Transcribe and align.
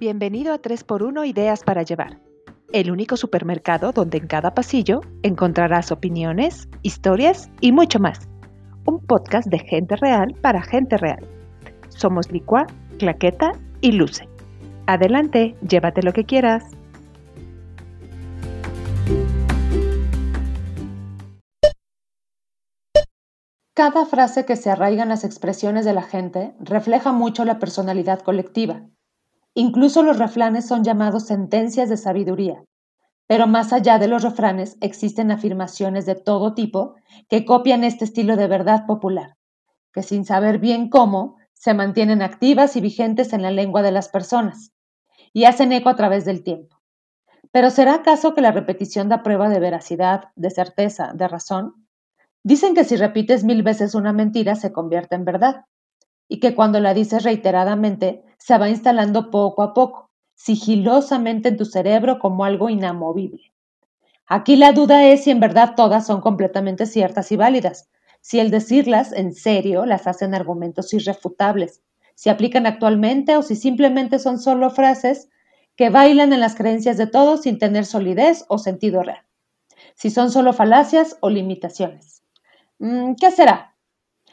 Bienvenido 0.00 0.54
a 0.54 0.62
3x1 0.62 1.28
Ideas 1.28 1.62
para 1.62 1.82
Llevar, 1.82 2.18
el 2.72 2.90
único 2.90 3.18
supermercado 3.18 3.92
donde 3.92 4.16
en 4.16 4.28
cada 4.28 4.54
pasillo 4.54 5.02
encontrarás 5.22 5.92
opiniones, 5.92 6.70
historias 6.80 7.50
y 7.60 7.70
mucho 7.72 7.98
más. 7.98 8.26
Un 8.86 9.04
podcast 9.04 9.48
de 9.48 9.58
gente 9.58 9.96
real 9.96 10.34
para 10.40 10.62
gente 10.62 10.96
real. 10.96 11.28
Somos 11.90 12.32
Licua, 12.32 12.66
Claqueta 12.98 13.52
y 13.82 13.92
Luce. 13.92 14.26
Adelante, 14.86 15.54
llévate 15.68 16.02
lo 16.02 16.14
que 16.14 16.24
quieras. 16.24 16.64
Cada 23.74 24.06
frase 24.06 24.46
que 24.46 24.56
se 24.56 24.70
arraiga 24.70 25.02
en 25.02 25.10
las 25.10 25.24
expresiones 25.24 25.84
de 25.84 25.92
la 25.92 26.02
gente 26.02 26.54
refleja 26.58 27.12
mucho 27.12 27.44
la 27.44 27.58
personalidad 27.58 28.20
colectiva. 28.20 28.80
Incluso 29.54 30.02
los 30.02 30.18
refranes 30.18 30.66
son 30.66 30.84
llamados 30.84 31.26
sentencias 31.26 31.88
de 31.88 31.96
sabiduría. 31.96 32.64
Pero 33.26 33.46
más 33.46 33.72
allá 33.72 33.98
de 33.98 34.08
los 34.08 34.22
refranes 34.22 34.76
existen 34.80 35.30
afirmaciones 35.30 36.06
de 36.06 36.14
todo 36.14 36.54
tipo 36.54 36.96
que 37.28 37.44
copian 37.44 37.84
este 37.84 38.04
estilo 38.04 38.36
de 38.36 38.48
verdad 38.48 38.86
popular, 38.86 39.36
que 39.92 40.02
sin 40.02 40.24
saber 40.24 40.58
bien 40.58 40.88
cómo, 40.88 41.36
se 41.52 41.74
mantienen 41.74 42.22
activas 42.22 42.74
y 42.76 42.80
vigentes 42.80 43.32
en 43.32 43.42
la 43.42 43.50
lengua 43.50 43.82
de 43.82 43.92
las 43.92 44.08
personas 44.08 44.72
y 45.32 45.44
hacen 45.44 45.72
eco 45.72 45.90
a 45.90 45.96
través 45.96 46.24
del 46.24 46.42
tiempo. 46.42 46.80
Pero 47.52 47.70
¿será 47.70 47.94
acaso 47.96 48.34
que 48.34 48.40
la 48.40 48.52
repetición 48.52 49.08
da 49.08 49.22
prueba 49.22 49.48
de 49.48 49.60
veracidad, 49.60 50.30
de 50.36 50.50
certeza, 50.50 51.12
de 51.14 51.28
razón? 51.28 51.86
Dicen 52.42 52.74
que 52.74 52.84
si 52.84 52.96
repites 52.96 53.44
mil 53.44 53.62
veces 53.62 53.94
una 53.94 54.12
mentira 54.12 54.56
se 54.56 54.72
convierte 54.72 55.16
en 55.16 55.24
verdad 55.24 55.66
y 56.28 56.40
que 56.40 56.54
cuando 56.54 56.80
la 56.80 56.94
dices 56.94 57.24
reiteradamente 57.24 58.24
se 58.40 58.58
va 58.58 58.68
instalando 58.68 59.30
poco 59.30 59.62
a 59.62 59.74
poco, 59.74 60.10
sigilosamente 60.34 61.50
en 61.50 61.56
tu 61.58 61.66
cerebro 61.66 62.18
como 62.18 62.44
algo 62.44 62.70
inamovible. 62.70 63.52
Aquí 64.26 64.56
la 64.56 64.72
duda 64.72 65.04
es 65.04 65.24
si 65.24 65.30
en 65.30 65.40
verdad 65.40 65.74
todas 65.76 66.06
son 66.06 66.20
completamente 66.20 66.86
ciertas 66.86 67.30
y 67.30 67.36
válidas, 67.36 67.90
si 68.20 68.40
el 68.40 68.50
decirlas 68.50 69.12
en 69.12 69.34
serio 69.34 69.84
las 69.86 70.06
hacen 70.06 70.34
argumentos 70.34 70.92
irrefutables, 70.94 71.82
si 72.14 72.30
aplican 72.30 72.66
actualmente 72.66 73.36
o 73.36 73.42
si 73.42 73.56
simplemente 73.56 74.18
son 74.18 74.38
solo 74.38 74.70
frases 74.70 75.28
que 75.76 75.90
bailan 75.90 76.32
en 76.32 76.40
las 76.40 76.54
creencias 76.54 76.96
de 76.96 77.06
todos 77.06 77.42
sin 77.42 77.58
tener 77.58 77.84
solidez 77.84 78.44
o 78.48 78.58
sentido 78.58 79.02
real, 79.02 79.24
si 79.94 80.10
son 80.10 80.30
solo 80.30 80.52
falacias 80.52 81.16
o 81.20 81.30
limitaciones. 81.30 82.22
Mm, 82.78 83.14
¿Qué 83.14 83.30
será? 83.30 83.69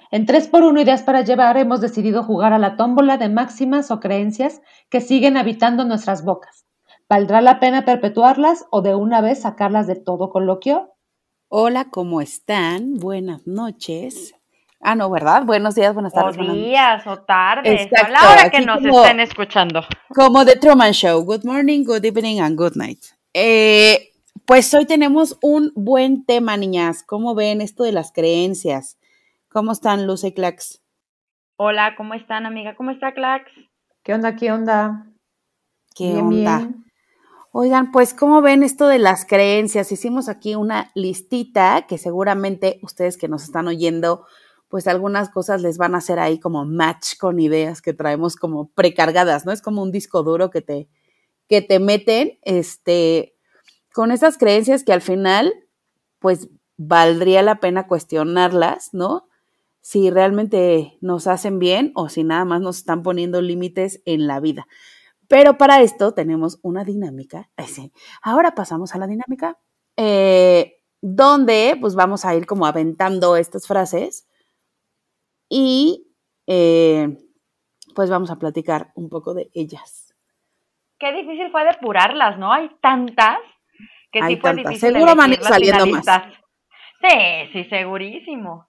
En 0.09 0.25
3x1 0.25 0.81
Ideas 0.81 1.03
para 1.03 1.21
Llevar 1.21 1.57
hemos 1.57 1.81
decidido 1.81 2.23
jugar 2.23 2.53
a 2.53 2.59
la 2.59 2.77
tómbola 2.77 3.17
de 3.17 3.27
máximas 3.27 3.91
o 3.91 3.99
creencias 3.99 4.61
que 4.89 5.01
siguen 5.01 5.35
habitando 5.35 5.83
nuestras 5.83 6.23
bocas. 6.23 6.65
¿Valdrá 7.09 7.41
la 7.41 7.59
pena 7.59 7.83
perpetuarlas 7.83 8.65
o 8.69 8.81
de 8.81 8.95
una 8.95 9.21
vez 9.21 9.41
sacarlas 9.41 9.87
de 9.87 9.95
todo 9.95 10.29
coloquio? 10.29 10.93
Hola, 11.49 11.89
¿cómo 11.89 12.21
están? 12.21 12.95
Buenas 12.95 13.47
noches. 13.47 14.33
Ah, 14.79 14.95
no, 14.95 15.09
¿verdad? 15.09 15.43
Buenos 15.43 15.75
días, 15.75 15.93
buenas 15.93 16.13
tardes. 16.13 16.37
O 16.37 16.53
días 16.53 17.05
o 17.07 17.19
tardes, 17.19 17.89
a 17.93 18.09
la 18.09 18.31
hora 18.31 18.49
que 18.49 18.61
nos 18.61 18.83
estén 18.83 19.19
escuchando. 19.19 19.81
Como 20.13 20.45
The 20.45 20.57
Truman 20.57 20.91
Show. 20.91 21.23
Good 21.23 21.43
morning, 21.43 21.83
good 21.83 22.05
evening 22.05 22.39
and 22.39 22.57
good 22.57 22.75
night. 22.75 22.99
Eh, 23.33 24.11
pues 24.45 24.73
hoy 24.73 24.85
tenemos 24.85 25.37
un 25.41 25.71
buen 25.75 26.25
tema, 26.25 26.55
niñas. 26.55 27.03
¿Cómo 27.03 27.35
ven 27.35 27.61
esto 27.61 27.83
de 27.83 27.91
las 27.91 28.11
creencias? 28.11 28.96
¿Cómo 29.57 29.71
están, 29.71 30.05
Luce 30.05 30.27
y 30.27 30.33
Clax? 30.33 30.83
Hola, 31.55 31.95
¿cómo 31.97 32.13
están, 32.13 32.45
amiga? 32.45 32.75
¿Cómo 32.75 32.91
está, 32.91 33.15
Clax? 33.15 33.49
¿Qué 34.03 34.13
onda? 34.13 34.35
¿Qué 34.35 34.51
onda? 34.51 35.07
¿Qué 35.95 36.13
onda? 36.13 36.69
Oigan, 37.51 37.91
pues, 37.91 38.13
¿cómo 38.13 38.43
ven 38.43 38.61
esto 38.61 38.87
de 38.87 38.99
las 38.99 39.25
creencias? 39.25 39.91
Hicimos 39.91 40.29
aquí 40.29 40.53
una 40.53 40.91
listita 40.93 41.87
que 41.87 41.97
seguramente 41.97 42.79
ustedes 42.83 43.17
que 43.17 43.27
nos 43.27 43.45
están 43.45 43.67
oyendo, 43.67 44.27
pues 44.67 44.87
algunas 44.87 45.31
cosas 45.31 45.63
les 45.63 45.79
van 45.79 45.95
a 45.95 45.97
hacer 45.97 46.19
ahí 46.19 46.39
como 46.39 46.63
match 46.63 47.17
con 47.17 47.39
ideas 47.39 47.81
que 47.81 47.93
traemos 47.93 48.35
como 48.35 48.69
precargadas, 48.69 49.47
¿no? 49.47 49.51
Es 49.51 49.63
como 49.63 49.81
un 49.81 49.91
disco 49.91 50.21
duro 50.21 50.51
que 50.51 50.61
te, 50.61 50.87
que 51.47 51.63
te 51.63 51.79
meten, 51.79 52.37
este, 52.43 53.33
con 53.91 54.11
esas 54.11 54.37
creencias 54.37 54.83
que 54.83 54.93
al 54.93 55.01
final, 55.01 55.51
pues, 56.19 56.47
valdría 56.77 57.41
la 57.41 57.59
pena 57.59 57.87
cuestionarlas, 57.87 58.93
¿no? 58.93 59.26
Si 59.87 60.09
realmente 60.09 60.97
nos 60.99 61.27
hacen 61.27 61.59
bien 61.59 61.93
o 61.95 62.09
si 62.09 62.25
nada 62.25 62.43
más 62.43 62.59
nos 62.59 62.79
están 62.79 63.03
poniendo 63.03 63.41
límites 63.41 64.01
en 64.03 64.27
la 64.27 64.41
vida. 64.41 64.67
Pero 65.29 65.57
para 65.57 65.79
esto 65.79 66.13
tenemos 66.13 66.59
una 66.61 66.83
dinámica. 66.83 67.49
Ahora 68.21 68.53
pasamos 68.53 68.93
a 68.93 68.97
la 68.97 69.07
dinámica, 69.07 69.57
eh, 69.95 70.81
donde 71.01 71.77
pues 71.79 71.95
vamos 71.95 72.25
a 72.25 72.35
ir 72.35 72.45
como 72.45 72.65
aventando 72.65 73.37
estas 73.37 73.65
frases 73.65 74.27
y 75.47 76.11
eh, 76.47 77.17
pues 77.95 78.09
vamos 78.09 78.29
a 78.29 78.39
platicar 78.39 78.91
un 78.93 79.07
poco 79.07 79.33
de 79.33 79.49
ellas. 79.53 80.13
Qué 80.99 81.13
difícil 81.13 81.49
fue 81.49 81.63
depurarlas, 81.63 82.37
¿no? 82.37 82.51
Hay 82.51 82.69
tantas 82.81 83.37
que 84.11 84.21
sí 84.21 84.35
fue 84.35 84.53
difícil. 84.53 84.79
Seguro 84.79 85.15
van 85.15 85.31
a 85.31 85.33
ir 85.35 85.43
saliendo 85.43 85.87
más. 85.87 86.05
Sí, 87.01 87.49
sí, 87.53 87.63
segurísimo. 87.69 88.67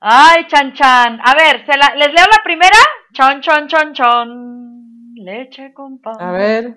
Ay, 0.00 0.46
chan 0.46 0.72
chan. 0.74 1.20
A 1.24 1.34
ver, 1.34 1.66
¿se 1.66 1.76
la, 1.76 1.94
¿les 1.96 2.12
leo 2.12 2.24
la 2.30 2.42
primera? 2.44 2.78
Chon, 3.12 3.40
chon, 3.40 3.66
chon, 3.68 3.92
chon. 3.92 5.14
Leche 5.16 5.72
con 5.74 6.00
pan. 6.00 6.16
A 6.20 6.30
ver. 6.32 6.76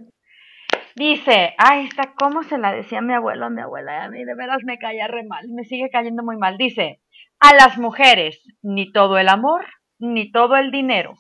Dice, 0.96 1.54
ay, 1.58 1.86
está, 1.86 2.14
¿cómo 2.18 2.44
se 2.44 2.58
la 2.58 2.72
decía 2.72 3.02
mi 3.02 3.14
abuelo 3.14 3.46
a 3.46 3.50
mi 3.50 3.62
abuela? 3.62 4.04
A 4.04 4.10
mí 4.10 4.24
de 4.24 4.36
veras 4.36 4.64
me 4.66 4.78
caía 4.78 5.08
re 5.08 5.24
mal, 5.24 5.48
me 5.50 5.64
sigue 5.64 5.90
cayendo 5.90 6.24
muy 6.24 6.38
mal. 6.38 6.58
Dice, 6.58 7.02
a 7.40 7.54
las 7.56 7.78
mujeres, 7.78 8.42
ni 8.62 8.92
todo 8.92 9.18
el 9.18 9.30
amor, 9.30 9.66
ni 10.00 10.32
todo 10.32 10.58
el 10.58 10.72
dinero. 10.72 11.14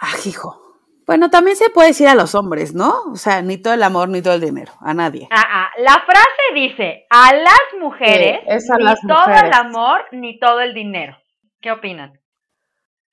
Ah, 0.00 0.14
hijo. 0.24 0.67
Bueno, 1.08 1.30
también 1.30 1.56
se 1.56 1.70
puede 1.70 1.88
decir 1.88 2.06
a 2.06 2.14
los 2.14 2.34
hombres, 2.34 2.74
¿no? 2.74 2.92
O 3.10 3.16
sea, 3.16 3.40
ni 3.40 3.56
todo 3.56 3.72
el 3.72 3.82
amor, 3.82 4.10
ni 4.10 4.20
todo 4.20 4.34
el 4.34 4.42
dinero, 4.42 4.72
a 4.82 4.92
nadie. 4.92 5.26
Ah, 5.30 5.42
ah. 5.50 5.70
La 5.78 6.04
frase 6.04 6.54
dice, 6.54 7.06
a 7.08 7.32
las 7.32 7.80
mujeres, 7.80 8.40
ni 8.44 9.08
todo 9.08 9.32
el 9.42 9.52
amor, 9.54 10.02
ni 10.12 10.38
todo 10.38 10.60
el 10.60 10.74
dinero. 10.74 11.16
¿Qué 11.62 11.72
opinan? 11.72 12.20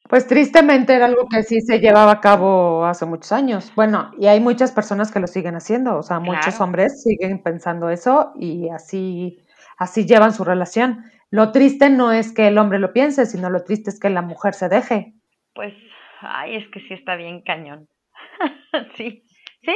Pues 0.10 0.28
tristemente 0.28 0.94
era 0.94 1.06
algo 1.06 1.30
que 1.30 1.44
sí 1.44 1.62
se 1.62 1.80
llevaba 1.80 2.12
a 2.12 2.20
cabo 2.20 2.86
hace 2.86 3.06
muchos 3.06 3.32
años. 3.32 3.72
Bueno, 3.78 4.12
y 4.20 4.28
hay 4.28 4.42
muchas 4.42 4.74
personas 4.74 5.10
que 5.10 5.22
lo 5.22 5.28
siguen 5.28 5.56
haciendo, 5.56 5.96
o 5.96 6.04
sea, 6.04 6.20
muchos 6.20 6.60
hombres 6.60 7.02
siguen 7.02 7.42
pensando 7.42 7.90
eso 7.90 8.34
y 8.36 8.68
así, 8.72 9.42
así 9.78 10.06
llevan 10.06 10.34
su 10.34 10.44
relación. 10.44 11.06
Lo 11.30 11.54
triste 11.54 11.90
no 11.90 12.12
es 12.12 12.34
que 12.34 12.50
el 12.50 12.58
hombre 12.58 12.78
lo 12.78 12.92
piense, 12.92 13.26
sino 13.26 13.50
lo 13.50 13.64
triste 13.64 13.90
es 13.90 14.02
que 14.02 14.10
la 14.10 14.22
mujer 14.22 14.54
se 14.54 14.68
deje. 14.68 15.14
Pues 15.54 15.74
ay, 16.22 16.56
es 16.56 16.68
que 16.70 16.80
sí 16.82 16.94
está 16.94 17.16
bien 17.16 17.42
cañón. 17.42 17.88
sí, 18.96 19.24
sí. 19.64 19.76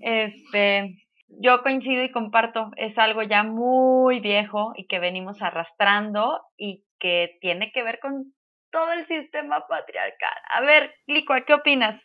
Este, 0.00 0.96
yo 1.28 1.62
coincido 1.62 2.02
y 2.02 2.10
comparto, 2.10 2.70
es 2.76 2.96
algo 2.98 3.22
ya 3.22 3.42
muy 3.42 4.20
viejo 4.20 4.72
y 4.76 4.86
que 4.86 4.98
venimos 4.98 5.40
arrastrando 5.42 6.40
y 6.56 6.84
que 6.98 7.38
tiene 7.40 7.72
que 7.72 7.82
ver 7.82 7.98
con 8.00 8.32
todo 8.70 8.92
el 8.92 9.06
sistema 9.06 9.66
patriarcal. 9.66 10.38
A 10.54 10.60
ver, 10.62 10.94
Lico, 11.06 11.34
¿qué 11.46 11.54
opinas? 11.54 12.00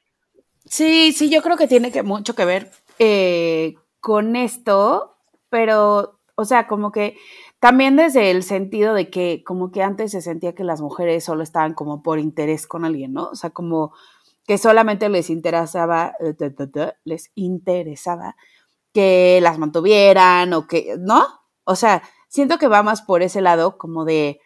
Sí, 0.66 1.14
sí, 1.14 1.30
yo 1.30 1.42
creo 1.42 1.56
que 1.56 1.68
tiene 1.68 1.92
mucho 2.04 2.36
que 2.36 2.46
ver 2.46 2.68
eh, 3.00 3.76
con 4.00 4.36
esto, 4.36 5.18
pero, 5.50 6.20
o 6.36 6.46
sea, 6.46 6.68
como 6.68 6.92
que 6.92 7.18
también 7.60 7.96
desde 7.96 8.32
el 8.32 8.44
sentido 8.44 8.94
de 8.94 9.10
que 9.10 9.44
como 9.46 9.72
que 9.72 9.82
antes 9.82 10.12
se 10.12 10.22
sentía 10.22 10.54
que 10.54 10.64
las 10.64 10.82
mujeres 10.82 11.24
solo 11.24 11.44
estaban 11.44 11.74
como 11.74 12.04
por 12.04 12.20
interés 12.20 12.68
con 12.68 12.86
alguien, 12.86 13.14
¿no? 13.14 13.30
O 13.30 13.36
sea, 13.36 13.50
como 13.50 13.94
que 14.46 14.58
solamente 14.58 15.10
les 15.10 15.30
interesaba, 15.30 16.14
eh, 16.20 16.36
les 17.04 17.32
interesaba 17.36 18.36
que 18.94 19.40
las 19.42 19.58
mantuvieran 19.60 20.54
o 20.54 20.68
que, 20.68 20.96
¿no? 21.00 21.26
O 21.66 21.76
sea, 21.76 22.04
siento 22.30 22.58
que 22.58 22.68
va 22.68 22.84
más 22.84 23.02
por 23.02 23.22
ese 23.24 23.42
lado 23.42 23.78
como 23.78 24.06
de, 24.06 24.40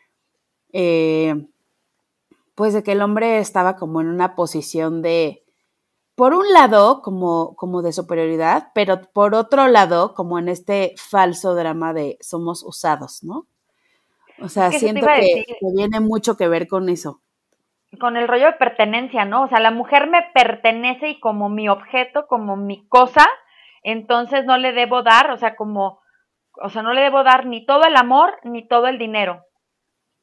eh, 0.73 1.47
pues 2.55 2.73
de 2.73 2.83
que 2.83 2.93
el 2.93 3.01
hombre 3.01 3.39
estaba 3.39 3.75
como 3.75 4.01
en 4.01 4.07
una 4.07 4.35
posición 4.35 5.01
de, 5.01 5.40
por 6.15 6.33
un 6.33 6.51
lado, 6.53 7.01
como, 7.01 7.55
como 7.55 7.81
de 7.81 7.93
superioridad, 7.93 8.69
pero 8.73 9.01
por 9.13 9.33
otro 9.33 9.67
lado, 9.67 10.13
como 10.13 10.39
en 10.39 10.49
este 10.49 10.93
falso 10.97 11.55
drama 11.55 11.93
de 11.93 12.17
somos 12.21 12.63
usados, 12.63 13.23
¿no? 13.23 13.47
O 14.41 14.49
sea, 14.49 14.71
siento 14.71 15.05
que, 15.05 15.45
tiene 15.75 15.99
mucho 15.99 16.35
que 16.35 16.47
ver 16.47 16.67
con 16.67 16.89
eso. 16.89 17.21
Con 17.99 18.17
el 18.17 18.27
rollo 18.27 18.45
de 18.47 18.53
pertenencia, 18.53 19.25
¿no? 19.25 19.43
O 19.43 19.47
sea, 19.47 19.59
la 19.59 19.71
mujer 19.71 20.09
me 20.09 20.23
pertenece 20.33 21.09
y 21.09 21.19
como 21.19 21.49
mi 21.49 21.69
objeto, 21.69 22.25
como 22.27 22.55
mi 22.55 22.87
cosa, 22.87 23.27
entonces 23.83 24.45
no 24.45 24.57
le 24.57 24.71
debo 24.71 25.03
dar, 25.03 25.31
o 25.31 25.37
sea, 25.37 25.55
como, 25.55 26.01
o 26.61 26.69
sea, 26.69 26.81
no 26.81 26.93
le 26.93 27.01
debo 27.01 27.23
dar 27.23 27.45
ni 27.45 27.65
todo 27.65 27.83
el 27.83 27.95
amor 27.95 28.39
ni 28.43 28.67
todo 28.67 28.87
el 28.87 28.97
dinero. 28.97 29.45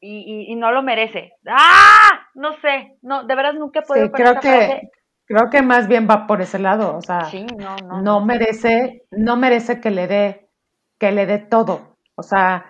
y, 0.01 0.55
no 0.57 0.71
lo 0.71 0.83
merece. 0.83 1.33
¡Ah! 1.47 2.29
No 2.35 2.53
sé, 2.61 2.97
no, 3.03 3.25
de 3.25 3.35
verdad 3.35 3.55
nunca 3.55 3.81
he 3.81 3.83
podido 3.83 4.07
sí, 4.07 4.13
creo 4.13 4.39
que, 4.41 4.91
Creo 5.29 5.51
que 5.51 5.61
más 5.61 5.89
bien 5.89 6.09
va 6.11 6.27
por 6.27 6.41
ese 6.41 6.59
lado, 6.59 6.97
o 6.97 7.03
sea, 7.03 7.21
no, 8.03 8.25
merece, 8.25 9.07
no 9.11 9.37
merece 9.37 9.79
que 9.81 9.91
le 9.91 10.07
dé, 10.07 10.49
que 10.99 11.13
le 11.13 11.27
dé 11.27 11.39
todo, 11.39 11.97
o 12.17 12.23
sea, 12.23 12.65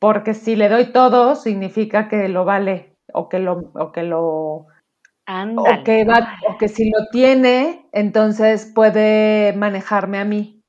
porque 0.00 0.32
si 0.32 0.56
le 0.56 0.70
doy 0.70 0.92
todo 0.92 1.36
significa 1.36 2.08
que 2.08 2.28
lo 2.28 2.46
vale 2.46 2.96
o 3.12 3.28
que 3.28 3.38
lo, 3.38 3.72
o 3.74 3.92
que 3.92 4.04
lo, 4.04 4.66
o 5.66 5.82
que 5.84 6.04
va, 6.04 6.38
o 6.48 6.56
que 6.56 6.68
si 6.68 6.90
lo 6.90 7.08
tiene, 7.10 7.86
entonces 7.92 8.72
puede 8.74 9.52
manejarme 9.52 10.18
a 10.18 10.24
mí. 10.24 10.62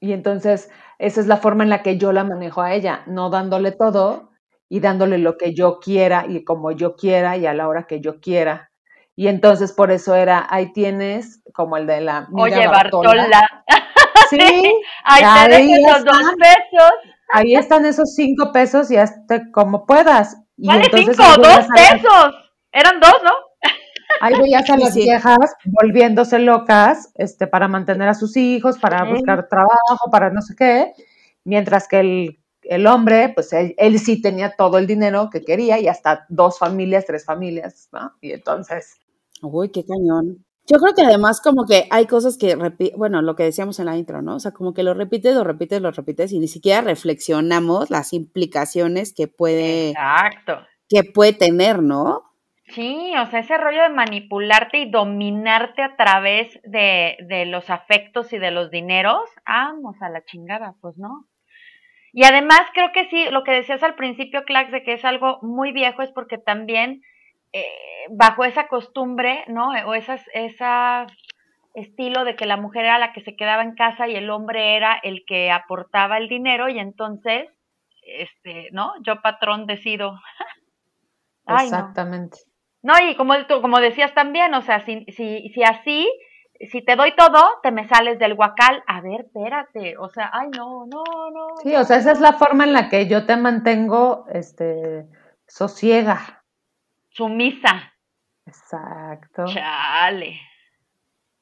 Y 0.00 0.12
entonces 0.12 0.70
esa 0.98 1.20
es 1.22 1.26
la 1.26 1.38
forma 1.38 1.64
en 1.64 1.70
la 1.70 1.82
que 1.82 1.96
yo 1.96 2.12
la 2.12 2.24
manejo 2.24 2.60
a 2.60 2.74
ella, 2.74 3.02
no 3.06 3.30
dándole 3.30 3.72
todo, 3.72 4.30
y 4.70 4.80
dándole 4.80 5.18
lo 5.18 5.36
que 5.36 5.54
yo 5.54 5.80
quiera 5.80 6.26
y 6.28 6.44
como 6.44 6.70
yo 6.72 6.94
quiera 6.96 7.36
y 7.36 7.46
a 7.46 7.54
la 7.54 7.68
hora 7.68 7.86
que 7.86 8.00
yo 8.00 8.20
quiera. 8.20 8.69
Y 9.20 9.28
entonces 9.28 9.74
por 9.74 9.90
eso 9.90 10.14
era, 10.14 10.46
ahí 10.48 10.72
tienes 10.72 11.42
como 11.52 11.76
el 11.76 11.86
de 11.86 12.00
la... 12.00 12.26
Oye, 12.32 12.66
Bartola. 12.66 13.28
Sí, 14.30 14.38
ahí, 15.04 15.50
te 15.50 15.74
esos 15.74 16.04
dos 16.06 16.22
pesos. 16.38 16.90
Ahí 17.30 17.54
están 17.54 17.84
esos 17.84 18.14
cinco 18.14 18.50
pesos 18.50 18.90
y 18.90 18.96
hasta 18.96 19.50
como 19.52 19.84
puedas. 19.84 20.38
Y 20.56 20.68
vale 20.68 20.86
cinco, 20.90 21.22
dos 21.36 21.66
pesos. 21.74 22.34
Eran 22.72 22.98
dos, 22.98 23.14
¿no? 23.22 23.30
Ahí 24.22 24.40
veías 24.40 24.70
a 24.70 24.78
las 24.78 24.94
viejas 24.96 25.54
volviéndose 25.66 26.38
locas 26.38 27.12
este, 27.16 27.46
para 27.46 27.68
mantener 27.68 28.08
a 28.08 28.14
sus 28.14 28.38
hijos, 28.38 28.78
para 28.78 29.04
buscar 29.04 29.48
trabajo, 29.48 30.10
para 30.10 30.30
no 30.30 30.40
sé 30.40 30.54
qué, 30.56 30.94
mientras 31.44 31.88
que 31.88 32.00
el 32.00 32.40
el 32.62 32.86
hombre, 32.86 33.32
pues 33.34 33.52
él, 33.52 33.98
sí 33.98 34.22
tenía 34.22 34.54
todo 34.54 34.78
el 34.78 34.86
dinero 34.86 35.28
que 35.30 35.42
quería 35.42 35.78
y 35.78 35.88
hasta 35.88 36.24
dos 36.28 36.58
familias, 36.58 37.04
tres 37.04 37.24
familias, 37.24 37.88
¿no? 37.92 38.12
Y 38.22 38.32
entonces... 38.32 39.00
Uy, 39.42 39.70
qué 39.70 39.84
cañón. 39.84 40.44
Yo 40.66 40.78
creo 40.78 40.94
que 40.94 41.02
además 41.02 41.40
como 41.40 41.66
que 41.66 41.88
hay 41.90 42.06
cosas 42.06 42.38
que, 42.38 42.56
bueno, 42.96 43.22
lo 43.22 43.34
que 43.34 43.42
decíamos 43.42 43.80
en 43.80 43.86
la 43.86 43.96
intro, 43.96 44.22
¿no? 44.22 44.36
O 44.36 44.38
sea, 44.38 44.52
como 44.52 44.72
que 44.72 44.82
lo 44.82 44.94
repites, 44.94 45.34
lo 45.34 45.42
repites, 45.42 45.82
lo 45.82 45.90
repites 45.90 46.32
y 46.32 46.38
ni 46.38 46.46
siquiera 46.46 46.80
reflexionamos 46.80 47.90
las 47.90 48.12
implicaciones 48.12 49.12
que 49.12 49.26
puede... 49.26 49.90
Exacto. 49.90 50.60
Que 50.88 51.02
puede 51.02 51.32
tener, 51.32 51.82
¿no? 51.82 52.22
Sí, 52.66 53.12
o 53.20 53.26
sea, 53.26 53.40
ese 53.40 53.58
rollo 53.58 53.82
de 53.82 53.88
manipularte 53.88 54.78
y 54.78 54.90
dominarte 54.90 55.82
a 55.82 55.96
través 55.96 56.60
de, 56.62 57.16
de 57.26 57.46
los 57.46 57.68
afectos 57.68 58.32
y 58.32 58.38
de 58.38 58.52
los 58.52 58.70
dineros, 58.70 59.28
vamos 59.44 59.96
a 60.00 60.08
la 60.08 60.24
chingada, 60.24 60.76
pues 60.80 60.96
no. 60.96 61.26
Y 62.12 62.24
además 62.24 62.60
creo 62.74 62.90
que 62.92 63.08
sí, 63.08 63.24
lo 63.30 63.42
que 63.42 63.52
decías 63.52 63.82
al 63.82 63.96
principio, 63.96 64.44
Clax, 64.44 64.70
de 64.70 64.82
que 64.84 64.92
es 64.92 65.04
algo 65.04 65.38
muy 65.42 65.72
viejo, 65.72 66.02
es 66.02 66.12
porque 66.12 66.38
también 66.38 67.02
eh, 67.52 67.64
bajo 68.10 68.44
esa 68.44 68.68
costumbre, 68.68 69.44
¿no? 69.48 69.70
O 69.86 69.94
esas, 69.94 70.22
esa 70.34 71.06
estilo 71.74 72.24
de 72.24 72.36
que 72.36 72.46
la 72.46 72.56
mujer 72.56 72.84
era 72.84 72.98
la 72.98 73.12
que 73.12 73.20
se 73.20 73.36
quedaba 73.36 73.62
en 73.62 73.74
casa 73.74 74.08
y 74.08 74.16
el 74.16 74.30
hombre 74.30 74.76
era 74.76 74.98
el 75.02 75.24
que 75.26 75.50
aportaba 75.50 76.18
el 76.18 76.28
dinero 76.28 76.68
y 76.68 76.78
entonces, 76.78 77.48
este, 78.02 78.68
¿no? 78.72 78.92
Yo 79.02 79.22
patrón 79.22 79.66
decido. 79.66 80.18
Exactamente. 81.46 82.38
No. 82.82 82.94
y 83.00 83.14
como, 83.14 83.34
como 83.60 83.80
decías 83.80 84.14
también, 84.14 84.54
o 84.54 84.62
sea, 84.62 84.80
si, 84.84 85.04
si, 85.06 85.48
si 85.50 85.62
así 85.62 86.08
si 86.68 86.82
te 86.82 86.94
doy 86.94 87.14
todo, 87.16 87.42
te 87.62 87.70
me 87.70 87.88
sales 87.88 88.18
del 88.18 88.34
guacal. 88.34 88.82
A 88.86 89.00
ver, 89.00 89.22
espérate. 89.22 89.96
O 89.98 90.08
sea, 90.08 90.30
ay, 90.32 90.48
no, 90.56 90.84
no, 90.86 91.02
no. 91.32 91.56
Sí, 91.62 91.74
o 91.74 91.84
sea, 91.84 91.96
esa 91.96 92.12
es 92.12 92.20
la 92.20 92.34
forma 92.34 92.64
en 92.64 92.72
la 92.72 92.88
que 92.88 93.06
yo 93.06 93.24
te 93.24 93.36
mantengo, 93.36 94.26
este, 94.30 95.06
sosiega. 95.46 96.39
Sumisa. 97.10 97.92
Exacto. 98.46 99.44
Chale. 99.46 100.40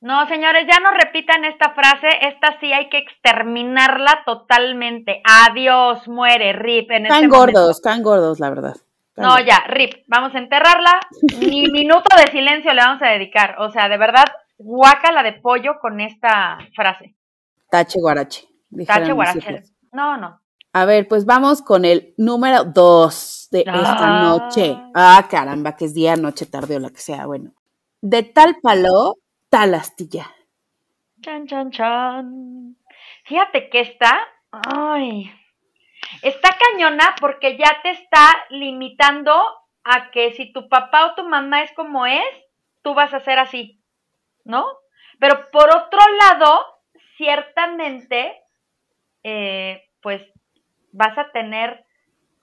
No, 0.00 0.26
señores, 0.29 0.67
ya 0.70 0.79
no 0.81 0.93
repitan 0.93 1.44
esta 1.44 1.70
frase. 1.70 2.09
Esta 2.23 2.59
sí 2.61 2.73
hay 2.73 2.88
que 2.88 2.99
exterminarla 2.99 4.23
totalmente. 4.25 5.20
Adiós, 5.25 6.06
muere, 6.06 6.53
rip. 6.53 6.91
En 6.91 7.06
están 7.06 7.29
gordos, 7.29 7.70
están 7.70 8.03
gordos, 8.03 8.38
la 8.38 8.50
verdad. 8.50 8.76
no, 9.17 9.41
ya, 9.41 9.65
rip. 9.67 10.05
Vamos 10.06 10.35
a 10.35 10.38
enterrarla. 10.38 11.00
Ni 11.41 11.69
minuto 11.71 12.17
de 12.17 12.31
silencio 12.31 12.73
le 12.73 12.81
vamos 12.81 13.03
a 13.03 13.09
dedicar. 13.09 13.56
O 13.59 13.71
sea, 13.71 13.88
de 13.88 13.99
verdad, 13.99 14.26
guácala 14.56 15.23
de 15.25 15.32
pollo 15.32 15.81
con 15.81 16.00
esta 16.00 16.59
frase. 16.76 17.17
Tache 17.71 18.00
guarache. 18.00 18.47
Tache 18.87 19.12
guarache. 19.12 19.62
No, 19.93 20.17
no. 20.17 20.41
A 20.80 20.84
ver, 20.84 21.08
pues 21.08 21.25
vamos 21.26 21.62
con 21.62 21.84
el 21.84 22.14
número 22.16 22.64
dos 22.64 23.48
de 23.50 23.60
esta 23.60 24.22
noche. 24.22 24.76
Ah, 24.94 25.26
caramba, 25.28 25.75
que 25.76 25.86
es 25.86 25.94
día, 25.94 26.16
noche, 26.16 26.46
tarde 26.46 26.76
o 26.76 26.80
lo 26.80 26.90
que 26.90 27.00
sea. 27.00 27.26
Bueno, 27.26 27.52
de 28.00 28.22
tal 28.22 28.56
palo, 28.62 29.14
tal 29.48 29.75
astilla. 29.75 30.26
Chan, 31.20 31.46
chan, 31.46 31.70
chan. 31.70 32.76
Fíjate 33.25 33.70
que 33.70 33.80
está, 33.80 34.19
ay, 34.52 35.32
está 36.22 36.50
cañona 36.70 37.16
porque 37.20 37.58
ya 37.58 37.80
te 37.82 37.90
está 37.90 38.36
limitando 38.50 39.34
a 39.82 40.10
que 40.12 40.32
si 40.34 40.52
tu 40.52 40.69
papá 40.69 41.06
o 41.06 41.14
tu 41.16 41.28
mamá 41.28 41.62
es 41.62 41.72
como 41.72 42.06
es, 42.06 42.22
tú 42.82 42.94
vas 42.94 43.12
a 43.14 43.20
ser 43.20 43.38
así. 43.38 43.78
¿no? 44.48 44.64
Pero 45.20 45.50
por 45.52 45.69
otro 45.69 45.98
lado, 46.20 46.64
ciertamente, 47.16 48.40
eh, 49.22 49.84
pues 50.00 50.22
vas 50.93 51.17
a 51.19 51.31
tener 51.32 51.85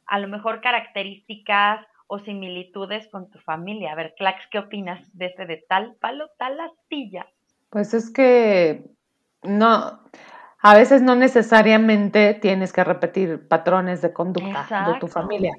a 0.08 0.20
lo 0.20 0.28
mejor 0.28 0.62
características 0.62 1.86
o 2.08 2.20
similitudes 2.20 3.08
con 3.10 3.30
tu 3.30 3.40
familia. 3.40 3.92
A 3.92 3.96
ver, 3.96 4.14
Clax, 4.18 4.44
¿qué 4.52 4.60
opinas 4.60 5.00
de 5.18 5.28
ese 5.28 5.46
de 5.46 5.66
tal 5.68 5.96
palo, 5.96 6.30
tal 6.38 6.60
astilla? 6.60 7.26
Pues 7.70 7.94
es 7.94 8.12
que 8.12 8.86
no, 9.44 10.00
a 10.60 10.76
veces 10.76 11.02
no 11.02 11.16
necesariamente 11.16 12.36
tienes 12.36 12.72
que 12.72 12.84
repetir 12.84 13.48
patrones 13.48 14.02
de 14.02 14.14
conducta 14.14 14.92
de 14.94 15.00
tu 15.00 15.08
familia, 15.08 15.54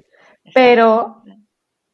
pero 0.53 1.23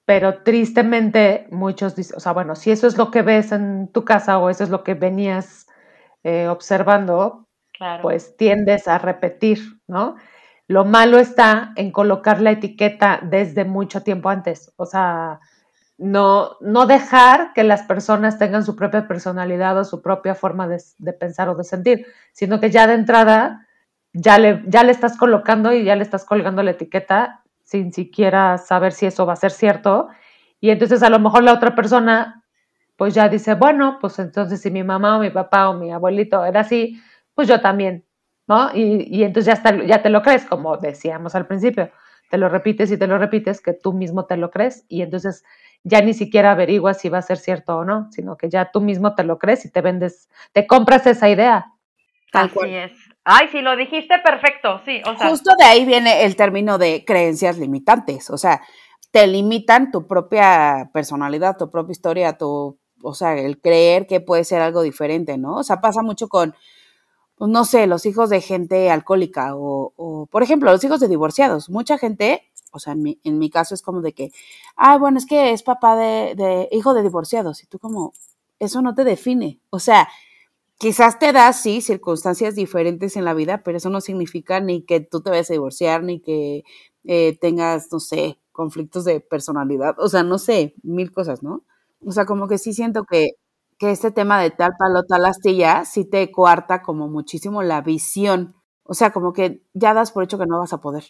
pero 0.06 0.44
tristemente 0.44 1.48
muchos 1.50 1.96
dicen, 1.96 2.18
o 2.18 2.20
sea, 2.20 2.34
bueno, 2.34 2.56
si 2.56 2.72
eso 2.72 2.88
es 2.88 2.98
lo 2.98 3.10
que 3.10 3.22
ves 3.22 3.52
en 3.54 3.88
tu 3.88 4.04
casa 4.04 4.38
o 4.38 4.50
eso 4.50 4.64
es 4.64 4.70
lo 4.70 4.84
que 4.84 4.96
venías 4.96 5.68
eh, 6.24 6.48
observando, 6.48 7.48
pues 8.02 8.36
tiendes 8.38 8.88
a 8.88 8.98
repetir, 8.98 9.60
¿no? 9.88 10.16
Lo 10.68 10.86
malo 10.86 11.20
está 11.20 11.74
en 11.76 11.92
colocar 11.92 12.42
la 12.42 12.52
etiqueta 12.52 13.20
desde 13.24 13.66
mucho 13.66 14.02
tiempo 14.02 14.30
antes, 14.30 14.72
o 14.78 14.86
sea, 14.86 15.40
no, 15.98 16.58
no 16.62 16.86
dejar 16.86 17.54
que 17.54 17.64
las 17.64 17.84
personas 17.84 18.40
tengan 18.40 18.64
su 18.64 18.76
propia 18.76 19.08
personalidad 19.08 19.78
o 19.78 19.84
su 19.84 20.02
propia 20.02 20.36
forma 20.36 20.68
de, 20.68 20.82
de 20.98 21.14
pensar 21.14 21.50
o 21.50 21.56
de 21.56 21.64
sentir, 21.64 22.08
sino 22.32 22.60
que 22.60 22.72
ya 22.72 22.88
de 22.88 22.96
entrada 22.96 23.68
ya 24.14 24.38
le, 24.38 24.64
ya 24.68 24.84
le 24.84 24.92
estás 24.92 25.18
colocando 25.18 25.74
y 25.74 25.84
ya 25.84 25.96
le 25.96 26.04
estás 26.04 26.26
colgando 26.26 26.64
la 26.64 26.72
etiqueta 26.72 27.44
sin 27.64 27.92
siquiera 27.92 28.58
saber 28.58 28.92
si 28.92 29.06
eso 29.06 29.26
va 29.26 29.34
a 29.34 29.38
ser 29.38 29.52
cierto. 29.52 30.10
Y 30.60 30.70
entonces 30.70 31.04
a 31.04 31.10
lo 31.10 31.20
mejor 31.20 31.44
la 31.44 31.54
otra 31.54 31.76
persona 31.76 32.44
pues 32.96 33.16
ya 33.16 33.28
dice, 33.28 33.56
bueno, 33.56 33.98
pues 34.00 34.20
entonces 34.20 34.62
si 34.62 34.70
mi 34.72 34.84
mamá 34.84 35.18
o 35.18 35.20
mi 35.20 35.32
papá 35.32 35.70
o 35.70 35.74
mi 35.74 35.92
abuelito 35.92 36.46
era 36.46 36.62
así, 36.62 37.02
pues 37.34 37.48
yo 37.48 37.60
también, 37.60 38.06
¿no? 38.48 38.76
Y, 38.76 39.08
y 39.10 39.24
entonces 39.24 39.62
ya, 39.64 39.86
ya 39.86 40.02
te 40.02 40.10
lo 40.10 40.22
crees, 40.22 40.46
como 40.46 40.78
decíamos 40.78 41.36
al 41.36 41.48
principio, 41.48 41.92
te 42.30 42.38
lo 42.38 42.50
repites 42.50 42.92
y 42.92 42.98
te 42.98 43.08
lo 43.08 43.18
repites, 43.18 43.62
que 43.62 43.74
tú 43.74 43.94
mismo 43.94 44.26
te 44.26 44.38
lo 44.38 44.50
crees 44.50 44.86
y 44.90 45.02
entonces 45.02 45.44
ya 45.84 46.02
ni 46.02 46.14
siquiera 46.14 46.52
averiguas 46.52 47.00
si 47.00 47.10
va 47.10 47.20
a 47.20 47.22
ser 47.22 47.38
cierto 47.38 47.78
o 47.78 47.86
no, 47.86 48.12
sino 48.12 48.38
que 48.38 48.50
ya 48.50 48.72
tú 48.72 48.82
mismo 48.82 49.16
te 49.16 49.24
lo 49.24 49.38
crees 49.38 49.66
y 49.66 49.72
te 49.72 49.82
vendes, 49.82 50.30
te 50.52 50.66
compras 50.66 51.06
esa 51.06 51.30
idea. 51.30 51.74
Así 52.32 52.58
es. 52.74 52.92
Ay, 53.24 53.48
sí, 53.52 53.62
lo 53.62 53.76
dijiste 53.76 54.16
perfecto, 54.24 54.82
sí. 54.84 55.02
O 55.06 55.16
sea. 55.16 55.30
Justo 55.30 55.52
de 55.58 55.66
ahí 55.66 55.86
viene 55.86 56.24
el 56.24 56.36
término 56.36 56.78
de 56.78 57.06
creencias 57.06 57.58
limitantes, 57.58 58.30
o 58.30 58.38
sea, 58.38 58.62
te 59.12 59.28
limitan 59.28 59.92
tu 59.92 60.08
propia 60.08 60.90
personalidad, 60.92 61.56
tu 61.56 61.70
propia 61.70 61.92
historia, 61.92 62.38
tu, 62.38 62.80
o 63.04 63.14
sea, 63.14 63.38
el 63.38 63.62
creer 63.62 64.08
que 64.08 64.22
puede 64.22 64.44
ser 64.44 64.62
algo 64.62 64.82
diferente, 64.82 65.38
¿no? 65.38 65.58
O 65.58 65.64
sea, 65.64 65.82
pasa 65.82 66.02
mucho 66.02 66.28
con, 66.28 66.56
pues 67.36 67.50
no 67.52 67.66
sé, 67.66 67.88
los 67.88 68.06
hijos 68.06 68.30
de 68.30 68.42
gente 68.42 68.92
alcohólica 68.92 69.56
o, 69.56 69.94
o 69.98 70.28
por 70.28 70.44
ejemplo, 70.44 70.72
los 70.72 70.84
hijos 70.84 71.00
de 71.00 71.08
divorciados. 71.08 71.70
Mucha 71.70 71.98
gente, 71.98 72.44
o 72.72 72.80
sea, 72.80 72.94
en 72.94 73.02
mi, 73.04 73.20
en 73.24 73.40
mi 73.40 73.50
caso 73.50 73.74
es 73.76 73.82
como 73.82 74.02
de 74.02 74.14
que, 74.14 74.32
ah, 74.78 74.98
bueno, 74.98 75.18
es 75.18 75.26
que 75.26 75.52
es 75.52 75.64
papá 75.64 75.96
de, 75.98 76.36
de 76.36 76.70
hijo 76.72 76.94
de 76.94 77.04
divorciados 77.04 77.64
y 77.64 77.68
tú 77.68 77.80
como, 77.80 78.14
eso 78.60 78.82
no 78.82 78.96
te 78.96 79.04
define, 79.04 79.60
o 79.72 79.80
sea, 79.80 80.08
quizás 80.78 81.20
te 81.20 81.32
da, 81.34 81.52
sí, 81.54 81.82
circunstancias 81.82 82.56
diferentes 82.56 83.16
en 83.18 83.26
la 83.26 83.34
vida, 83.34 83.64
pero 83.64 83.78
eso 83.78 83.90
no 83.90 84.02
significa 84.02 84.60
ni 84.60 84.84
que 84.84 85.00
tú 85.02 85.22
te 85.22 85.30
vayas 85.30 85.50
a 85.50 85.54
divorciar, 85.54 86.04
ni 86.04 86.20
que 86.22 86.64
eh, 87.06 87.38
tengas, 87.40 87.88
no 87.92 88.00
sé, 88.00 88.40
conflictos 88.52 89.06
de 89.06 89.20
personalidad, 89.22 89.96
o 90.00 90.10
sea, 90.10 90.24
no 90.24 90.38
sé, 90.40 90.76
mil 90.84 91.12
cosas, 91.12 91.44
¿no? 91.44 91.64
O 92.06 92.12
sea, 92.12 92.26
como 92.26 92.48
que 92.48 92.58
sí 92.58 92.74
siento 92.74 93.06
que, 93.06 93.32
que 93.84 93.92
este 93.92 94.12
tema 94.12 94.40
de 94.40 94.50
tal 94.50 94.72
palo, 94.80 95.04
tal 95.04 95.26
astilla, 95.26 95.84
sí 95.84 96.10
te 96.10 96.32
coarta 96.32 96.82
como 96.82 97.10
muchísimo 97.10 97.64
la 97.64 97.82
visión, 97.82 98.56
o 98.84 98.94
sea, 98.94 99.12
como 99.12 99.34
que 99.34 99.60
ya 99.74 99.94
das 99.94 100.14
por 100.14 100.24
hecho 100.24 100.40
que 100.40 100.46
no 100.46 100.60
vas 100.60 100.72
a 100.72 100.80
poder 100.80 101.04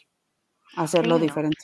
hacerlo 0.75 1.19
diferente. 1.19 1.63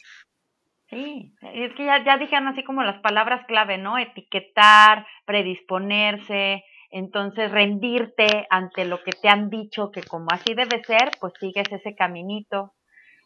Sí, 0.88 1.34
es 1.42 1.74
que 1.74 1.86
ya, 1.86 2.04
ya 2.06 2.18
dijeron 2.20 2.48
así 2.48 2.64
como 2.64 2.84
las 2.84 3.02
palabras 3.02 3.44
clave, 3.48 3.80
¿no? 3.80 3.98
Etiquetar, 3.98 5.08
predisponerse, 5.26 6.64
entonces 6.92 7.50
rendirte 7.50 8.46
ante 8.52 8.86
lo 8.86 9.02
que 9.04 9.12
te 9.12 9.30
han 9.30 9.50
dicho 9.50 9.90
que 9.92 10.04
como 10.04 10.28
así 10.32 10.54
debe 10.54 10.84
ser, 10.84 11.10
pues 11.20 11.34
sigues 11.40 11.72
ese 11.72 11.96
caminito. 11.96 12.74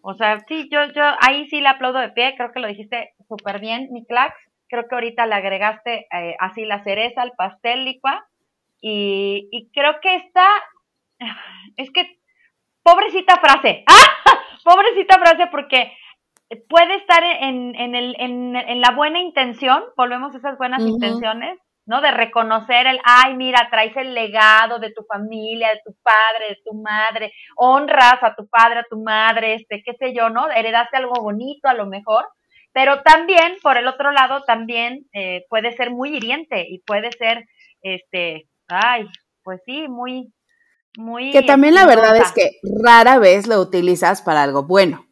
O 0.03 0.13
sea, 0.13 0.39
sí, 0.47 0.69
yo, 0.71 0.85
yo 0.95 1.03
ahí 1.19 1.49
sí 1.49 1.59
le 1.59 1.67
aplaudo 1.67 1.99
de 1.99 2.11
pie, 2.11 2.35
creo 2.37 2.53
que 2.53 2.61
lo 2.61 2.67
dijiste 2.69 3.11
súper 3.27 3.59
bien, 3.59 3.89
mi 3.91 4.05
Clax. 4.05 4.33
Creo 4.73 4.87
que 4.87 4.95
ahorita 4.95 5.27
le 5.27 5.35
agregaste 5.35 6.07
eh, 6.11 6.35
así 6.39 6.65
la 6.65 6.83
cereza 6.83 7.21
al 7.21 7.33
pastel, 7.37 7.85
Licua. 7.85 8.25
Y, 8.81 9.47
y 9.51 9.69
creo 9.69 9.99
que 10.01 10.15
está, 10.15 10.47
es 11.77 11.91
que, 11.91 12.17
pobrecita 12.81 13.35
frase, 13.35 13.83
¡ah! 13.85 14.23
pobrecita 14.63 15.19
frase 15.19 15.45
porque 15.51 15.93
puede 16.67 16.95
estar 16.95 17.23
en, 17.23 17.75
en, 17.75 17.93
el, 17.93 18.15
en, 18.17 18.55
en, 18.55 18.81
la 18.81 18.95
buena 18.95 19.19
intención, 19.19 19.83
volvemos 19.95 20.33
a 20.33 20.39
esas 20.39 20.57
buenas 20.57 20.81
intenciones, 20.81 21.59
¿no? 21.85 22.01
De 22.01 22.09
reconocer 22.09 22.87
el, 22.87 22.99
ay, 23.03 23.35
mira, 23.35 23.67
traes 23.69 23.95
el 23.95 24.15
legado 24.15 24.79
de 24.79 24.91
tu 24.91 25.03
familia, 25.03 25.69
de 25.69 25.81
tu 25.85 25.95
padre, 26.01 26.49
de 26.49 26.57
tu 26.65 26.73
madre, 26.81 27.31
honras 27.57 28.23
a 28.23 28.33
tu 28.33 28.47
padre, 28.47 28.79
a 28.79 28.87
tu 28.89 28.99
madre, 29.03 29.53
este, 29.53 29.83
qué 29.85 29.93
sé 29.99 30.15
yo, 30.15 30.31
¿no? 30.31 30.49
Heredaste 30.49 30.97
algo 30.97 31.21
bonito 31.21 31.67
a 31.67 31.75
lo 31.75 31.85
mejor, 31.85 32.25
pero 32.73 33.01
también, 33.03 33.57
por 33.61 33.77
el 33.77 33.87
otro 33.87 34.11
lado, 34.11 34.43
también 34.45 35.05
eh, 35.13 35.45
puede 35.49 35.75
ser 35.75 35.91
muy 35.91 36.15
hiriente 36.15 36.65
y 36.67 36.79
puede 36.79 37.11
ser, 37.11 37.45
este, 37.81 38.49
ay, 38.67 39.07
pues 39.43 39.61
sí, 39.65 39.87
muy, 39.87 40.33
muy... 40.97 41.31
Que 41.31 41.43
también 41.43 41.75
la 41.75 41.85
verdad 41.85 42.17
es 42.17 42.31
que 42.31 42.49
rara 42.83 43.19
vez 43.19 43.47
lo 43.47 43.59
utilizas 43.59 44.21
para 44.21 44.43
algo 44.43 44.63
bueno. 44.63 45.05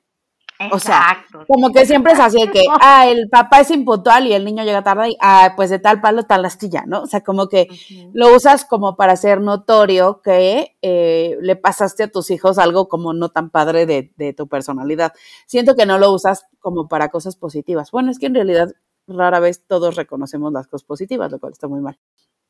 O 0.72 0.80
sea, 0.80 1.26
como 1.48 1.72
que 1.72 1.86
siempre 1.86 2.14
es 2.14 2.20
así 2.20 2.40
de 2.40 2.52
que, 2.52 2.64
ah, 2.82 3.08
el 3.08 3.30
papá 3.30 3.62
es 3.62 3.72
impuntual 3.72 4.28
y 4.28 4.34
el 4.34 4.46
niño 4.46 4.64
llega 4.64 4.84
tarde 4.84 5.10
y, 5.10 5.18
ah, 5.22 5.54
pues 5.56 5.70
de 5.70 5.80
tal 5.80 6.02
palo, 6.02 6.24
tal 6.24 6.46
astilla, 6.46 6.84
¿no? 6.86 7.04
O 7.04 7.08
sea, 7.08 7.22
como 7.22 7.48
que 7.48 7.68
lo 8.14 8.36
usas 8.36 8.66
como 8.66 8.96
para 8.96 9.14
hacer 9.14 9.42
notorio 9.42 10.22
que 10.22 10.78
eh, 10.82 11.38
le 11.42 11.56
pasaste 11.56 12.04
a 12.04 12.12
tus 12.12 12.32
hijos 12.32 12.58
algo 12.58 12.88
como 12.88 13.14
no 13.14 13.30
tan 13.30 13.50
padre 13.50 13.86
de, 13.86 14.14
de, 14.18 14.34
tu 14.34 14.48
personalidad. 14.48 15.14
Siento 15.46 15.76
que 15.76 15.86
no 15.86 15.98
lo 15.98 16.12
usas 16.12 16.46
como 16.60 16.88
para 16.88 17.10
cosas 17.10 17.36
positivas. 17.36 17.92
Bueno, 17.92 18.12
es 18.12 18.20
que 18.20 18.28
en 18.28 18.36
realidad 18.36 18.74
rara 19.08 19.40
vez 19.40 19.66
todos 19.66 19.96
reconocemos 19.96 20.54
las 20.54 20.68
cosas 20.68 20.86
positivas, 20.86 21.32
lo 21.32 21.40
cual 21.40 21.54
está 21.54 21.68
muy 21.68 21.82
mal. 21.82 21.98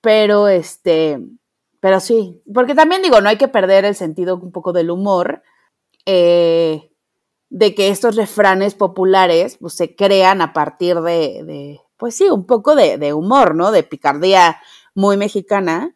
Pero 0.01 0.47
este, 0.47 1.19
pero 1.81 1.99
sí, 1.99 2.41
porque 2.53 2.75
también 2.75 3.01
digo, 3.01 3.21
no 3.21 3.29
hay 3.29 3.37
que 3.37 3.47
perder 3.47 3.85
el 3.85 3.95
sentido 3.95 4.35
un 4.37 4.51
poco 4.51 4.71
del 4.71 4.91
humor. 4.91 5.41
Eh, 6.05 6.90
de 7.51 7.75
que 7.75 7.89
estos 7.89 8.15
refranes 8.15 8.75
populares 8.75 9.57
pues, 9.57 9.73
se 9.73 9.93
crean 9.93 10.41
a 10.41 10.53
partir 10.53 11.01
de, 11.01 11.81
pues 11.97 12.15
sí, 12.15 12.29
un 12.29 12.45
poco 12.45 12.75
de, 12.75 13.13
humor, 13.13 13.55
¿no? 13.55 13.71
De 13.73 13.83
picardía 13.83 14.61
muy 14.95 15.17
mexicana. 15.17 15.93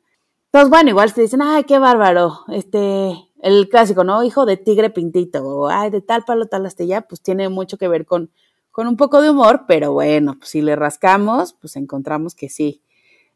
Entonces, 0.48 0.70
bueno, 0.70 0.90
igual 0.90 1.14
te 1.14 1.22
dicen, 1.22 1.42
ay, 1.42 1.64
qué 1.64 1.80
bárbaro, 1.80 2.42
este, 2.50 3.16
el 3.42 3.70
clásico, 3.70 4.04
¿no? 4.04 4.22
Hijo 4.24 4.46
de 4.46 4.58
tigre 4.58 4.90
pintito, 4.90 5.48
o 5.48 5.70
ay, 5.70 5.90
de 5.92 6.02
tal 6.02 6.26
palo, 6.26 6.46
tal 6.48 6.66
astilla, 6.66 7.02
pues 7.02 7.22
tiene 7.22 7.48
mucho 7.48 7.78
que 7.78 7.88
ver 7.88 8.06
con, 8.06 8.32
con 8.70 8.88
un 8.88 8.98
poco 8.98 9.22
de 9.22 9.30
humor, 9.30 9.64
pero 9.66 9.94
bueno, 9.94 10.36
pues 10.38 10.50
si 10.50 10.62
le 10.62 10.76
rascamos, 10.76 11.54
pues 11.54 11.78
encontramos 11.78 12.36
que 12.36 12.50
sí, 12.50 12.82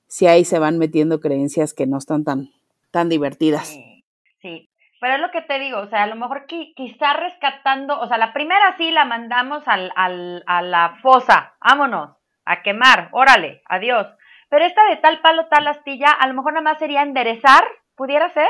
sí 0.08 0.28
ahí 0.28 0.44
se 0.44 0.60
van 0.60 0.78
metiendo 0.78 1.22
creencias 1.22 1.74
que 1.74 1.88
no 1.88 1.98
están 1.98 2.26
tan, 2.26 2.52
tan 2.92 3.08
divertidas. 3.08 3.70
Sí. 4.42 4.69
Pero 5.00 5.16
es 5.16 5.22
lo 5.22 5.32
que 5.32 5.42
te 5.42 5.60
digo, 5.60 5.80
o 5.80 5.88
sea, 5.88 6.04
a 6.04 6.08
lo 6.08 6.16
mejor 6.16 6.46
quizá 6.48 7.14
rescatando, 7.14 8.00
o 8.00 8.08
sea, 8.08 8.18
la 8.18 8.34
primera 8.34 8.76
sí 8.78 8.92
la 8.92 9.06
mandamos 9.06 9.66
al, 9.66 9.92
al, 9.96 10.44
a 10.46 10.62
la 10.62 10.98
fosa, 11.02 11.56
vámonos, 11.62 12.18
a 12.46 12.62
quemar, 12.64 13.10
órale, 13.14 13.62
adiós. 13.66 14.08
Pero 14.50 14.66
esta 14.66 14.84
de 14.90 14.98
tal 14.98 15.22
palo, 15.22 15.48
tal 15.48 15.68
astilla, 15.68 16.12
a 16.12 16.28
lo 16.28 16.34
mejor 16.34 16.54
nada 16.54 16.64
más 16.64 16.80
sería 16.80 17.04
enderezar, 17.04 17.64
pudiera 17.96 18.30
ser, 18.34 18.50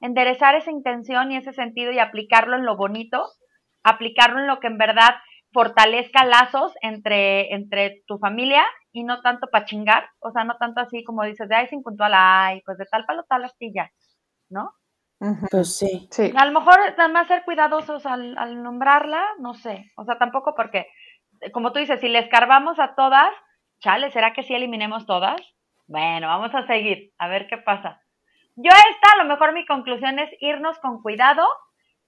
enderezar 0.00 0.54
esa 0.54 0.70
intención 0.70 1.32
y 1.32 1.36
ese 1.36 1.52
sentido 1.52 1.92
y 1.92 1.98
aplicarlo 1.98 2.56
en 2.56 2.64
lo 2.64 2.76
bonito, 2.76 3.26
aplicarlo 3.82 4.40
en 4.40 4.46
lo 4.46 4.60
que 4.60 4.68
en 4.68 4.78
verdad 4.78 5.16
fortalezca 5.52 6.24
lazos 6.24 6.72
entre, 6.80 7.52
entre 7.54 8.02
tu 8.06 8.18
familia 8.18 8.64
y 8.92 9.04
no 9.04 9.20
tanto 9.20 9.48
para 9.48 9.64
chingar, 9.64 10.08
o 10.20 10.30
sea, 10.30 10.44
no 10.44 10.56
tanto 10.56 10.80
así 10.80 11.04
como 11.04 11.24
dices, 11.24 11.48
de 11.48 11.56
ay, 11.56 11.66
sin 11.66 11.82
puntual, 11.82 12.12
ay, 12.14 12.62
pues 12.64 12.78
de 12.78 12.86
tal 12.86 13.04
palo, 13.04 13.24
tal 13.28 13.44
astilla, 13.44 13.90
¿no? 14.48 14.72
Pues 15.50 15.76
sí. 15.76 16.08
sí. 16.10 16.32
A 16.34 16.46
lo 16.46 16.58
mejor 16.58 16.78
nada 16.96 17.08
más 17.08 17.28
ser 17.28 17.44
cuidadosos 17.44 18.06
al, 18.06 18.36
al, 18.38 18.62
nombrarla, 18.62 19.22
no 19.38 19.52
sé. 19.52 19.92
O 19.96 20.04
sea, 20.04 20.16
tampoco 20.18 20.54
porque, 20.54 20.86
como 21.52 21.72
tú 21.72 21.78
dices, 21.78 22.00
si 22.00 22.08
le 22.08 22.20
escarbamos 22.20 22.78
a 22.78 22.94
todas, 22.94 23.30
chale, 23.80 24.10
¿será 24.10 24.32
que 24.32 24.42
sí 24.42 24.54
eliminemos 24.54 25.04
todas? 25.04 25.36
Bueno, 25.86 26.28
vamos 26.28 26.54
a 26.54 26.66
seguir, 26.66 27.12
a 27.18 27.28
ver 27.28 27.48
qué 27.48 27.58
pasa. 27.58 28.00
Yo 28.56 28.70
esta, 28.70 29.12
a 29.14 29.22
lo 29.22 29.28
mejor 29.28 29.52
mi 29.52 29.66
conclusión 29.66 30.18
es 30.18 30.30
irnos 30.40 30.78
con 30.78 31.02
cuidado 31.02 31.46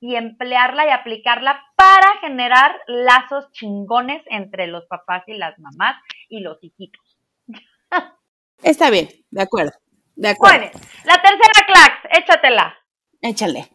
y 0.00 0.16
emplearla 0.16 0.87
y 0.87 0.90
aplicarla 0.90 1.62
para 1.76 2.19
generar 2.21 2.81
lazos 2.87 3.50
chingones 3.52 4.23
entre 4.26 4.66
los 4.69 4.87
papás 4.87 5.23
y 5.26 5.35
las 5.35 5.59
mamás 5.59 5.97
y 6.28 6.40
los 6.40 6.59
hijitos. 6.62 7.19
Está 8.62 8.90
bien, 8.90 9.09
de 9.31 9.42
acuerdo. 9.42 9.73
De 10.14 10.31
acuerdo. 10.31 10.59
Bueno, 10.59 10.73
la 11.04 11.23
tercera 11.23 11.66
clax, 11.66 12.19
échatela. 12.19 12.81
Échale. 13.22 13.68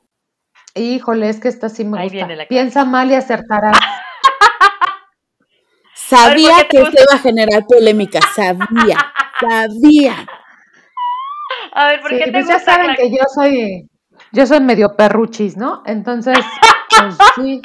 Híjole, 0.75 1.29
es 1.29 1.39
que 1.39 1.47
esta 1.47 1.69
sí 1.69 1.85
me 1.85 2.03
gusta. 2.03 2.27
Piensa 2.49 2.85
mal 2.85 3.09
y 3.09 3.15
acertarás. 3.15 3.79
sabía 5.95 6.67
que 6.69 6.81
esto 6.81 6.91
iba 6.91 7.15
a 7.15 7.19
generar 7.19 7.65
polémica, 7.65 8.19
sabía, 8.35 9.13
sabía. 9.41 10.27
A 11.71 11.87
ver, 11.87 12.01
¿por 12.01 12.11
qué 12.11 12.25
te 12.25 12.31
pues 12.31 12.47
ya 12.47 12.59
saben 12.59 12.95
que 12.95 13.09
yo 13.09 13.23
soy, 13.33 13.89
yo 14.33 14.45
soy 14.45 14.59
medio 14.59 14.95
perruchis, 14.95 15.57
¿no? 15.57 15.81
Entonces, 15.85 16.37
pues 16.89 17.17
sí, 17.35 17.61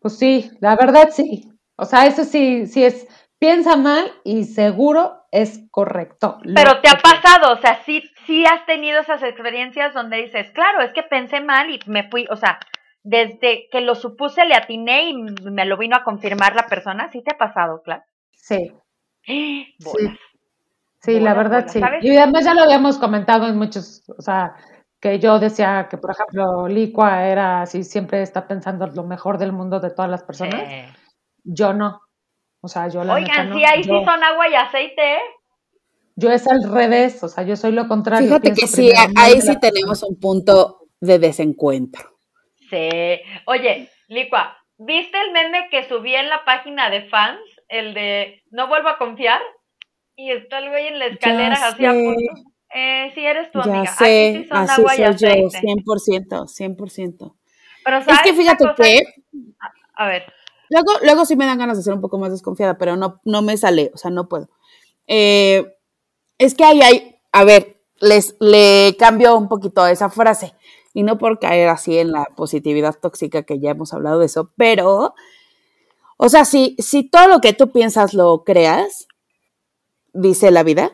pues 0.00 0.18
sí, 0.18 0.50
la 0.60 0.76
verdad 0.76 1.10
sí. 1.12 1.48
O 1.76 1.84
sea, 1.84 2.06
eso 2.06 2.24
sí, 2.24 2.66
sí 2.66 2.84
es, 2.84 3.06
piensa 3.38 3.76
mal 3.76 4.12
y 4.24 4.44
seguro 4.44 5.21
es 5.32 5.62
correcto. 5.70 6.38
Pero 6.54 6.80
te 6.82 6.90
ha 6.90 6.98
pasado, 6.98 7.54
o 7.54 7.56
sea, 7.56 7.82
sí, 7.84 8.04
sí 8.26 8.44
has 8.44 8.64
tenido 8.66 9.00
esas 9.00 9.22
experiencias 9.22 9.94
donde 9.94 10.18
dices, 10.18 10.50
claro, 10.50 10.82
es 10.82 10.92
que 10.92 11.02
pensé 11.02 11.40
mal 11.40 11.70
y 11.70 11.80
me 11.86 12.08
fui, 12.08 12.26
o 12.30 12.36
sea, 12.36 12.60
desde 13.02 13.66
que 13.72 13.80
lo 13.80 13.94
supuse 13.94 14.44
le 14.44 14.54
atiné 14.54 15.08
y 15.08 15.14
me 15.14 15.64
lo 15.64 15.78
vino 15.78 15.96
a 15.96 16.04
confirmar 16.04 16.54
la 16.54 16.66
persona, 16.66 17.10
¿sí 17.10 17.22
te 17.22 17.34
ha 17.34 17.38
pasado, 17.38 17.82
claro? 17.82 18.04
Sí. 18.32 18.72
Sí, 21.04 21.16
sí 21.16 21.20
la 21.20 21.34
verdad 21.34 21.66
sí. 21.66 21.80
Y 22.02 22.16
además 22.16 22.44
ya 22.44 22.54
lo 22.54 22.62
habíamos 22.62 22.96
comentado 22.96 23.48
en 23.48 23.58
muchos, 23.58 24.08
o 24.16 24.22
sea, 24.22 24.54
que 25.00 25.18
yo 25.18 25.40
decía 25.40 25.88
que, 25.90 25.98
por 25.98 26.12
ejemplo, 26.12 26.68
Licua 26.68 27.26
era 27.26 27.62
así, 27.62 27.82
siempre 27.82 28.22
está 28.22 28.46
pensando 28.46 28.86
lo 28.86 29.02
mejor 29.02 29.38
del 29.38 29.52
mundo 29.52 29.80
de 29.80 29.90
todas 29.90 30.08
las 30.08 30.22
personas. 30.22 30.62
Yo 31.42 31.72
no. 31.72 32.02
O 32.62 32.68
sea, 32.68 32.88
yo 32.88 33.02
la 33.02 33.14
Oigan, 33.14 33.52
sí, 33.52 33.64
ahí 33.64 33.82
sí 33.82 33.90
son 33.90 34.22
agua 34.22 34.48
y 34.48 34.54
aceite, 34.54 35.14
¿eh? 35.16 35.20
Yo 36.14 36.30
es 36.30 36.46
al 36.46 36.62
revés, 36.72 37.22
o 37.24 37.28
sea, 37.28 37.42
yo 37.42 37.56
soy 37.56 37.72
lo 37.72 37.88
contrario. 37.88 38.28
Fíjate 38.28 38.52
que 38.52 38.66
sí, 38.68 38.92
ahí 39.16 39.40
sí 39.40 39.58
tenemos 39.58 40.04
un 40.04 40.18
punto 40.20 40.86
de 41.00 41.18
desencuentro. 41.18 42.18
Sí. 42.70 42.88
Oye, 43.46 43.90
Licua, 44.06 44.56
¿viste 44.78 45.20
el 45.20 45.32
meme 45.32 45.68
que 45.70 45.88
subí 45.88 46.14
en 46.14 46.28
la 46.28 46.44
página 46.44 46.88
de 46.88 47.02
fans? 47.08 47.40
El 47.68 47.94
de 47.94 48.42
no 48.50 48.68
vuelvo 48.68 48.88
a 48.88 48.98
confiar. 48.98 49.40
Y 50.14 50.30
está 50.30 50.58
el 50.58 50.68
güey 50.68 50.86
en 50.86 50.98
la 51.00 51.06
escalera 51.06 51.54
así 51.54 51.84
a 51.84 51.92
punto. 51.92 52.20
Eh, 52.74 53.10
sí, 53.14 53.24
eres 53.24 53.50
tu 53.50 53.60
amiga. 53.60 53.86
Sé, 53.86 54.42
sí 54.42 54.48
son 54.48 54.58
así 54.58 54.80
agua 54.80 54.94
soy 54.94 55.00
y 55.00 55.04
aceite. 55.04 55.42
yo, 55.42 55.48
100%, 55.48 56.76
100%. 56.76 57.34
Pero, 57.84 58.02
¿sabes 58.02 58.20
es 58.20 58.22
que 58.22 58.34
fíjate 58.34 58.64
que... 58.76 59.02
A 59.94 60.06
ver. 60.06 60.32
Luego, 60.72 60.92
luego 61.02 61.26
sí 61.26 61.36
me 61.36 61.44
dan 61.44 61.58
ganas 61.58 61.76
de 61.76 61.82
ser 61.82 61.92
un 61.92 62.00
poco 62.00 62.18
más 62.18 62.32
desconfiada, 62.32 62.78
pero 62.78 62.96
no, 62.96 63.20
no 63.24 63.42
me 63.42 63.58
sale, 63.58 63.90
o 63.94 63.98
sea, 63.98 64.10
no 64.10 64.26
puedo. 64.26 64.48
Eh, 65.06 65.76
es 66.38 66.54
que 66.54 66.64
ahí 66.64 66.80
hay, 66.80 67.16
a 67.30 67.44
ver, 67.44 67.82
les 68.00 68.36
le 68.40 68.96
cambio 68.98 69.36
un 69.36 69.48
poquito 69.48 69.86
esa 69.86 70.08
frase, 70.08 70.54
y 70.94 71.02
no 71.02 71.18
por 71.18 71.38
caer 71.38 71.68
así 71.68 71.98
en 71.98 72.10
la 72.12 72.24
positividad 72.24 72.98
tóxica 72.98 73.42
que 73.42 73.60
ya 73.60 73.72
hemos 73.72 73.92
hablado 73.92 74.18
de 74.20 74.26
eso, 74.26 74.50
pero, 74.56 75.14
o 76.16 76.28
sea, 76.30 76.46
si, 76.46 76.74
si 76.78 77.06
todo 77.08 77.28
lo 77.28 77.42
que 77.42 77.52
tú 77.52 77.70
piensas 77.70 78.14
lo 78.14 78.42
creas, 78.42 79.08
dice 80.14 80.50
la 80.50 80.62
vida, 80.62 80.92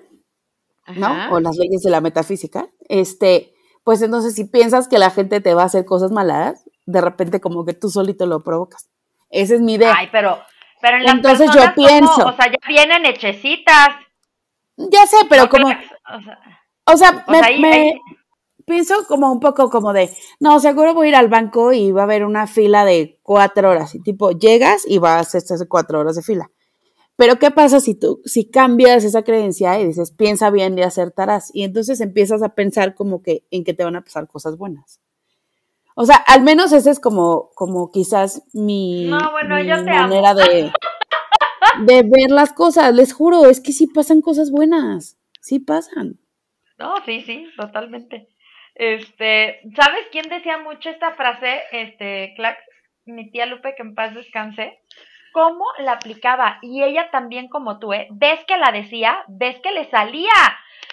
¿no? 0.97 1.33
O 1.33 1.39
las 1.39 1.57
leyes 1.57 1.83
de 1.83 1.91
la 1.91 2.01
metafísica, 2.01 2.69
este, 2.89 3.55
pues 3.85 4.03
entonces 4.03 4.35
si 4.35 4.43
piensas 4.43 4.89
que 4.89 4.99
la 4.99 5.11
gente 5.11 5.41
te 5.41 5.55
va 5.55 5.63
a 5.63 5.67
hacer 5.67 5.85
cosas 5.85 6.11
malas, 6.11 6.65
de 6.87 7.01
repente 7.01 7.41
como 7.41 7.65
que 7.65 7.75
tú 7.75 7.91
solito 7.91 8.27
lo 8.27 8.43
provocas. 8.43 8.89
Esa 9.31 9.55
es 9.55 9.61
mi 9.61 9.75
idea. 9.75 9.95
Ay, 9.97 10.09
pero, 10.11 10.39
pero 10.81 10.97
en 10.97 11.05
las 11.05 11.15
Entonces 11.15 11.51
yo 11.55 11.63
pienso. 11.75 12.27
o 12.27 12.33
sea, 12.33 12.51
ya 12.51 12.59
vienen 12.67 13.07
hechecitas. 13.07 13.89
Ya 14.77 15.07
sé, 15.07 15.17
pero 15.29 15.49
como. 15.49 15.69
o 16.85 16.97
sea, 16.97 17.25
me, 17.29 18.01
pienso 18.65 19.07
como 19.09 19.33
un 19.33 19.41
poco 19.41 19.71
como 19.71 19.93
de, 19.93 20.11
no, 20.39 20.61
seguro 20.61 20.95
voy 20.95 21.09
a 21.09 21.11
ir 21.11 21.17
al 21.17 21.29
banco 21.29 21.73
y 21.73 21.91
va 21.91 22.03
a 22.03 22.05
haber 22.05 22.25
una 22.25 22.47
fila 22.47 22.85
de 22.85 23.19
cuatro 23.23 23.71
horas. 23.71 23.95
Y 23.95 24.01
tipo, 24.01 24.31
llegas 24.31 24.85
y 24.87 24.99
vas 24.99 25.35
a 25.35 25.39
estas 25.39 25.65
cuatro 25.69 25.99
horas 25.99 26.17
de 26.17 26.23
fila. 26.23 26.51
Pero 27.17 27.41
¿qué 27.41 27.51
pasa 27.51 27.81
si 27.81 27.97
tú, 27.97 28.23
si 28.25 28.49
cambias 28.49 29.03
esa 29.03 29.25
creencia 29.25 29.81
y 29.81 29.87
dices, 29.89 30.13
piensa 30.13 30.51
bien 30.51 30.79
y 30.79 30.83
acertarás? 30.83 31.51
Y 31.53 31.65
entonces 31.65 32.01
empiezas 32.01 32.45
a 32.45 32.55
pensar 32.55 32.95
como 32.95 33.23
que 33.23 33.45
en 33.51 33.65
que 33.65 33.75
te 33.75 33.83
van 33.83 33.97
a 33.97 34.05
pasar 34.05 34.29
cosas 34.29 34.57
buenas. 34.57 35.01
O 36.01 36.05
sea, 36.05 36.15
al 36.29 36.43
menos 36.43 36.71
esa 36.71 36.93
es 36.93 37.01
como, 37.01 37.51
como 37.57 37.91
quizás 37.91 38.45
mi, 38.55 39.07
manera 39.07 40.33
de, 40.33 40.71
de 41.81 42.03
ver 42.05 42.31
las 42.31 42.53
cosas. 42.53 42.95
Les 42.95 43.13
juro, 43.13 43.47
es 43.47 43.61
que 43.61 43.73
sí 43.73 43.89
pasan 43.89 44.21
cosas 44.21 44.53
buenas. 44.53 45.19
Sí 45.41 45.59
pasan. 45.59 46.21
No, 46.79 46.95
sí, 47.05 47.23
sí, 47.23 47.49
totalmente. 47.57 48.29
Este, 48.77 49.61
¿sabes 49.75 50.07
quién 50.13 50.29
decía 50.29 50.59
mucho 50.59 50.89
esta 50.89 51.17
frase? 51.17 51.63
Este, 51.73 52.33
Clax, 52.37 52.61
mi 53.05 53.33
tía 53.33 53.47
Lupe, 53.47 53.75
que 53.77 53.83
en 53.83 53.97
paz 53.97 54.15
descanse 54.15 54.79
cómo 55.33 55.65
la 55.81 55.95
aplicaba. 55.95 56.61
Y 56.63 56.85
ella 56.85 57.11
también 57.11 57.49
como 57.49 57.81
tú, 57.81 57.93
¿eh? 57.93 58.07
Ves 58.13 58.39
que 58.47 58.57
la 58.57 58.71
decía, 58.71 59.25
ves 59.27 59.59
que 59.65 59.73
le 59.73 59.91
salía. 59.91 60.31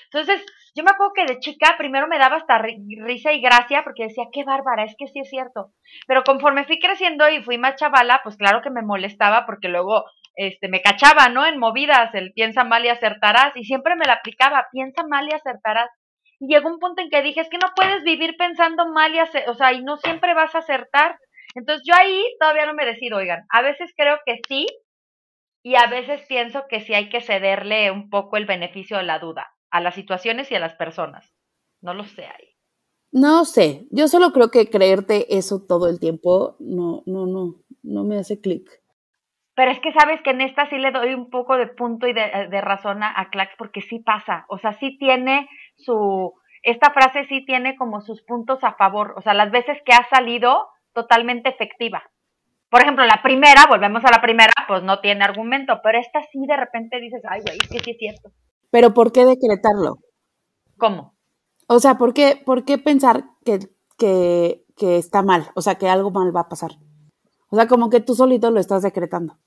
Entonces, 0.06 0.44
yo 0.76 0.84
me 0.84 0.92
acuerdo 0.92 1.14
que 1.14 1.26
de 1.26 1.40
chica 1.40 1.76
primero 1.78 2.08
me 2.08 2.20
daba 2.20 2.36
hasta 2.36 2.58
risa 2.58 3.32
y 3.32 3.40
gracia 3.40 3.84
porque 3.86 4.04
decía, 4.04 4.26
qué 4.34 4.44
bárbara, 4.44 4.84
es 4.84 4.94
que 4.98 5.08
sí 5.08 5.20
es 5.20 5.30
cierto. 5.30 5.72
Pero 6.06 6.24
conforme 6.26 6.66
fui 6.66 6.80
creciendo 6.80 7.30
y 7.30 7.42
fui 7.44 7.58
más 7.58 7.78
chavala, 7.78 8.20
pues 8.24 8.36
claro 8.36 8.62
que 8.62 8.70
me 8.70 8.82
molestaba 8.82 9.46
porque 9.46 9.70
luego 9.70 10.04
este, 10.36 10.68
me 10.68 10.82
cachaba, 10.82 11.30
¿no? 11.30 11.46
En 11.46 11.60
movidas, 11.60 12.14
el 12.14 12.34
piensa 12.34 12.66
mal 12.66 12.84
y 12.84 12.90
acertarás. 12.90 13.56
Y 13.56 13.64
siempre 13.64 13.96
me 13.96 14.06
la 14.06 14.16
aplicaba, 14.16 14.68
piensa 14.70 15.04
mal 15.08 15.30
y 15.30 15.34
acertarás. 15.34 15.90
Y 16.40 16.54
llegó 16.54 16.68
un 16.68 16.80
punto 16.80 17.02
en 17.02 17.10
que 17.10 17.22
dije, 17.22 17.40
es 17.40 17.50
que 17.50 17.58
no 17.58 17.72
puedes 17.74 18.04
vivir 18.04 18.36
pensando 18.38 18.86
mal 18.92 19.16
y, 19.16 19.20
o 19.48 19.54
sea, 19.54 19.72
y 19.72 19.82
no 19.82 19.96
siempre 19.96 20.34
vas 20.34 20.56
a 20.56 20.60
acertar. 20.60 21.18
Entonces 21.56 21.88
yo 21.88 21.96
ahí 21.96 22.22
todavía 22.38 22.66
no 22.66 22.74
me 22.74 22.86
decido, 22.86 23.18
oigan, 23.18 23.46
a 23.50 23.62
veces 23.62 23.94
creo 23.96 24.20
que 24.26 24.40
sí 24.46 24.66
y 25.64 25.76
a 25.76 25.88
veces 25.88 26.26
pienso 26.28 26.66
que 26.68 26.82
sí 26.82 26.94
hay 26.94 27.08
que 27.08 27.22
cederle 27.22 27.92
un 27.92 28.10
poco 28.10 28.36
el 28.36 28.46
beneficio 28.46 28.98
de 28.98 29.04
la 29.04 29.20
duda 29.20 29.55
a 29.76 29.82
las 29.82 29.96
situaciones 29.96 30.52
y 30.52 30.56
a 30.56 30.60
las 30.60 30.74
personas. 30.74 31.34
No 31.82 31.94
lo 31.94 32.04
sé 32.04 32.26
ahí. 32.26 32.56
No 33.12 33.46
sé, 33.46 33.88
yo 33.92 34.08
solo 34.08 34.32
creo 34.32 34.52
que 34.52 34.70
creerte 34.70 35.38
eso 35.38 35.66
todo 35.66 35.88
el 35.88 36.00
tiempo 36.00 36.58
no, 36.60 37.04
no, 37.06 37.26
no, 37.26 37.56
no 37.84 38.04
me 38.04 38.18
hace 38.18 38.42
clic. 38.42 38.70
Pero 39.56 39.72
es 39.72 39.80
que 39.80 39.94
sabes 39.94 40.22
que 40.22 40.32
en 40.32 40.42
esta 40.42 40.70
sí 40.70 40.78
le 40.78 40.92
doy 40.92 41.14
un 41.14 41.30
poco 41.30 41.56
de 41.56 41.68
punto 41.68 42.08
y 42.08 42.14
de, 42.14 42.48
de 42.50 42.62
razón 42.62 43.04
a 43.04 43.30
Clax 43.32 43.54
porque 43.58 43.82
sí 43.82 44.00
pasa, 44.00 44.46
o 44.50 44.58
sea, 44.58 44.74
sí 44.74 44.98
tiene 44.98 45.48
su, 45.78 46.34
esta 46.66 46.92
frase 46.92 47.26
sí 47.26 47.46
tiene 47.46 47.78
como 47.78 48.02
sus 48.02 48.24
puntos 48.24 48.64
a 48.64 48.74
favor, 48.74 49.14
o 49.18 49.22
sea, 49.22 49.36
las 49.36 49.52
veces 49.52 49.78
que 49.86 49.94
ha 49.94 50.04
salido 50.10 50.68
totalmente 50.94 51.48
efectiva. 51.50 52.04
Por 52.70 52.82
ejemplo, 52.82 53.06
la 53.06 53.22
primera, 53.22 53.66
volvemos 53.70 54.04
a 54.04 54.12
la 54.12 54.22
primera, 54.22 54.52
pues 54.68 54.82
no 54.82 55.00
tiene 55.00 55.24
argumento, 55.24 55.80
pero 55.84 56.00
esta 56.00 56.24
sí 56.24 56.40
de 56.48 56.58
repente 56.58 57.00
dices, 57.00 57.22
ay, 57.30 57.42
güey, 57.46 57.58
es 57.58 57.70
que 57.70 57.80
sí 57.80 57.92
es 57.92 57.98
cierto. 57.98 58.32
Pero 58.72 58.94
¿por 58.94 59.12
qué 59.12 59.26
decretarlo? 59.26 60.00
¿Cómo? 60.78 61.16
O 61.68 61.80
sea, 61.80 61.98
¿por 61.98 62.14
qué, 62.14 62.42
por 62.46 62.66
qué 62.66 62.78
pensar 62.78 63.26
que, 63.44 63.60
que, 63.98 64.66
que 64.78 64.98
está 64.98 65.24
mal? 65.24 65.48
O 65.56 65.62
sea, 65.62 65.76
que 65.76 65.90
algo 65.90 66.12
mal 66.12 66.36
va 66.36 66.42
a 66.42 66.50
pasar. 66.50 66.72
O 67.50 67.56
sea, 67.56 67.68
como 67.68 67.90
que 67.90 68.02
tú 68.02 68.16
solito 68.16 68.52
lo 68.52 68.60
estás 68.60 68.84
decretando. 68.84 69.38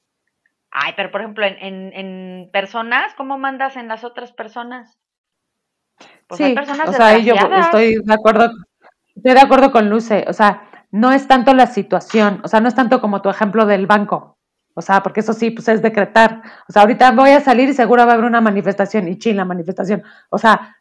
Ay, 0.70 0.92
pero 0.96 1.10
por 1.10 1.20
ejemplo, 1.20 1.46
en, 1.46 1.56
en, 1.58 1.92
en 1.94 2.50
personas, 2.50 3.14
¿cómo 3.14 3.38
mandas 3.38 3.76
en 3.76 3.88
las 3.88 4.04
otras 4.04 4.32
personas? 4.32 4.98
Pues 6.26 6.38
sí, 6.38 6.54
personas 6.54 6.88
o 6.90 6.92
sea, 6.92 7.18
yo 7.18 7.34
estoy 7.34 7.96
de 8.02 8.14
acuerdo, 8.14 8.50
estoy 9.14 9.34
de 9.34 9.40
acuerdo 9.40 9.72
con 9.72 9.88
Luce. 9.90 10.24
O 10.28 10.32
sea, 10.32 10.68
no 10.90 11.12
es 11.12 11.26
tanto 11.26 11.54
la 11.54 11.66
situación, 11.66 12.40
o 12.44 12.48
sea, 12.48 12.60
no 12.60 12.68
es 12.68 12.74
tanto 12.74 13.00
como 13.00 13.22
tu 13.22 13.28
ejemplo 13.28 13.66
del 13.66 13.86
banco, 13.86 14.37
o 14.78 14.82
sea, 14.82 15.02
porque 15.02 15.20
eso 15.20 15.32
sí, 15.32 15.50
pues 15.50 15.66
es 15.66 15.82
decretar. 15.82 16.40
O 16.68 16.72
sea, 16.72 16.82
ahorita 16.82 17.10
voy 17.10 17.30
a 17.30 17.40
salir 17.40 17.68
y 17.68 17.74
seguro 17.74 18.06
va 18.06 18.12
a 18.12 18.14
haber 18.14 18.26
una 18.26 18.40
manifestación 18.40 19.08
y 19.08 19.18
chin 19.18 19.36
la 19.36 19.44
manifestación. 19.44 20.04
O 20.30 20.38
sea, 20.38 20.76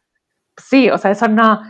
sí, 0.56 0.88
o 0.88 0.98
sea, 0.98 1.10
eso 1.10 1.26
no. 1.26 1.60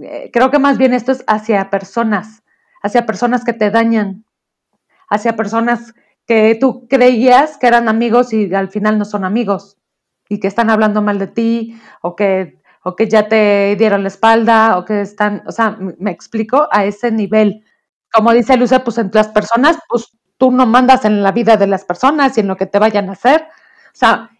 Eh, 0.00 0.30
creo 0.32 0.52
que 0.52 0.60
más 0.60 0.78
bien 0.78 0.94
esto 0.94 1.10
es 1.10 1.24
hacia 1.26 1.70
personas, 1.70 2.44
hacia 2.82 3.04
personas 3.04 3.44
que 3.44 3.52
te 3.52 3.70
dañan, 3.70 4.24
hacia 5.08 5.34
personas 5.34 5.92
que 6.24 6.56
tú 6.60 6.86
creías 6.88 7.58
que 7.58 7.66
eran 7.66 7.88
amigos 7.88 8.32
y 8.32 8.54
al 8.54 8.68
final 8.68 8.96
no 8.96 9.04
son 9.04 9.24
amigos 9.24 9.76
y 10.28 10.38
que 10.38 10.46
están 10.46 10.70
hablando 10.70 11.02
mal 11.02 11.18
de 11.18 11.26
ti 11.26 11.80
o 12.00 12.14
que, 12.14 12.60
o 12.84 12.94
que 12.94 13.08
ya 13.08 13.28
te 13.28 13.74
dieron 13.76 14.02
la 14.02 14.08
espalda 14.08 14.78
o 14.78 14.84
que 14.84 15.00
están, 15.00 15.42
o 15.46 15.52
sea, 15.52 15.76
me 15.98 16.12
explico 16.12 16.68
a 16.70 16.84
ese 16.84 17.10
nivel 17.10 17.64
como 18.12 18.32
dice 18.32 18.56
Luce, 18.56 18.78
pues 18.80 18.98
entre 18.98 19.20
las 19.20 19.28
personas, 19.28 19.78
pues 19.88 20.06
tú 20.42 20.50
no 20.50 20.66
mandas 20.66 21.04
en 21.04 21.22
la 21.22 21.30
vida 21.30 21.56
de 21.56 21.68
las 21.68 21.84
personas 21.84 22.36
y 22.36 22.40
en 22.40 22.48
lo 22.48 22.56
que 22.56 22.66
te 22.66 22.80
vayan 22.80 23.08
a 23.08 23.12
hacer. 23.12 23.42
O 23.42 23.94
sea, 23.94 24.30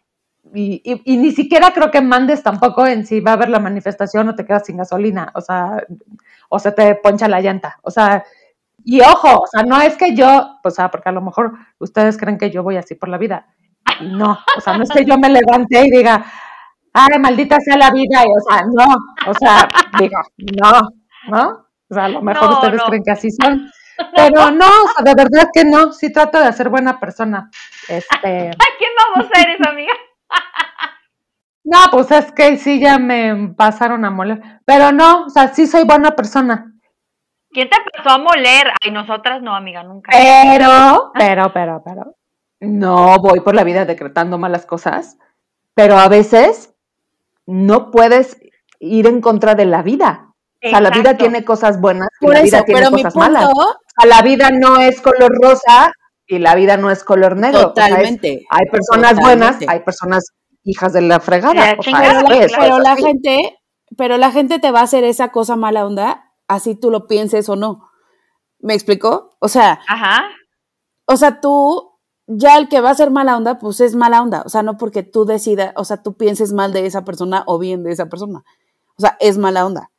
y, 0.53 0.83
y, 1.05 1.17
ni 1.17 1.31
siquiera 1.31 1.73
creo 1.73 1.93
que 1.93 2.01
mandes 2.01 2.43
tampoco 2.43 2.85
en 2.89 3.07
si 3.07 3.21
va 3.21 3.31
a 3.31 3.35
haber 3.35 3.49
la 3.51 3.61
manifestación 3.61 4.29
o 4.29 4.35
te 4.35 4.45
quedas 4.45 4.67
sin 4.67 4.79
gasolina, 4.79 5.31
o 5.37 5.41
sea, 5.41 5.87
o 6.49 6.59
se 6.59 6.73
te 6.73 6.97
poncha 6.97 7.29
la 7.29 7.41
llanta. 7.41 7.79
O 7.83 7.93
sea, 7.93 8.25
y 8.83 9.01
ojo, 9.01 9.29
o 9.43 9.47
sea, 9.47 9.63
no 9.63 9.81
es 9.81 9.97
que 9.97 10.17
yo, 10.17 10.59
o 10.65 10.71
sea, 10.71 10.91
porque 10.91 11.11
a 11.11 11.13
lo 11.13 11.21
mejor 11.21 11.53
ustedes 11.79 12.19
creen 12.19 12.37
que 12.37 12.51
yo 12.51 12.65
voy 12.65 12.79
así 12.79 12.97
por 12.97 13.09
la 13.09 13.19
vida. 13.19 13.47
No, 14.01 14.37
o 14.57 14.61
sea, 14.61 14.77
no 14.77 14.83
es 14.83 14.91
que 14.91 15.05
yo 15.05 15.17
me 15.19 15.31
levante 15.31 15.87
y 15.87 15.91
diga, 15.99 16.25
ay, 16.95 17.17
maldita 17.21 17.61
sea 17.61 17.77
la 17.77 17.93
vida, 17.93 18.25
y, 18.25 18.29
o 18.29 18.51
sea, 18.51 18.65
no, 18.75 19.31
o 19.31 19.35
sea, 19.35 19.69
digo, 20.01 20.19
no, 20.61 20.81
¿no? 21.29 21.67
O 21.89 21.95
sea, 21.95 22.07
a 22.07 22.09
lo 22.09 22.23
mejor 22.23 22.55
ustedes 22.55 22.83
creen 22.89 23.05
que 23.05 23.13
así 23.13 23.29
son. 23.31 23.71
Pero 24.15 24.51
no, 24.51 24.67
o 24.67 24.89
sea, 24.95 25.05
de 25.05 25.15
verdad 25.15 25.51
que 25.53 25.65
no, 25.65 25.93
sí 25.93 26.13
trato 26.13 26.41
de 26.41 26.53
ser 26.53 26.69
buena 26.69 26.99
persona. 26.99 27.51
Este... 27.89 28.07
¿A 28.51 28.77
quién 28.79 28.91
vamos 29.15 29.31
a 29.31 29.39
ser 29.39 29.51
esa 29.51 29.71
amiga? 29.71 29.93
No, 31.65 31.79
pues 31.93 32.11
es 32.11 32.33
que 32.33 32.57
sí 32.57 32.81
ya 32.81 32.99
me 32.99 33.55
pasaron 33.57 34.05
a 34.05 34.11
moler. 34.11 34.43
Pero 34.65 34.91
no, 34.91 35.27
o 35.27 35.31
sea, 35.31 35.55
sí 35.55 35.69
soy 35.69 35.85
buena 35.85 36.11
persona. 36.17 36.73
¿Quién 37.51 37.71
te 37.71 37.77
pasó 37.93 38.17
a 38.17 38.19
moler? 38.19 38.73
Ay, 38.83 38.91
nosotras 38.91 39.43
no, 39.43 39.55
amiga, 39.55 39.83
nunca. 39.85 40.11
Pero, 40.11 41.13
pero, 41.15 41.53
pero, 41.53 41.83
pero. 41.85 42.17
No 42.61 43.17
voy 43.19 43.41
por 43.41 43.55
la 43.55 43.65
vida 43.65 43.85
decretando 43.85 44.39
malas 44.39 44.67
cosas, 44.67 45.19
pero 45.75 45.99
a 45.99 46.09
veces 46.09 46.75
no 47.47 47.91
puedes 47.91 48.41
ir 48.79 49.07
en 49.07 49.21
contra 49.21 49.55
de 49.55 49.67
la 49.67 49.83
vida. 49.83 50.33
O 50.65 50.69
sea, 50.69 50.81
la 50.81 50.91
vida 50.91 51.17
tiene 51.17 51.45
cosas 51.45 51.81
buenas 51.81 52.09
y 52.21 52.27
la 52.29 52.43
vida 52.43 52.65
tiene 52.65 52.89
cosas 52.89 53.17
malas. 53.17 53.49
O 53.99 54.03
sea, 54.03 54.11
la 54.11 54.23
vida 54.23 54.51
no 54.51 54.81
es 54.81 55.01
color 55.01 55.33
rosa 55.43 55.93
y 56.27 56.39
la 56.39 56.55
vida 56.55 56.77
no 56.77 56.91
es 56.91 57.05
color 57.05 57.37
negro. 57.37 57.69
Totalmente. 57.69 58.45
hay 58.51 58.67
personas 58.71 59.21
buenas, 59.21 59.59
hay 59.67 59.81
personas 59.81 60.25
hijas 60.65 60.93
de 60.93 61.03
la 61.03 61.21
fregada. 61.21 61.77
pero, 61.85 62.79
la, 62.79 62.97
gente, 62.97 63.59
pero 63.97 64.17
la 64.17 64.31
gente 64.31 64.59
te 64.59 64.71
va 64.71 64.81
a 64.81 64.85
hacer 64.85 65.05
esa 65.05 65.31
cosa 65.31 65.57
mala 65.57 65.87
onda, 65.87 66.33
así 66.49 66.75
tú 66.75 66.91
lo 66.91 67.07
pienses 67.07 67.49
o 67.49 67.57
no. 67.57 67.89
¿Me 68.61 68.75
explicó? 68.75 69.37
O 69.41 69.49
sea, 69.49 69.81
Ajá. 69.89 70.23
o 71.07 71.17
sea, 71.17 71.41
tú, 71.41 71.99
ya 72.27 72.57
el 72.57 72.69
que 72.69 72.81
va 72.81 72.91
a 72.91 72.95
ser 72.95 73.11
mala 73.11 73.37
onda, 73.37 73.59
pues 73.59 73.81
es 73.81 73.97
mala 73.97 74.23
onda. 74.23 74.43
O 74.47 74.49
sea, 74.49 74.63
no 74.63 74.77
porque 74.77 75.03
tú 75.03 75.25
decidas, 75.25 75.73
o 75.77 75.85
sea, 75.85 76.03
tú 76.03 76.17
pienses 76.17 76.53
mal 76.53 76.73
de 76.73 76.87
esa 76.87 77.05
persona 77.05 77.43
o 77.47 77.59
bien 77.59 77.83
de 77.83 77.91
esa 77.91 78.07
persona. 78.07 78.45
O 78.97 79.01
sea, 79.01 79.17
es 79.21 79.37
mala 79.37 79.67
onda. 79.67 79.91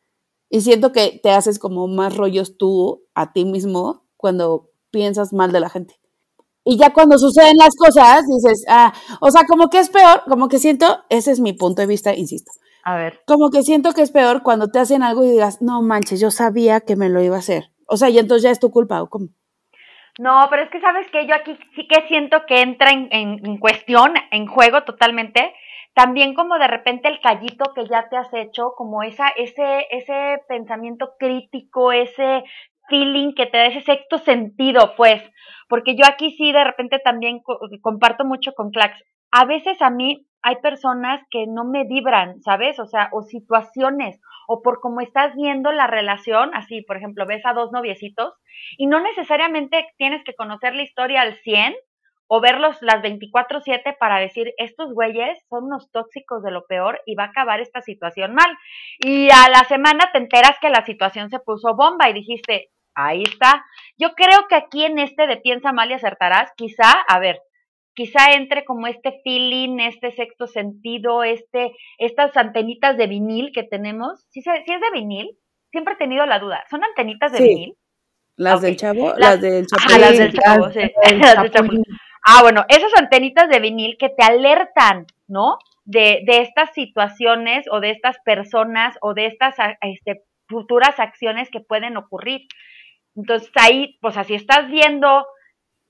Y 0.54 0.62
siento 0.62 0.92
que 0.92 1.20
te 1.24 1.32
haces 1.32 1.58
como 1.58 1.88
más 1.88 2.16
rollos 2.16 2.60
tú 2.60 3.02
a 3.16 3.34
ti 3.34 3.44
mismo 3.44 4.04
cuando 4.18 4.70
piensas 4.92 5.34
mal 5.34 5.52
de 5.52 5.60
la 5.60 5.68
gente. 5.68 5.96
Y 6.64 6.78
ya 6.78 6.94
cuando 6.94 7.18
suceden 7.18 7.58
las 7.58 7.76
cosas, 7.76 8.22
dices, 8.28 8.64
ah, 8.70 8.94
o 9.20 9.32
sea, 9.32 9.46
como 9.48 9.72
que 9.72 9.80
es 9.80 9.90
peor, 9.90 10.22
como 10.28 10.50
que 10.50 10.60
siento, 10.60 11.06
ese 11.10 11.32
es 11.32 11.40
mi 11.40 11.54
punto 11.54 11.82
de 11.82 11.88
vista, 11.88 12.14
insisto. 12.14 12.52
A 12.84 12.96
ver. 12.96 13.22
Como 13.26 13.50
que 13.50 13.64
siento 13.64 13.94
que 13.94 14.04
es 14.04 14.12
peor 14.12 14.44
cuando 14.44 14.68
te 14.68 14.78
hacen 14.78 15.02
algo 15.02 15.24
y 15.24 15.32
digas, 15.32 15.60
no 15.64 15.82
manches, 15.82 16.20
yo 16.20 16.30
sabía 16.30 16.82
que 16.82 16.96
me 16.96 17.10
lo 17.10 17.20
iba 17.24 17.36
a 17.36 17.40
hacer. 17.40 17.72
O 17.88 17.98
sea, 17.98 18.12
y 18.12 18.20
entonces 18.20 18.44
ya 18.44 18.52
es 18.52 18.60
tu 18.60 18.70
culpa, 18.70 19.02
¿o 19.02 19.10
cómo? 19.10 19.30
No, 20.20 20.46
pero 20.52 20.62
es 20.62 20.70
que 20.70 20.80
sabes 20.82 21.08
que 21.12 21.26
yo 21.26 21.34
aquí 21.34 21.58
sí 21.76 21.88
que 21.88 22.08
siento 22.08 22.46
que 22.48 22.62
entra 22.62 22.92
en, 22.92 23.10
en 23.12 23.58
cuestión, 23.58 24.14
en 24.30 24.46
juego 24.46 24.84
totalmente, 24.84 25.52
también 25.94 26.34
como 26.34 26.58
de 26.58 26.68
repente 26.68 27.08
el 27.08 27.22
callito 27.22 27.74
que 27.74 27.86
ya 27.88 28.10
te 28.10 28.18
has 28.18 28.34
hecho, 28.34 28.74
como 28.76 29.04
esa, 29.04 29.30
ese, 29.30 29.86
ese 29.92 30.40
pensamiento 30.48 31.14
crítico, 31.20 31.92
ese 31.92 32.44
feeling 32.90 33.34
que 33.34 33.46
te 33.46 33.58
da 33.58 33.66
ese 33.66 33.82
sexto 33.82 34.18
sentido, 34.18 34.94
pues, 34.98 35.22
porque 35.70 35.96
yo 35.96 36.06
aquí 36.06 36.32
sí 36.32 36.52
de 36.52 36.64
repente 36.64 37.00
también 37.00 37.42
comparto 37.82 38.26
mucho 38.26 38.54
con 38.54 38.72
Clax. 38.72 39.02
A 39.32 39.46
veces 39.46 39.82
a 39.82 39.90
mí 39.90 40.28
hay 40.42 40.58
personas 40.58 41.22
que 41.32 41.48
no 41.48 41.64
me 41.64 41.86
vibran, 41.86 42.42
¿sabes? 42.42 42.80
O 42.80 42.86
sea, 42.86 43.10
o 43.14 43.22
situaciones, 43.22 44.20
o 44.48 44.62
por 44.62 44.82
cómo 44.82 45.00
estás 45.00 45.34
viendo 45.36 45.72
la 45.72 45.88
relación, 45.88 46.52
así, 46.54 46.82
por 46.82 46.98
ejemplo, 46.98 47.26
ves 47.26 47.46
a 47.46 47.54
dos 47.54 47.72
noviecitos 47.72 48.34
y 48.78 48.88
no 48.88 49.00
necesariamente 49.00 49.88
tienes 49.98 50.24
que 50.24 50.36
conocer 50.36 50.76
la 50.76 50.84
historia 50.84 51.22
al 51.22 51.36
100 51.36 51.74
o 52.28 52.42
verlos 52.42 52.78
las 52.82 53.02
24/7 53.02 53.96
para 54.00 54.20
decir, 54.20 54.54
estos 54.58 54.94
güeyes 54.94 55.38
son 55.50 55.66
unos 55.66 55.92
tóxicos 55.92 56.44
de 56.44 56.52
lo 56.52 56.66
peor 56.66 57.02
y 57.06 57.16
va 57.16 57.26
a 57.26 57.28
acabar 57.28 57.60
esta 57.60 57.82
situación 57.82 58.34
mal. 58.34 58.52
Y 59.00 59.30
a 59.32 59.50
la 59.50 59.64
semana 59.66 60.10
te 60.12 60.20
enteras 60.20 60.58
que 60.62 60.70
la 60.70 60.86
situación 60.86 61.30
se 61.30 61.40
puso 61.40 61.76
bomba 61.76 62.10
y 62.10 62.14
dijiste, 62.14 62.70
ahí 62.96 63.24
está. 63.24 63.66
Yo 63.98 64.14
creo 64.14 64.48
que 64.50 64.56
aquí 64.56 64.86
en 64.86 65.00
este 65.00 65.28
de 65.28 65.38
piensa 65.38 65.72
mal 65.72 65.92
y 65.92 65.94
acertarás, 65.94 66.52
quizá, 66.56 66.92
a 67.08 67.20
ver, 67.20 67.40
quizá 67.94 68.34
entre 68.34 68.66
como 68.66 68.88
este 68.88 69.20
feeling, 69.24 69.80
este 69.80 70.12
sexto 70.12 70.48
sentido, 70.48 71.24
este, 71.24 71.72
estas 71.98 72.36
antenitas 72.38 72.98
de 72.98 73.08
vinil 73.08 73.52
que 73.54 73.64
tenemos. 73.64 74.26
Si, 74.30 74.40
es 74.40 74.46
de 74.66 74.92
vinil, 74.94 75.38
siempre 75.72 75.94
he 75.94 75.98
tenido 75.98 76.26
la 76.26 76.40
duda. 76.40 76.64
¿Son 76.70 76.84
antenitas 76.84 77.32
de 77.32 77.40
vinil? 77.40 77.78
Las 78.36 78.62
del 78.62 78.78
chavo, 78.78 79.14
las, 79.18 79.40
del 79.40 79.68
chapulín. 79.68 80.02
las 80.02 80.18
del 80.18 80.34
chavo, 80.34 80.72
sí. 80.72 80.82
Ah, 82.26 82.42
bueno, 82.42 82.64
esas 82.70 82.92
antenitas 82.98 83.50
de 83.50 83.60
vinil 83.60 83.98
que 84.00 84.10
te 84.10 84.24
alertan, 84.24 85.06
¿no? 85.28 85.58
De, 85.86 86.22
de 86.26 86.40
estas 86.42 86.72
situaciones 86.74 87.66
o 87.70 87.82
de 87.82 87.92
estas 87.92 88.18
personas 88.24 88.98
o 89.02 89.14
de 89.14 89.26
estas 89.26 89.56
este, 89.82 90.24
futuras 90.48 91.00
acciones 91.00 91.50
que 91.52 91.60
pueden 91.60 91.98
ocurrir. 91.98 92.48
Entonces 93.16 93.52
ahí, 93.56 93.98
pues 94.02 94.18
así 94.18 94.36
estás 94.36 94.70
viendo 94.70 95.26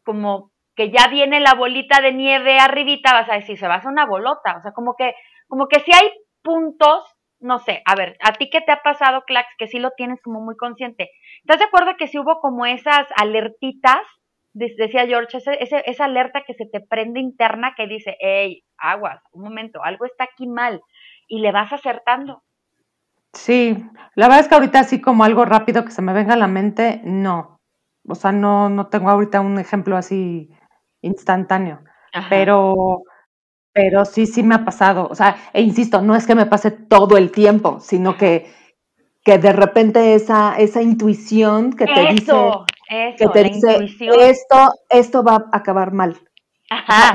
como 0.04 0.52
que 0.76 0.90
ya 0.90 1.08
viene 1.08 1.40
la 1.40 1.54
bolita 1.54 2.02
de 2.02 2.14
nieve 2.14 2.60
arribita, 2.60 3.14
vas 3.14 3.30
a 3.30 3.36
decir, 3.36 3.58
se 3.58 3.68
va 3.68 3.76
a 3.76 3.78
hacer 3.78 3.92
una 3.92 4.06
bolota. 4.06 4.58
O 4.58 4.62
sea, 4.62 4.72
como 4.72 4.96
que, 4.96 5.14
como 5.48 5.68
que 5.68 5.80
si 5.82 5.92
hay 5.94 6.10
puntos, 6.42 7.06
no 7.40 7.60
sé, 7.60 7.82
a 7.86 7.96
ver, 7.96 8.18
¿a 8.22 8.34
ti 8.34 8.50
qué 8.50 8.62
te 8.62 8.72
ha 8.72 8.82
pasado, 8.82 9.24
Clax, 9.28 9.50
que 9.58 9.68
sí 9.68 9.78
lo 9.78 9.92
tienes 9.92 10.22
como 10.22 10.42
muy 10.42 10.56
consciente? 10.56 11.12
¿Estás 11.42 11.60
de 11.60 11.66
acuerdo 11.66 11.96
que 11.98 12.08
si 12.08 12.18
hubo 12.18 12.40
como 12.40 12.66
esas 12.66 13.06
alertitas, 13.16 14.02
decía 14.54 15.06
George, 15.08 15.38
esa 15.38 16.06
alerta 16.06 16.44
que 16.46 16.54
se 16.54 16.66
te 16.66 16.80
prende 16.80 17.20
interna 17.20 17.74
que 17.76 17.88
dice, 17.88 18.16
hey, 18.20 18.64
aguas, 18.78 19.22
un 19.32 19.44
momento, 19.44 19.84
algo 19.84 20.06
está 20.06 20.26
aquí 20.26 20.48
mal, 20.48 20.82
y 21.28 21.40
le 21.40 21.52
vas 21.52 21.74
acertando? 21.74 22.44
Sí, 23.34 23.84
la 24.16 24.28
verdad 24.28 24.42
es 24.42 24.48
que 24.48 24.56
ahorita 24.56 24.80
así 24.80 25.02
como 25.02 25.24
algo 25.24 25.44
rápido 25.44 25.84
que 25.84 25.92
se 25.92 26.04
me 26.04 26.14
venga 26.14 26.36
a 26.36 26.38
la 26.38 26.48
mente, 26.48 27.02
no. 27.04 27.60
O 28.08 28.16
sea, 28.16 28.32
no, 28.32 28.70
no 28.70 28.88
tengo 28.88 29.10
ahorita 29.10 29.42
un 29.42 29.58
ejemplo 29.58 29.98
así 29.98 30.52
instantáneo. 31.02 31.80
Pero, 32.30 33.04
pero 33.72 34.06
sí, 34.06 34.28
sí 34.28 34.44
me 34.44 34.56
ha 34.56 34.66
pasado. 34.66 35.08
O 35.10 35.16
sea, 35.16 35.36
e 35.52 35.62
insisto, 35.62 36.02
no 36.02 36.16
es 36.16 36.28
que 36.28 36.36
me 36.36 36.46
pase 36.46 36.70
todo 36.70 37.18
el 37.18 37.32
tiempo, 37.32 37.80
sino 37.80 38.18
que, 38.18 38.54
que 39.24 39.40
de 39.40 39.54
repente 39.54 40.14
esa, 40.14 40.56
esa 40.58 40.82
intuición 40.82 41.74
que 41.74 41.86
te 41.86 42.08
dice, 42.12 42.34
que 42.88 43.28
te 43.28 43.44
dice 43.44 43.88
esto, 44.20 44.74
esto 44.90 45.24
va 45.24 45.36
a 45.52 45.58
acabar 45.58 45.94
mal. 45.94 46.20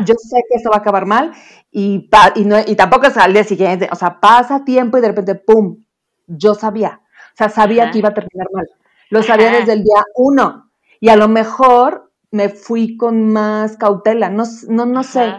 yo 0.04 0.14
sé 0.16 0.42
que 0.48 0.56
esto 0.56 0.70
va 0.70 0.76
a 0.76 0.80
acabar 0.80 1.06
mal 1.06 1.32
y, 1.70 2.08
y, 2.36 2.44
no, 2.44 2.56
y 2.66 2.76
tampoco 2.76 3.06
es 3.06 3.16
al 3.16 3.32
día 3.32 3.44
siguiente, 3.44 3.88
o 3.90 3.94
sea, 3.94 4.20
pasa 4.20 4.64
tiempo 4.64 4.98
y 4.98 5.00
de 5.00 5.08
repente, 5.08 5.34
¡pum! 5.34 5.84
Yo 6.26 6.54
sabía, 6.54 7.00
o 7.02 7.36
sea, 7.36 7.48
sabía 7.48 7.90
que 7.90 7.98
iba 7.98 8.10
a 8.10 8.14
terminar 8.14 8.48
mal. 8.52 8.66
Lo 9.10 9.22
sabía 9.22 9.50
desde 9.50 9.72
el 9.72 9.82
día 9.82 10.02
uno. 10.14 10.70
Y 11.00 11.08
a 11.08 11.16
lo 11.16 11.28
mejor 11.28 12.12
me 12.30 12.48
fui 12.48 12.96
con 12.96 13.32
más 13.32 13.76
cautela, 13.76 14.28
no, 14.28 14.44
no, 14.68 14.86
no 14.86 15.02
sé. 15.02 15.34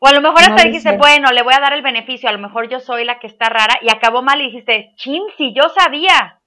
O 0.00 0.06
a 0.06 0.12
lo 0.12 0.20
mejor 0.20 0.40
hasta 0.40 0.64
dijiste, 0.64 0.96
bueno, 0.96 1.30
le 1.30 1.42
voy 1.42 1.52
a 1.54 1.60
dar 1.60 1.72
el 1.74 1.82
beneficio, 1.82 2.28
a 2.28 2.32
lo 2.32 2.38
mejor 2.38 2.68
yo 2.68 2.80
soy 2.80 3.04
la 3.04 3.18
que 3.18 3.26
está 3.26 3.48
rara 3.48 3.78
y 3.82 3.90
acabó 3.90 4.22
mal 4.22 4.40
y 4.40 4.46
dijiste, 4.46 4.92
chin, 4.96 5.22
si 5.36 5.54
yo 5.54 5.62
sabía. 5.76 6.40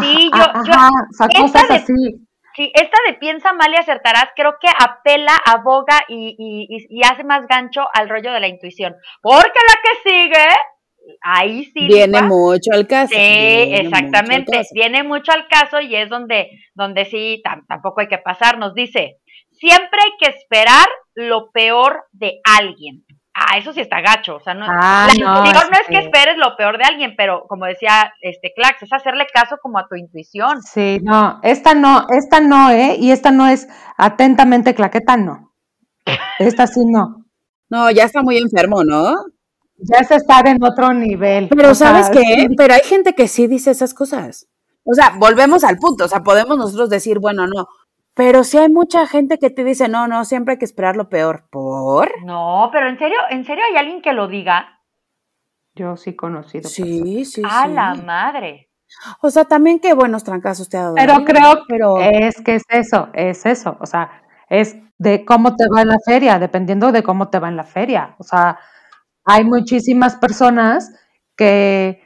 sí, 0.00 0.30
yo, 0.32 0.42
ajá, 0.42 0.90
yo 1.32 1.42
cosas 1.42 1.70
así. 1.70 2.25
Sí, 2.56 2.72
esta 2.74 2.96
de 3.06 3.14
piensa 3.14 3.52
mal 3.52 3.70
y 3.70 3.76
acertarás, 3.76 4.30
creo 4.34 4.56
que 4.58 4.68
apela, 4.68 5.36
aboga 5.44 6.04
y, 6.08 6.34
y, 6.38 6.86
y, 6.88 7.04
hace 7.04 7.22
más 7.22 7.46
gancho 7.46 7.86
al 7.92 8.08
rollo 8.08 8.32
de 8.32 8.40
la 8.40 8.48
intuición. 8.48 8.96
Porque 9.20 9.60
la 9.68 9.82
que 9.82 10.10
sigue 10.10 10.48
ahí 11.22 11.64
sí. 11.66 11.86
Viene 11.86 12.22
mucho 12.22 12.72
al 12.72 12.86
caso. 12.86 13.14
Sí, 13.14 13.20
exactamente. 13.20 14.62
Viene 14.72 15.02
mucho 15.02 15.32
al 15.32 15.46
caso 15.48 15.80
y 15.80 15.94
es 15.94 16.08
donde, 16.08 16.50
donde 16.74 17.04
sí, 17.04 17.42
tampoco 17.68 18.00
hay 18.00 18.08
que 18.08 18.18
pasar. 18.18 18.58
Nos 18.58 18.74
dice, 18.74 19.18
siempre 19.52 20.00
hay 20.04 20.12
que 20.18 20.36
esperar 20.36 20.86
lo 21.14 21.50
peor 21.50 22.04
de 22.12 22.40
alguien. 22.58 23.04
Ah, 23.38 23.58
eso 23.58 23.70
sí 23.74 23.80
está 23.80 24.00
gacho. 24.00 24.36
O 24.36 24.40
sea, 24.40 24.54
no, 24.54 24.64
ah, 24.66 25.08
no, 25.20 25.44
no 25.44 25.44
es 25.44 25.86
que 25.88 25.98
esperes 25.98 26.38
lo 26.38 26.56
peor 26.56 26.78
de 26.78 26.84
alguien, 26.84 27.14
pero 27.18 27.44
como 27.46 27.66
decía 27.66 28.14
este 28.22 28.54
Clax, 28.56 28.82
es 28.82 28.92
hacerle 28.94 29.26
caso 29.32 29.58
como 29.60 29.78
a 29.78 29.86
tu 29.86 29.94
intuición. 29.94 30.62
Sí, 30.62 31.00
no, 31.02 31.38
esta 31.42 31.74
no, 31.74 32.06
esta 32.08 32.40
no, 32.40 32.70
¿eh? 32.70 32.96
Y 32.98 33.10
esta 33.10 33.30
no 33.30 33.46
es 33.46 33.68
atentamente 33.98 34.74
claqueta, 34.74 35.18
no. 35.18 35.52
Esta 36.38 36.66
sí 36.66 36.80
no. 36.86 37.26
No, 37.68 37.90
ya 37.90 38.04
está 38.04 38.22
muy 38.22 38.38
enfermo, 38.38 38.84
¿no? 38.84 39.14
Ya 39.78 39.98
es 39.98 40.10
estar 40.10 40.46
en 40.48 40.62
otro 40.62 40.94
nivel. 40.94 41.48
Pero 41.48 41.74
¿sabes 41.74 42.08
qué? 42.08 42.48
Pero 42.56 42.72
hay 42.72 42.82
gente 42.84 43.14
que 43.14 43.28
sí 43.28 43.46
dice 43.48 43.70
esas 43.70 43.92
cosas. 43.92 44.46
O 44.84 44.94
sea, 44.94 45.14
volvemos 45.18 45.62
al 45.64 45.76
punto. 45.76 46.04
O 46.04 46.08
sea, 46.08 46.22
podemos 46.22 46.56
nosotros 46.56 46.88
decir, 46.88 47.18
bueno, 47.18 47.46
no. 47.46 47.66
Pero 48.16 48.44
sí 48.44 48.56
hay 48.56 48.70
mucha 48.70 49.06
gente 49.06 49.38
que 49.38 49.50
te 49.50 49.62
dice, 49.62 49.88
no, 49.88 50.08
no, 50.08 50.24
siempre 50.24 50.52
hay 50.52 50.58
que 50.58 50.64
esperar 50.64 50.96
lo 50.96 51.10
peor. 51.10 51.48
¿Por? 51.50 52.10
No, 52.24 52.70
pero 52.72 52.88
en 52.88 52.98
serio, 52.98 53.18
¿en 53.28 53.44
serio 53.44 53.62
hay 53.70 53.76
alguien 53.76 54.00
que 54.00 54.14
lo 54.14 54.26
diga? 54.26 54.80
Yo 55.74 55.98
sí 55.98 56.10
he 56.10 56.16
conocido. 56.16 56.66
Sí, 56.66 57.26
sí, 57.26 57.42
A 57.44 57.68
la 57.68 57.94
madre. 57.94 58.70
O 59.20 59.28
sea, 59.28 59.44
también 59.44 59.80
qué 59.80 59.92
buenos 59.92 60.24
trancazos 60.24 60.70
te 60.70 60.78
ha 60.78 60.84
dado. 60.84 60.94
Pero 60.94 61.24
creo 61.26 61.64
pero... 61.68 62.00
es 62.00 62.40
que 62.40 62.54
es 62.54 62.62
eso, 62.70 63.10
es 63.12 63.44
eso. 63.44 63.76
O 63.80 63.86
sea, 63.86 64.22
es 64.48 64.78
de 64.96 65.26
cómo 65.26 65.54
te 65.54 65.64
va 65.68 65.82
en 65.82 65.88
la 65.88 65.98
feria, 66.02 66.38
dependiendo 66.38 66.92
de 66.92 67.02
cómo 67.02 67.28
te 67.28 67.38
va 67.38 67.48
en 67.48 67.56
la 67.56 67.64
feria. 67.64 68.16
O 68.18 68.24
sea, 68.24 68.58
hay 69.26 69.44
muchísimas 69.44 70.16
personas 70.16 70.90
que, 71.36 72.02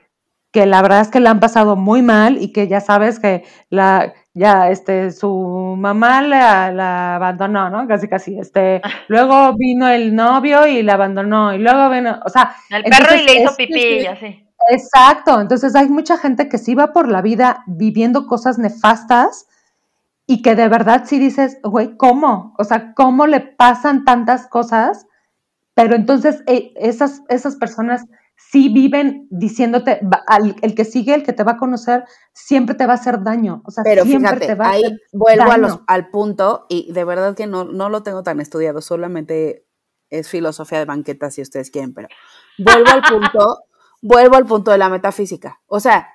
que 0.51 0.67
la 0.67 0.83
verdad 0.83 1.03
es 1.03 1.09
que 1.09 1.21
la 1.21 1.31
han 1.31 1.39
pasado 1.39 1.77
muy 1.77 2.03
mal 2.03 2.43
y 2.43 2.53
que 2.53 2.67
ya 2.67 2.81
sabes 2.81 3.21
que 3.21 3.45
la 3.69 4.13
ya 4.41 4.71
este 4.71 5.11
su 5.11 5.77
mamá 5.79 6.23
la, 6.23 6.73
la 6.73 7.17
abandonó, 7.17 7.69
¿no? 7.69 7.87
Casi 7.87 8.09
casi 8.09 8.39
este 8.39 8.81
luego 9.09 9.55
vino 9.55 9.87
el 9.87 10.15
novio 10.15 10.67
y 10.67 10.83
la 10.83 10.95
abandonó 10.95 11.53
y 11.53 11.59
luego 11.59 11.91
vino, 11.91 12.19
o 12.25 12.29
sea, 12.31 12.57
el 12.71 12.85
perro 12.85 13.15
y 13.15 13.25
le 13.25 13.43
hizo 13.43 13.55
pipí 13.55 14.01
y 14.01 14.07
así. 14.07 14.47
Exacto, 14.71 15.41
entonces 15.41 15.75
hay 15.77 15.89
mucha 15.89 16.17
gente 16.17 16.49
que 16.49 16.59
sí 16.59 16.75
va 16.75 16.93
por 16.93 17.09
la 17.09 17.23
vida 17.23 17.65
viviendo 17.67 18.27
cosas 18.27 18.59
nefastas 18.59 19.47
y 20.27 20.43
que 20.43 20.55
de 20.55 20.69
verdad 20.69 21.05
sí 21.07 21.19
dices, 21.19 21.59
güey, 21.63 21.97
¿cómo? 21.97 22.55
O 22.59 22.65
sea, 22.65 22.95
¿cómo 22.95 23.27
le 23.27 23.41
pasan 23.41 24.05
tantas 24.05 24.47
cosas 24.47 25.07
pero 25.81 25.95
entonces 25.95 26.43
eh, 26.47 26.73
esas, 26.77 27.23
esas 27.29 27.57
personas 27.57 28.05
sí 28.51 28.69
viven 28.69 29.29
diciéndote, 29.31 30.01
el 30.63 30.75
que 30.75 30.85
sigue, 30.85 31.15
el 31.15 31.23
que 31.23 31.33
te 31.33 31.45
va 31.45 31.53
a 31.53 31.57
conocer, 31.57 32.05
siempre 32.33 32.75
te 32.75 32.87
va 32.87 32.95
a 32.95 32.97
hacer 32.97 33.23
daño. 33.23 33.63
O 33.65 33.71
sea, 33.71 33.85
Pero 33.85 34.05
siempre 34.05 34.39
te 34.39 34.55
va 34.55 34.71
ahí 34.71 34.83
a 34.83 34.87
hacer 34.87 35.01
vuelvo 35.13 35.53
A 35.53 35.85
al 35.87 36.09
punto, 36.11 36.67
y 36.69 36.93
de 36.93 37.05
verdad 37.05 37.37
que 37.37 37.47
no, 37.47 37.65
no 37.65 37.89
lo 37.91 38.03
tengo 38.03 38.23
tan 38.23 38.41
estudiado, 38.41 38.81
solamente 38.81 39.67
es 40.09 40.29
filosofía 40.29 40.81
de 40.81 40.85
banqueta 40.85 41.31
si 41.31 41.43
ustedes 41.43 41.71
quieren, 41.71 41.95
pero 41.95 42.09
vuelvo 42.59 42.91
al 42.91 43.03
punto, 43.03 43.65
vuelvo 44.03 44.37
al 44.37 44.47
punto 44.47 44.73
de 44.73 44.79
la 44.79 44.89
metafísica. 44.89 45.61
O 45.67 45.79
sea, 45.79 46.09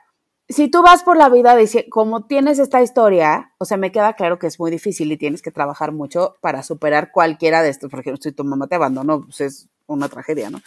si 0.49 0.69
tú 0.69 0.81
vas 0.83 1.03
por 1.03 1.17
la 1.17 1.29
vida 1.29 1.55
diciendo, 1.55 1.89
como 1.89 2.25
tienes 2.25 2.59
esta 2.59 2.81
historia, 2.81 3.53
o 3.57 3.65
sea, 3.65 3.77
me 3.77 3.91
queda 3.91 4.13
claro 4.13 4.37
que 4.37 4.47
es 4.47 4.59
muy 4.59 4.69
difícil 4.69 5.11
y 5.11 5.17
tienes 5.17 5.41
que 5.41 5.51
trabajar 5.51 5.91
mucho 5.91 6.35
para 6.41 6.63
superar 6.63 7.11
cualquiera 7.11 7.63
de 7.63 7.69
estos, 7.69 7.89
porque 7.89 8.13
si 8.19 8.31
tu 8.31 8.43
mamá 8.43 8.67
te 8.67 8.75
abandonó, 8.75 9.21
pues 9.21 9.41
es 9.41 9.69
una 9.87 10.09
tragedia, 10.09 10.49
¿no? 10.49 10.59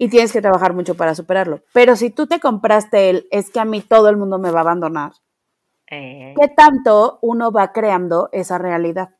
Y 0.00 0.08
tienes 0.08 0.32
que 0.32 0.40
trabajar 0.40 0.72
mucho 0.72 0.94
para 0.94 1.14
superarlo. 1.14 1.62
Pero 1.72 1.96
si 1.96 2.10
tú 2.10 2.26
te 2.26 2.38
compraste 2.38 3.10
el, 3.10 3.26
es 3.30 3.50
que 3.50 3.60
a 3.60 3.64
mí 3.64 3.82
todo 3.82 4.08
el 4.08 4.16
mundo 4.16 4.38
me 4.38 4.50
va 4.50 4.60
a 4.60 4.62
abandonar, 4.62 5.12
eh. 5.90 6.34
¿qué 6.40 6.48
tanto 6.48 7.18
uno 7.20 7.50
va 7.50 7.72
creando 7.72 8.28
esa 8.32 8.58
realidad? 8.58 9.10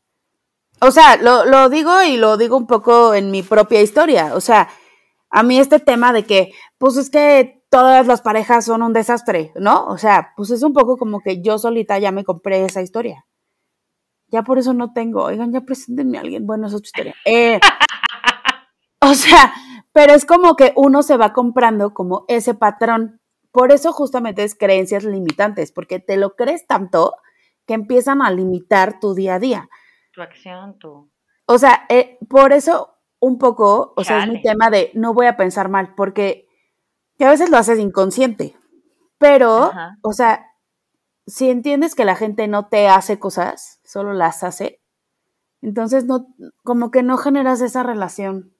O 0.81 0.93
sea, 0.93 1.17
lo, 1.17 1.45
lo 1.45 1.69
digo 1.69 2.03
y 2.05 2.17
lo 2.17 2.37
digo 2.37 2.57
un 2.57 2.69
poco 2.69 3.13
en 3.13 3.33
mi 3.33 3.43
propia 3.43 3.83
historia. 3.83 4.35
O 4.37 4.41
sea, 4.41 4.69
a 5.31 5.43
mí 5.43 5.59
este 5.59 5.81
tema 5.81 6.13
de 6.13 6.25
que, 6.25 6.53
pues 6.79 6.97
es 6.97 7.11
que 7.11 7.65
todas 7.71 8.07
las 8.07 8.23
parejas 8.23 8.65
son 8.65 8.83
un 8.83 8.93
desastre, 8.93 9.53
¿no? 9.57 9.87
O 9.87 9.99
sea, 9.99 10.33
pues 10.37 10.51
es 10.51 10.63
un 10.63 10.73
poco 10.73 10.97
como 10.97 11.21
que 11.21 11.43
yo 11.43 11.59
solita 11.59 11.99
ya 11.99 12.13
me 12.13 12.25
compré 12.25 12.65
esa 12.65 12.83
historia. 12.83 13.27
Ya 14.29 14.43
por 14.43 14.59
eso 14.59 14.75
no 14.75 14.93
tengo. 14.93 15.25
Oigan, 15.25 15.53
ya 15.53 15.63
preséntenme 15.63 16.19
a 16.19 16.21
alguien. 16.21 16.47
Bueno, 16.47 16.67
es 16.67 16.75
otra 16.75 16.87
historia. 16.87 17.15
Eh, 17.25 17.59
o 19.01 19.15
sea, 19.15 19.53
pero 19.93 20.15
es 20.15 20.25
como 20.25 20.57
que 20.57 20.73
uno 20.77 21.03
se 21.03 21.17
va 21.17 21.33
comprando 21.33 21.95
como 21.95 22.25
ese 22.29 22.55
patrón. 22.55 23.21
Por 23.51 23.73
eso 23.73 23.93
justamente 23.93 24.45
es 24.45 24.55
creencias 24.55 25.05
limitantes, 25.05 25.73
porque 25.73 25.99
te 25.99 26.17
lo 26.17 26.37
crees 26.37 26.67
tanto 26.67 27.15
que 27.67 27.75
empiezan 27.75 28.23
a 28.23 28.31
limitar 28.31 29.01
tu 29.01 29.15
día 29.15 29.35
a 29.35 29.39
día. 29.39 29.69
Tu 30.13 30.23
acción, 30.23 30.79
tu... 30.79 31.11
O 31.47 31.59
sea, 31.59 31.87
eh, 31.89 32.19
por 32.29 32.53
eso 32.53 32.99
un 33.21 33.39
poco, 33.39 33.95
o 33.97 34.05
sea, 34.05 34.25
es 34.25 34.29
mi 34.29 34.43
tema 34.43 34.71
de 34.71 34.91
no 34.95 35.13
voy 35.13 35.27
a 35.27 35.37
pensar 35.37 35.69
mal, 35.69 35.95
porque 35.95 36.47
que 37.17 37.25
a 37.25 37.31
veces 37.31 37.51
lo 37.51 37.57
haces 37.57 37.79
inconsciente, 37.79 38.57
pero, 39.19 39.73
o 40.03 40.13
sea, 40.13 40.47
si 41.27 41.51
entiendes 41.51 41.95
que 41.95 42.05
la 42.05 42.15
gente 42.15 42.47
no 42.47 42.69
te 42.69 42.89
hace 42.89 43.19
cosas, 43.19 43.81
solo 43.85 44.13
las 44.13 44.45
hace, 44.45 44.81
Entonces, 45.61 46.05
no, 46.05 46.29
como 46.63 46.93
que 46.93 47.03
no 47.03 47.17
generas 47.17 47.61
esa 47.61 47.83
relación. 47.83 48.55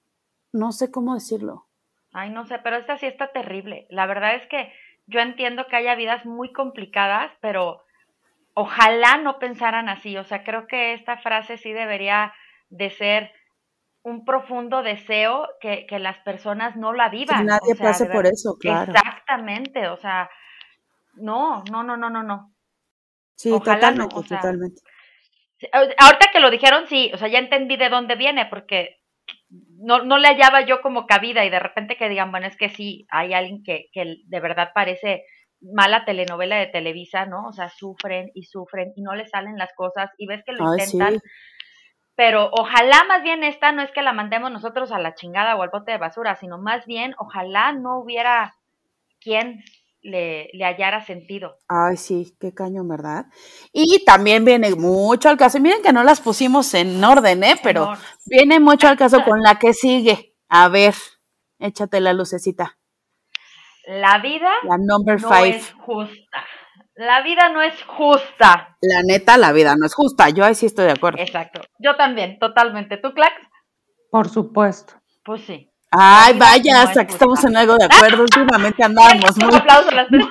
No 0.53 0.73
sé 0.73 0.91
cómo 0.91 1.15
decirlo. 1.15 1.67
Ay, 2.13 2.31
no 2.31 2.47
sé, 2.47 2.59
pero 2.59 2.77
esta 2.77 2.97
sí 2.99 3.07
está 3.07 3.33
terrible. 3.33 3.87
La 3.91 4.07
verdad 4.07 4.35
es 4.35 4.47
que 4.49 4.73
yo 5.07 5.21
entiendo 5.21 5.67
que 5.67 5.77
haya 5.77 5.95
vidas 5.95 6.25
muy 6.27 6.53
complicadas, 6.53 7.33
pero 7.41 7.83
ojalá 8.55 9.19
no 9.19 9.39
pensaran 9.39 9.89
así. 9.89 10.17
O 10.17 10.25
sea, 10.25 10.45
creo 10.45 10.67
que 10.67 10.95
esta 10.95 11.19
frase 11.19 11.59
sí 11.59 11.73
debería 11.73 12.33
de 12.71 12.91
ser 12.91 13.33
un 14.03 14.25
profundo 14.25 14.83
deseo 14.83 15.49
que, 15.61 15.87
las 15.99 16.19
personas 16.19 16.77
no 16.77 16.93
la 16.93 17.09
vivan. 17.09 17.39
Que 17.39 17.45
nadie 17.45 17.75
pase 17.77 18.07
por 18.07 18.27
eso, 18.27 18.57
claro. 18.59 18.93
Exactamente, 18.93 19.89
o 19.89 19.97
sea, 19.97 20.31
no, 21.15 21.63
no, 21.71 21.83
no, 21.83 21.97
no, 21.97 22.09
no, 22.09 22.23
no. 22.23 22.53
Sí, 23.35 23.51
totalmente, 23.51 24.15
totalmente. 24.15 24.83
Ahorita 25.73 26.31
que 26.33 26.41
lo 26.41 26.51
dijeron, 26.51 26.87
sí, 26.87 27.11
o 27.13 27.19
sea, 27.19 27.29
ya 27.29 27.39
entendí 27.39 27.77
de 27.77 27.89
dónde 27.89 28.15
viene, 28.15 28.47
porque 28.47 28.98
no, 29.51 30.05
no 30.05 30.19
le 30.19 30.29
hallaba 30.29 30.63
yo 30.63 30.81
como 30.81 31.07
cabida 31.07 31.45
y 31.45 31.51
de 31.51 31.59
repente 31.59 31.97
que 31.97 32.09
digan, 32.09 32.31
bueno, 32.31 32.47
es 32.47 32.57
que 32.57 32.69
sí, 32.69 33.07
hay 33.11 33.33
alguien 33.35 33.63
que, 33.63 33.89
que 33.93 34.17
de 34.25 34.41
verdad 34.41 34.71
parece 34.75 35.25
mala 35.61 36.05
telenovela 36.05 36.57
de 36.57 36.67
Televisa, 36.67 37.27
¿no? 37.27 37.49
O 37.49 37.53
sea, 37.53 37.69
sufren 37.69 38.31
y 38.35 38.45
sufren 38.45 38.93
y 38.97 39.03
no 39.03 39.15
les 39.15 39.31
salen 39.31 39.57
las 39.57 39.73
cosas 39.75 40.11
y 40.19 40.27
ves 40.27 40.43
que 40.45 40.53
lo 40.53 40.73
intentan. 40.73 41.21
Pero 42.15 42.51
ojalá 42.53 43.05
más 43.05 43.23
bien 43.23 43.45
esta 43.45 43.71
no 43.73 43.83
es 43.83 43.93
que 43.93 44.03
la 44.03 44.13
mandemos 44.13 44.51
nosotros 44.51 44.91
a 44.91 44.99
la 44.99 45.15
chingada 45.15 45.57
o 45.57 45.63
al 45.63 45.71
bote 45.71 45.93
de 45.93 45.99
basura, 45.99 46.35
sino 46.35 46.59
más 46.59 46.85
bien 46.87 47.15
ojalá 47.19 47.73
no 47.73 47.99
hubiera 47.99 48.55
quien 49.21 49.63
le, 50.03 50.51
le 50.53 50.65
hallara 50.65 51.05
sentido. 51.05 51.57
Ay, 51.69 51.97
sí, 51.97 52.37
qué 52.41 52.53
caño, 52.55 52.87
¿verdad? 52.87 53.27
Y 53.73 54.05
también 54.05 54.45
viene 54.45 54.75
mucho 54.75 55.29
al 55.29 55.37
caso, 55.37 55.61
miren 55.61 55.83
que 55.83 55.93
no 55.93 56.05
las 56.05 56.21
pusimos 56.21 56.73
en 56.75 57.03
orden, 57.03 57.45
¿eh? 57.45 57.57
Pero 57.63 57.93
viene 58.27 58.61
mucho 58.61 58.89
al 58.89 58.97
caso 58.97 59.23
con 59.25 59.43
la 59.43 59.59
que 59.59 59.73
sigue. 59.73 60.35
A 60.49 60.69
ver, 60.69 60.95
échate 61.59 62.01
la 62.01 62.13
lucecita. 62.13 62.79
La 63.87 64.19
vida 64.19 64.51
la 64.65 64.77
number 64.77 65.21
no 65.21 65.35
es 65.45 65.73
justa. 65.73 66.45
La 66.95 67.23
vida 67.23 67.49
no 67.49 67.63
es 67.63 67.81
justa. 67.85 68.77
La 68.81 69.03
neta, 69.07 69.39
la 69.39 69.53
vida 69.53 69.77
no 69.77 69.87
es 69.87 69.95
justa. 69.95 70.31
Yo 70.31 70.45
ahí 70.45 70.57
sí 70.57 70.67
estoy 70.67 70.87
de 70.87 70.93
acuerdo. 70.93 71.19
Exacto. 71.21 71.61
Yo 71.79 71.97
también, 71.97 72.39
totalmente. 72.41 72.97
¿Tú, 72.97 73.15
Clax? 73.15 73.35
Por 74.11 74.29
supuesto. 74.29 74.95
Pues 75.25 75.43
sí. 75.43 75.71
Ay, 75.91 76.39
vaya, 76.39 76.83
hasta 76.83 77.07
que 77.07 77.13
estamos 77.13 77.43
en 77.45 77.57
algo 77.57 77.77
de 77.77 77.87
acuerdo. 77.87 78.23
Últimamente 78.23 78.85
andábamos 78.85 79.37
muy, 79.39 80.29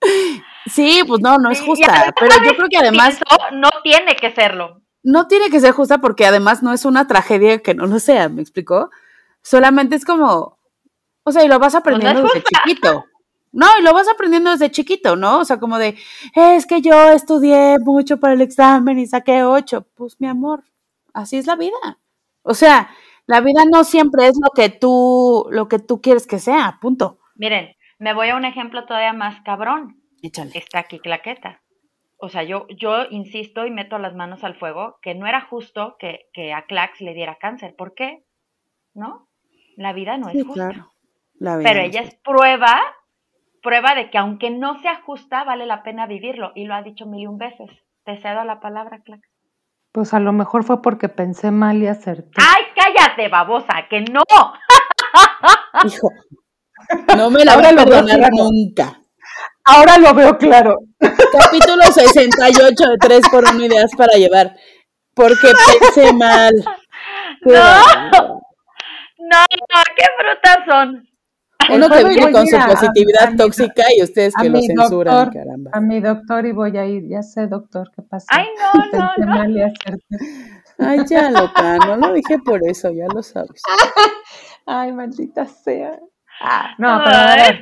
Sí, 0.66 1.02
pues 1.06 1.20
no, 1.20 1.38
no 1.38 1.50
es 1.50 1.60
justa. 1.60 2.12
Pero 2.18 2.34
yo 2.44 2.56
creo 2.56 2.68
que 2.68 2.76
además. 2.76 3.18
No 3.52 3.68
tiene 3.84 4.16
que 4.16 4.34
serlo. 4.34 4.82
No 5.02 5.28
tiene 5.28 5.50
que 5.50 5.60
ser 5.60 5.72
justa 5.72 5.98
porque 5.98 6.26
además 6.26 6.62
no 6.62 6.72
es 6.72 6.84
una 6.84 7.06
tragedia 7.06 7.62
que 7.62 7.74
no 7.74 7.86
lo 7.86 8.00
sea, 8.00 8.28
¿me 8.28 8.42
explicó? 8.42 8.90
Solamente 9.42 9.94
es 9.94 10.04
como. 10.04 10.58
O 11.22 11.32
sea, 11.32 11.44
y 11.44 11.48
lo 11.48 11.58
vas 11.58 11.76
aprendiendo 11.76 12.22
desde 12.22 12.42
chiquito. 12.42 13.04
No, 13.52 13.66
y 13.78 13.82
lo 13.82 13.94
vas 13.94 14.08
aprendiendo 14.08 14.50
desde 14.50 14.70
chiquito, 14.70 15.16
¿no? 15.16 15.38
O 15.38 15.44
sea, 15.44 15.58
como 15.58 15.78
de, 15.78 15.96
es 16.34 16.66
que 16.66 16.82
yo 16.82 17.10
estudié 17.12 17.78
mucho 17.78 18.18
para 18.18 18.34
el 18.34 18.40
examen 18.42 18.98
y 18.98 19.06
saqué 19.06 19.44
ocho. 19.44 19.86
Pues 19.94 20.20
mi 20.20 20.26
amor, 20.26 20.64
así 21.14 21.36
es 21.36 21.46
la 21.46 21.56
vida. 21.56 21.98
O 22.42 22.54
sea, 22.54 22.90
la 23.26 23.40
vida 23.40 23.64
no 23.70 23.84
siempre 23.84 24.28
es 24.28 24.38
lo 24.40 24.50
que 24.50 24.68
tú, 24.68 25.46
lo 25.50 25.68
que 25.68 25.78
tú 25.78 26.00
quieres 26.00 26.26
que 26.26 26.38
sea, 26.38 26.78
punto. 26.80 27.18
Miren, 27.34 27.74
me 27.98 28.14
voy 28.14 28.28
a 28.28 28.36
un 28.36 28.44
ejemplo 28.44 28.86
todavía 28.86 29.12
más 29.12 29.40
cabrón. 29.42 30.00
Échale. 30.22 30.52
Está 30.54 30.80
aquí 30.80 30.98
claqueta. 31.00 31.60
O 32.18 32.28
sea, 32.28 32.44
yo, 32.44 32.66
yo 32.68 33.04
insisto 33.10 33.66
y 33.66 33.70
meto 33.70 33.98
las 33.98 34.14
manos 34.14 34.42
al 34.44 34.54
fuego 34.54 34.98
que 35.02 35.14
no 35.14 35.26
era 35.26 35.42
justo 35.42 35.96
que, 35.98 36.28
que 36.32 36.52
a 36.52 36.62
Clax 36.62 37.00
le 37.00 37.14
diera 37.14 37.36
cáncer. 37.38 37.74
¿Por 37.76 37.94
qué? 37.94 38.24
¿No? 38.94 39.28
La 39.76 39.92
vida 39.92 40.16
no 40.16 40.28
es 40.28 40.42
justa. 40.44 40.70
Claro. 40.70 40.92
La 41.38 41.56
vida 41.58 41.68
Pero 41.68 41.82
ella 41.82 42.00
es 42.00 42.14
prueba, 42.14 42.80
prueba 43.62 43.94
de 43.94 44.08
que 44.08 44.16
aunque 44.16 44.50
no 44.50 44.80
sea 44.80 45.02
justa, 45.02 45.44
vale 45.44 45.66
la 45.66 45.82
pena 45.82 46.06
vivirlo. 46.06 46.52
Y 46.54 46.64
lo 46.64 46.74
ha 46.74 46.82
dicho 46.82 47.04
mil 47.04 47.22
y 47.22 47.26
un 47.26 47.36
veces. 47.36 47.70
Te 48.04 48.16
cedo 48.16 48.44
la 48.44 48.60
palabra, 48.60 49.00
Clax. 49.00 49.28
Pues 49.92 50.14
a 50.14 50.20
lo 50.20 50.32
mejor 50.32 50.64
fue 50.64 50.80
porque 50.80 51.08
pensé 51.08 51.50
mal 51.50 51.82
y 51.82 51.86
acerté. 51.86 52.36
¡Ay, 52.36 52.64
cállate, 53.16 53.28
babosa! 53.28 53.74
¡Que 53.88 54.00
no! 54.02 54.22
Hijo, 55.84 56.10
no 57.16 57.30
me 57.30 57.44
la 57.44 57.56
voy 57.56 57.66
a 57.66 57.74
perdonar 57.74 58.30
nunca. 58.32 59.00
Ahora 59.64 59.98
lo 59.98 60.14
veo 60.14 60.38
claro. 60.38 60.76
Capítulo 60.98 61.82
68 61.82 62.88
de 62.88 62.96
3 62.98 63.20
por 63.30 63.44
1 63.44 63.64
ideas 63.64 63.90
para 63.96 64.16
llevar. 64.16 64.54
Porque 65.14 65.52
pensé 65.80 66.12
mal. 66.12 66.52
No, 67.44 67.62
no, 69.18 69.82
qué 69.96 70.04
frutas 70.18 70.58
son. 70.68 71.08
Uno 71.68 71.88
que 71.88 72.04
vive 72.04 72.30
con 72.30 72.46
su 72.46 72.56
positividad 72.56 73.34
tóxica 73.36 73.84
y 73.96 74.02
ustedes 74.02 74.34
que 74.40 74.48
lo 74.48 74.60
censuran, 74.60 75.30
caramba. 75.30 75.70
A 75.72 75.80
mi 75.80 76.00
doctor 76.00 76.46
y 76.46 76.52
voy 76.52 76.76
a 76.76 76.86
ir, 76.86 77.08
ya 77.08 77.22
sé, 77.22 77.48
doctor, 77.48 77.90
¿qué 77.94 78.02
pasa? 78.02 78.26
Ay, 78.30 78.46
no, 78.92 79.16
no, 79.16 79.46
no. 79.48 79.66
Ay, 80.78 81.00
ya, 81.08 81.30
loca, 81.30 81.78
no 81.78 81.96
lo 81.96 82.12
dije 82.12 82.38
por 82.44 82.60
eso, 82.68 82.90
ya 82.92 83.06
lo 83.12 83.22
sabes. 83.22 83.62
Ay, 84.66 84.92
maldita 84.92 85.46
sea. 85.46 85.98
Ah, 86.40 86.74
no, 86.78 87.00
pero 87.04 87.16
a 87.16 87.36
ver. 87.36 87.60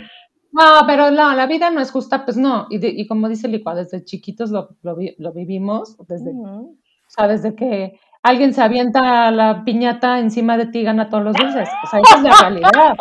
No, 0.52 0.86
pero 0.86 1.10
no, 1.10 1.34
la 1.34 1.46
vida 1.46 1.70
no 1.70 1.80
es 1.80 1.90
justa, 1.90 2.24
pues 2.24 2.36
no. 2.36 2.66
Y, 2.70 2.78
y 2.84 3.06
como 3.06 3.28
dice 3.28 3.48
Licua, 3.48 3.74
desde 3.74 4.04
chiquitos 4.04 4.50
lo, 4.50 4.76
lo, 4.82 5.32
vivimos, 5.32 5.96
desde, 6.06 6.30
o 6.30 6.76
sea, 7.08 7.26
desde 7.26 7.56
que 7.56 7.98
alguien 8.22 8.54
se 8.54 8.62
avienta 8.62 9.30
la 9.32 9.64
piñata 9.64 10.20
encima 10.20 10.56
de 10.56 10.66
ti 10.66 10.82
gana 10.82 11.08
todos 11.08 11.24
los 11.24 11.34
dulces. 11.34 11.68
O 11.84 11.86
sea, 11.88 12.00
esa 12.00 12.16
es 12.16 12.22
la 12.22 12.36
realidad. 12.40 12.96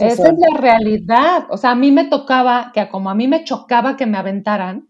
Esa 0.00 0.28
es 0.28 0.38
la 0.38 0.60
realidad. 0.60 1.46
O 1.48 1.56
sea, 1.56 1.70
a 1.70 1.74
mí 1.74 1.90
me 1.90 2.04
tocaba, 2.04 2.72
que 2.72 2.88
como 2.88 3.10
a 3.10 3.14
mí 3.14 3.26
me 3.26 3.44
chocaba 3.44 3.96
que 3.96 4.06
me 4.06 4.18
aventaran, 4.18 4.88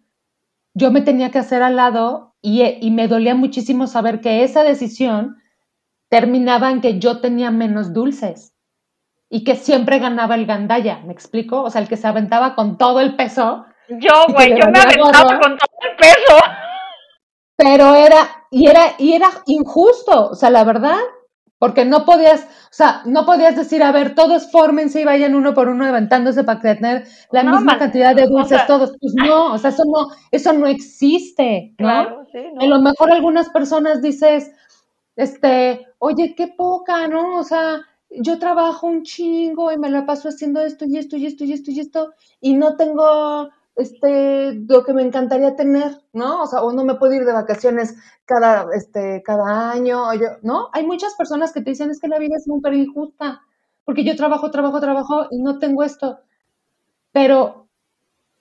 yo 0.74 0.90
me 0.90 1.00
tenía 1.00 1.30
que 1.30 1.38
hacer 1.38 1.62
al 1.62 1.76
lado 1.76 2.34
y, 2.42 2.62
y 2.62 2.90
me 2.90 3.08
dolía 3.08 3.34
muchísimo 3.34 3.87
saber 3.87 4.20
que 4.20 4.42
esa 4.42 4.62
decisión 4.62 5.37
terminaba 6.08 6.70
en 6.70 6.80
que 6.80 6.98
yo 6.98 7.20
tenía 7.20 7.50
menos 7.50 7.92
dulces 7.92 8.54
y 9.30 9.44
que 9.44 9.56
siempre 9.56 9.98
ganaba 9.98 10.34
el 10.34 10.46
gandaya, 10.46 11.00
¿me 11.04 11.12
explico? 11.12 11.62
O 11.62 11.70
sea, 11.70 11.80
el 11.80 11.88
que 11.88 11.96
se 11.96 12.06
aventaba 12.06 12.54
con 12.54 12.78
todo 12.78 13.00
el 13.00 13.16
peso. 13.16 13.64
Yo, 13.88 14.26
güey, 14.28 14.50
yo 14.50 14.70
me 14.70 14.78
aventaba 14.78 15.40
con 15.40 15.58
todo 15.58 15.78
el 15.90 15.96
peso. 15.96 16.38
Pero 17.56 17.94
era, 17.94 18.46
y 18.50 18.68
era, 18.68 18.94
y 18.98 19.14
era 19.14 19.28
injusto, 19.46 20.30
o 20.30 20.34
sea, 20.34 20.50
la 20.50 20.64
verdad, 20.64 20.98
porque 21.64 21.87
no 21.87 22.05
podías, 22.05 22.42
o 22.42 22.72
sea, 22.72 23.00
no 23.07 23.24
podías 23.24 23.57
decir, 23.57 23.83
a 23.83 23.90
ver, 23.90 24.14
todos 24.14 24.53
fórmense 24.53 25.00
y 25.00 25.05
vayan 25.07 25.35
uno 25.35 25.55
por 25.55 25.68
uno 25.68 25.87
levantándose 25.87 26.44
para 26.44 26.61
tener 26.61 27.07
la 27.33 27.42
misma 27.42 27.79
cantidad 27.79 28.14
de 28.14 28.27
dulces 28.27 28.66
todos. 28.66 28.94
Pues 29.00 29.14
no, 29.14 29.46
o 29.55 29.57
sea, 29.57 29.70
eso 29.70 29.85
no, 29.87 30.14
eso 30.31 30.53
no 30.53 30.66
existe, 30.66 31.74
¿no? 31.79 31.87
Claro, 31.87 32.27
sí, 32.31 32.40
A 32.61 32.66
lo 32.66 32.83
mejor 32.83 33.11
algunas 33.11 33.48
personas 33.48 34.03
dices, 34.03 34.53
este, 35.16 35.87
oye, 36.00 36.35
qué 36.35 36.48
poca, 36.48 37.09
¿no? 37.09 37.38
O 37.38 37.44
sea, 37.44 37.81
yo 38.11 38.38
trabajo 38.38 38.87
un 38.87 39.03
chingo 39.03 39.72
y 39.72 39.79
me 39.79 39.88
la 39.88 40.05
paso 40.05 40.29
haciendo 40.29 40.61
esto 40.61 40.85
y 40.85 40.98
esto 40.98 41.16
y 41.16 41.24
esto 41.24 41.44
y 41.44 41.55
esto 41.55 41.70
y 41.70 41.81
esto 41.81 42.12
y 42.42 42.53
no 42.53 42.77
tengo 42.77 43.48
este, 43.76 44.54
lo 44.68 44.84
que 44.84 44.92
me 44.94 45.02
encantaría 45.02 45.56
tener, 45.56 46.02
¿no? 46.12 46.42
O 46.42 46.46
sea, 46.46 46.62
o 46.62 46.72
no 46.72 46.84
me 46.84 46.94
puedo 46.94 47.14
ir 47.14 47.24
de 47.24 47.32
vacaciones 47.32 47.96
cada, 48.24 48.66
este, 48.74 49.22
cada 49.24 49.70
año, 49.72 50.12
yo, 50.14 50.28
¿no? 50.42 50.68
Hay 50.72 50.87
muchas 50.87 51.14
personas 51.14 51.52
que 51.52 51.60
te 51.62 51.70
dicen, 51.70 51.90
es 51.90 52.00
que 52.00 52.08
la 52.08 52.18
vida 52.18 52.37
es 52.37 52.44
súper 52.44 52.74
injusta, 52.74 53.40
porque 53.84 54.04
yo 54.04 54.16
trabajo, 54.16 54.50
trabajo, 54.50 54.80
trabajo 54.80 55.26
y 55.30 55.42
no 55.42 55.58
tengo 55.58 55.82
esto. 55.82 56.20
Pero 57.12 57.68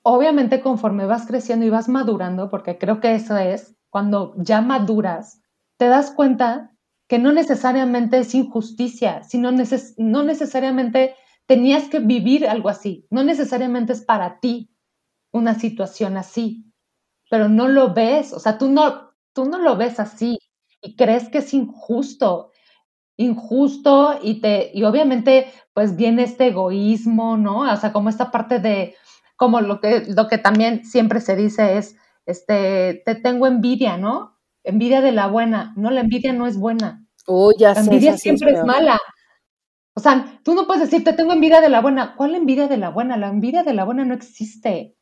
obviamente 0.04 0.62
conforme 0.62 1.06
vas 1.06 1.26
creciendo 1.26 1.66
y 1.66 1.70
vas 1.70 1.90
madurando, 1.90 2.50
porque 2.50 2.78
creo 2.78 3.00
que 3.00 3.16
eso 3.16 3.38
es, 3.38 3.76
cuando 3.90 4.34
ya 4.38 4.62
maduras, 4.62 5.42
te 5.78 5.88
das 5.88 6.12
cuenta 6.12 6.72
que 7.08 7.20
no 7.20 7.32
necesariamente 7.32 8.20
es 8.20 8.34
injusticia, 8.36 9.24
sino 9.24 9.52
no 9.98 10.24
necesariamente 10.24 11.16
tenías 11.46 11.90
que 11.90 12.00
vivir 12.00 12.48
algo 12.48 12.70
así, 12.70 13.08
no 13.10 13.24
necesariamente 13.24 13.94
es 13.94 14.02
para 14.02 14.40
ti, 14.40 14.73
una 15.34 15.56
situación 15.56 16.16
así, 16.16 16.72
pero 17.30 17.50
no 17.50 17.68
lo 17.68 17.94
ves, 17.94 18.32
o 18.32 18.40
sea, 18.40 18.58
tú 18.58 18.70
no, 18.70 19.12
tú 19.34 19.46
no 19.46 19.58
lo 19.60 19.76
ves 19.76 20.00
así 20.00 20.38
y 20.82 20.96
crees 20.96 21.28
que 21.30 21.40
es 21.40 21.54
injusto, 21.54 22.52
injusto 23.18 24.20
y 24.22 24.40
te, 24.40 24.72
y 24.74 24.84
obviamente 24.84 25.52
pues 25.74 25.96
viene 25.96 26.24
este 26.24 26.48
egoísmo, 26.48 27.36
¿no? 27.36 27.72
O 27.72 27.76
sea, 27.76 27.92
como 27.92 28.10
esta 28.10 28.32
parte 28.32 28.60
de, 28.60 28.96
como 29.36 29.60
lo 29.62 29.82
que, 29.82 30.06
lo 30.08 30.28
que 30.28 30.38
también 30.38 30.86
siempre 30.86 31.20
se 31.20 31.36
dice 31.36 31.78
es, 31.78 31.96
este, 32.26 33.02
te 33.06 33.16
tengo 33.16 33.48
envidia, 33.48 33.98
¿no? 33.98 34.38
Envidia 34.64 35.02
de 35.02 35.12
la 35.12 35.28
buena, 35.28 35.74
no, 35.76 35.90
la 35.90 36.02
envidia 36.02 36.32
no 36.32 36.46
es 36.46 36.58
buena. 36.58 37.06
Oh, 37.26 37.52
ya 37.58 37.74
la 37.74 37.82
envidia 37.82 38.18
siempre 38.18 38.52
es, 38.52 38.60
es 38.60 38.66
mala. 38.66 39.00
O 39.96 40.00
sea, 40.00 40.40
tú 40.44 40.54
no 40.54 40.68
puedes 40.68 40.84
decir, 40.84 41.04
te 41.04 41.14
tengo 41.14 41.34
envidia 41.34 41.62
de 41.62 41.70
la 41.70 41.82
buena. 41.82 42.16
¿Cuál 42.16 42.36
envidia 42.36 42.68
de 42.68 42.78
la 42.78 42.90
buena? 42.90 43.18
La 43.18 43.30
envidia 43.30 43.64
de 43.64 43.74
la 43.74 43.84
buena 43.84 44.06
no 44.06 44.14
existe. 44.14 44.96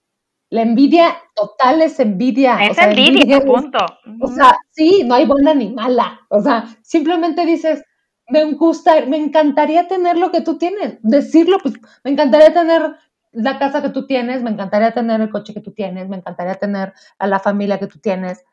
La 0.52 0.64
envidia 0.64 1.18
total 1.34 1.82
es 1.82 1.98
envidia. 2.02 2.62
Es 2.62 2.78
envidia, 2.78 3.40
punto. 3.40 3.80
o 4.20 4.28
sea, 4.28 4.54
sí, 4.70 5.02
no 5.06 5.16
hay 5.16 5.26
buena 5.26 5.54
ni 5.54 5.72
mala. 5.72 6.20
O 6.28 6.42
sea, 6.42 6.66
simplemente 6.82 7.46
dices, 7.46 7.82
me 8.28 8.44
gusta, 8.56 9.06
me 9.06 9.16
encantaría 9.16 9.88
tener 9.88 10.18
lo 10.18 10.30
que 10.30 10.42
tú 10.42 10.58
tienes. 10.58 10.98
Decirlo, 11.04 11.58
pues, 11.64 11.76
me 12.04 12.12
encantaría 12.12 12.54
tener 12.54 12.98
la 13.32 13.60
casa 13.60 13.82
que 13.82 13.92
tú 13.92 14.06
tienes, 14.06 14.44
me 14.44 14.50
encantaría 14.50 14.92
tener 14.94 15.22
el 15.22 15.30
coche 15.30 15.54
que 15.54 15.62
tú 15.62 15.72
tienes, 15.72 16.10
me 16.10 16.18
encantaría 16.18 16.56
tener 16.56 16.92
a 17.18 17.28
la 17.28 17.40
familia 17.40 17.80
que 17.80 17.88
tú 17.88 18.00
tienes. 18.00 18.44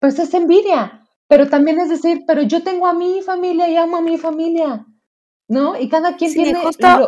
Pues 0.00 0.18
es 0.18 0.34
envidia. 0.34 1.06
Pero 1.28 1.48
también 1.48 1.78
es 1.78 1.88
decir, 1.88 2.24
pero 2.26 2.42
yo 2.42 2.64
tengo 2.64 2.88
a 2.88 2.94
mi 2.94 3.22
familia 3.22 3.68
y 3.68 3.76
amo 3.76 3.98
a 3.98 4.02
mi 4.02 4.18
familia. 4.18 4.86
¿No? 5.46 5.78
Y 5.80 5.88
cada 5.88 6.16
quien 6.16 6.32
tiene, 6.32 6.52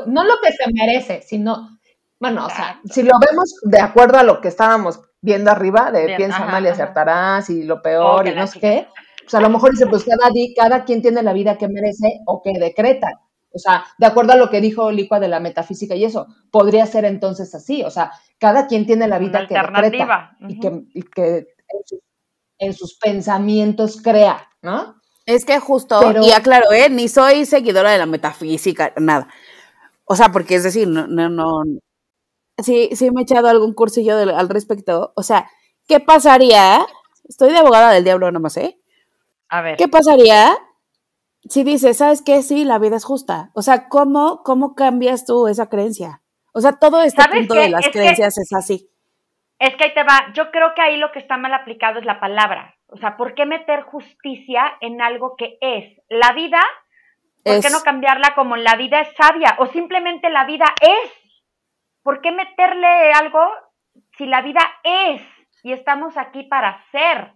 no 0.07 0.25
lo 0.25 0.35
que 0.41 0.53
se 0.53 0.73
merece, 0.73 1.21
sino 1.23 1.80
bueno, 2.21 2.47
o 2.47 2.51
sea, 2.51 2.81
si 2.85 3.03
lo 3.03 3.13
vemos 3.19 3.55
de 3.63 3.81
acuerdo 3.81 4.19
a 4.19 4.23
lo 4.23 4.43
que 4.43 4.49
estábamos 4.49 5.01
viendo 5.23 5.51
arriba, 5.51 5.91
de 5.91 6.17
piensa 6.17 6.45
mal 6.45 6.65
y 6.65 6.69
acertarás 6.69 7.49
y 7.49 7.63
lo 7.65 7.81
peor 7.81 8.29
y 8.29 8.35
no 8.35 8.47
sé 8.47 8.61
qué, 8.61 8.89
pues 9.23 9.35
a 9.35 9.41
lo 9.41 9.49
mejor 9.49 9.71
dice, 9.71 9.87
pues 9.87 10.05
cada, 10.05 10.31
cada 10.55 10.85
quien 10.85 11.01
tiene 11.01 11.23
la 11.23 11.33
vida 11.33 11.57
que 11.57 11.69
merece 11.69 12.21
o 12.27 12.43
que 12.43 12.53
decreta. 12.59 13.21
O 13.53 13.59
sea, 13.59 13.85
de 13.99 14.07
acuerdo 14.07 14.33
a 14.33 14.37
lo 14.37 14.51
que 14.51 14.61
dijo 14.61 14.93
Licua 14.93 15.19
de 15.19 15.29
la 15.29 15.41
metafísica 15.41 15.95
y 15.97 16.05
eso, 16.05 16.27
podría 16.51 16.85
ser 16.85 17.07
entonces 17.07 17.55
así. 17.55 17.83
O 17.85 17.91
sea, 17.91 18.13
cada 18.39 18.67
quien 18.67 18.87
tiene 18.87 19.09
la 19.09 19.19
vida 19.19 19.47
que 19.49 19.55
decreta 19.55 20.37
y 20.47 20.61
que, 20.61 20.83
y 20.93 21.03
que 21.03 21.47
en, 22.59 22.75
sus, 22.75 22.99
pensamientos 22.99 24.01
crea, 24.03 24.47
¿no? 24.61 25.01
Es 25.25 25.47
que 25.47 25.59
justo, 25.59 26.01
y 26.23 26.33
aclaro, 26.33 26.71
¿eh? 26.73 26.91
ni 26.91 27.09
soy 27.09 27.47
seguidora 27.47 27.93
de 27.93 27.99
la 27.99 28.07
metafísica, 28.07 28.93
nada. 28.99 29.29
O 30.05 30.17
sea, 30.17 30.31
porque 30.31 30.57
es 30.57 30.65
decir, 30.65 30.89
no, 30.89 31.07
no, 31.07 31.29
no, 31.29 31.63
sí, 32.63 32.91
sí 32.95 33.11
me 33.11 33.21
he 33.21 33.25
echado 33.25 33.49
algún 33.49 33.75
cursillo 33.75 34.17
al 34.17 34.49
respecto. 34.49 35.13
O 35.17 35.23
sea, 35.23 35.51
¿qué 35.87 36.01
pasaría? 36.01 36.87
Estoy 37.29 37.51
de 37.51 37.59
abogada 37.59 37.93
del 37.93 38.05
diablo 38.05 38.31
nomás, 38.31 38.57
¿eh? 38.57 38.79
A 39.49 39.63
ver. 39.63 39.77
¿Qué 39.77 39.89
pasaría 39.89 40.57
si 41.49 41.65
dices, 41.65 41.97
¿sabes 41.99 42.23
qué? 42.23 42.43
Sí, 42.43 42.65
la 42.65 42.79
vida 42.79 42.97
es 42.97 43.05
justa. 43.05 43.51
O 43.55 43.63
sea, 43.63 43.89
¿cómo, 43.89 44.43
cómo 44.45 44.75
cambias 44.75 45.25
tú 45.25 45.49
esa 45.49 45.69
creencia? 45.69 46.23
O 46.53 46.61
sea, 46.61 46.73
todo 46.73 47.03
este 47.03 47.23
punto 47.29 47.55
de 47.55 47.71
las 47.71 47.89
creencias 47.89 48.37
es 48.39 48.53
así. 48.53 48.91
Es 49.59 49.77
que 49.77 49.85
ahí 49.85 49.95
te 49.95 50.03
va. 50.03 50.33
Yo 50.35 50.51
creo 50.51 50.75
que 50.75 50.83
ahí 50.83 50.97
lo 50.97 51.13
que 51.13 51.19
está 51.19 51.37
mal 51.37 51.53
aplicado 51.55 51.99
es 51.99 52.05
la 52.05 52.21
palabra. 52.21 52.77
O 52.89 52.97
sea, 52.97 53.17
¿por 53.17 53.35
qué 53.35 53.47
meter 53.47 53.83
justicia 53.83 54.65
en 54.81 55.01
algo 55.01 55.37
que 55.37 55.59
es? 55.61 56.01
La 56.09 56.33
vida, 56.33 56.61
¿por 57.45 57.61
qué 57.61 57.71
no 57.71 57.81
cambiarla 57.81 58.35
como 58.35 58.57
la 58.57 58.75
vida 58.77 59.01
es 59.01 59.09
sabia? 59.17 59.57
O 59.59 59.67
simplemente 59.67 60.29
la 60.31 60.45
vida 60.45 60.67
es. 60.81 61.20
¿Por 62.11 62.23
qué 62.23 62.33
meterle 62.33 63.13
algo 63.13 63.39
si 64.19 64.27
la 64.27 64.43
vida 64.43 64.59
es 64.83 65.23
y 65.63 65.73
estamos 65.73 66.17
aquí 66.17 66.43
para 66.43 66.83
ser? 66.91 67.35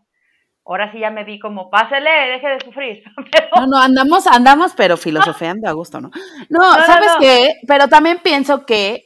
Ahora 0.66 0.90
sí 0.90 0.98
ya 0.98 1.10
me 1.10 1.22
vi 1.22 1.38
como, 1.38 1.70
pásele, 1.70 2.10
deje 2.10 2.48
de 2.48 2.60
sufrir. 2.64 3.04
No, 3.54 3.68
no, 3.68 3.78
andamos, 3.78 4.26
andamos, 4.26 4.72
pero 4.76 4.96
filosofeando 4.96 5.68
a 5.68 5.72
gusto, 5.74 6.00
¿no? 6.00 6.10
No, 6.48 6.72
¿sabes 6.86 7.12
qué? 7.20 7.60
Pero 7.68 7.86
también 7.86 8.18
pienso 8.20 8.66
que 8.66 9.04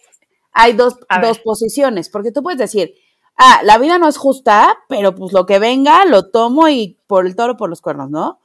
hay 0.52 0.72
dos, 0.72 1.00
dos 1.20 1.38
posiciones, 1.40 2.08
porque 2.08 2.32
tú 2.32 2.42
puedes 2.42 2.58
decir, 2.58 2.94
ah, 3.36 3.60
la 3.62 3.76
vida 3.76 3.98
no 3.98 4.08
es 4.08 4.16
justa, 4.16 4.74
pero 4.88 5.14
pues 5.14 5.34
lo 5.34 5.44
que 5.44 5.58
venga 5.58 6.06
lo 6.06 6.30
tomo 6.30 6.70
y 6.70 6.98
por 7.06 7.26
el 7.26 7.36
toro 7.36 7.58
por 7.58 7.68
los 7.68 7.82
cuernos, 7.82 8.08
¿no? 8.08 8.40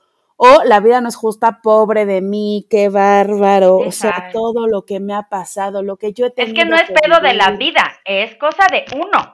O 0.46 0.62
la 0.66 0.82
vida 0.82 1.00
no 1.00 1.08
es 1.08 1.16
justa, 1.16 1.62
pobre 1.64 2.06
de 2.06 2.20
mí, 2.20 2.68
qué 2.70 2.90
bárbaro. 2.90 3.78
O 3.78 3.94
sea, 3.94 4.30
todo 4.34 4.68
lo 4.68 4.84
que 4.84 5.00
me 5.00 5.14
ha 5.14 5.30
pasado, 5.30 5.84
lo 5.84 5.96
que 5.96 6.12
yo 6.12 6.26
he 6.26 6.32
tenido. 6.32 6.54
Es 6.54 6.60
que 6.60 6.70
no 6.70 6.76
es 6.76 6.92
pedo 6.92 7.22
de 7.22 7.34
la 7.34 7.52
vida, 7.52 7.94
es 8.04 8.36
cosa 8.36 8.68
de 8.70 8.84
uno. 8.94 9.34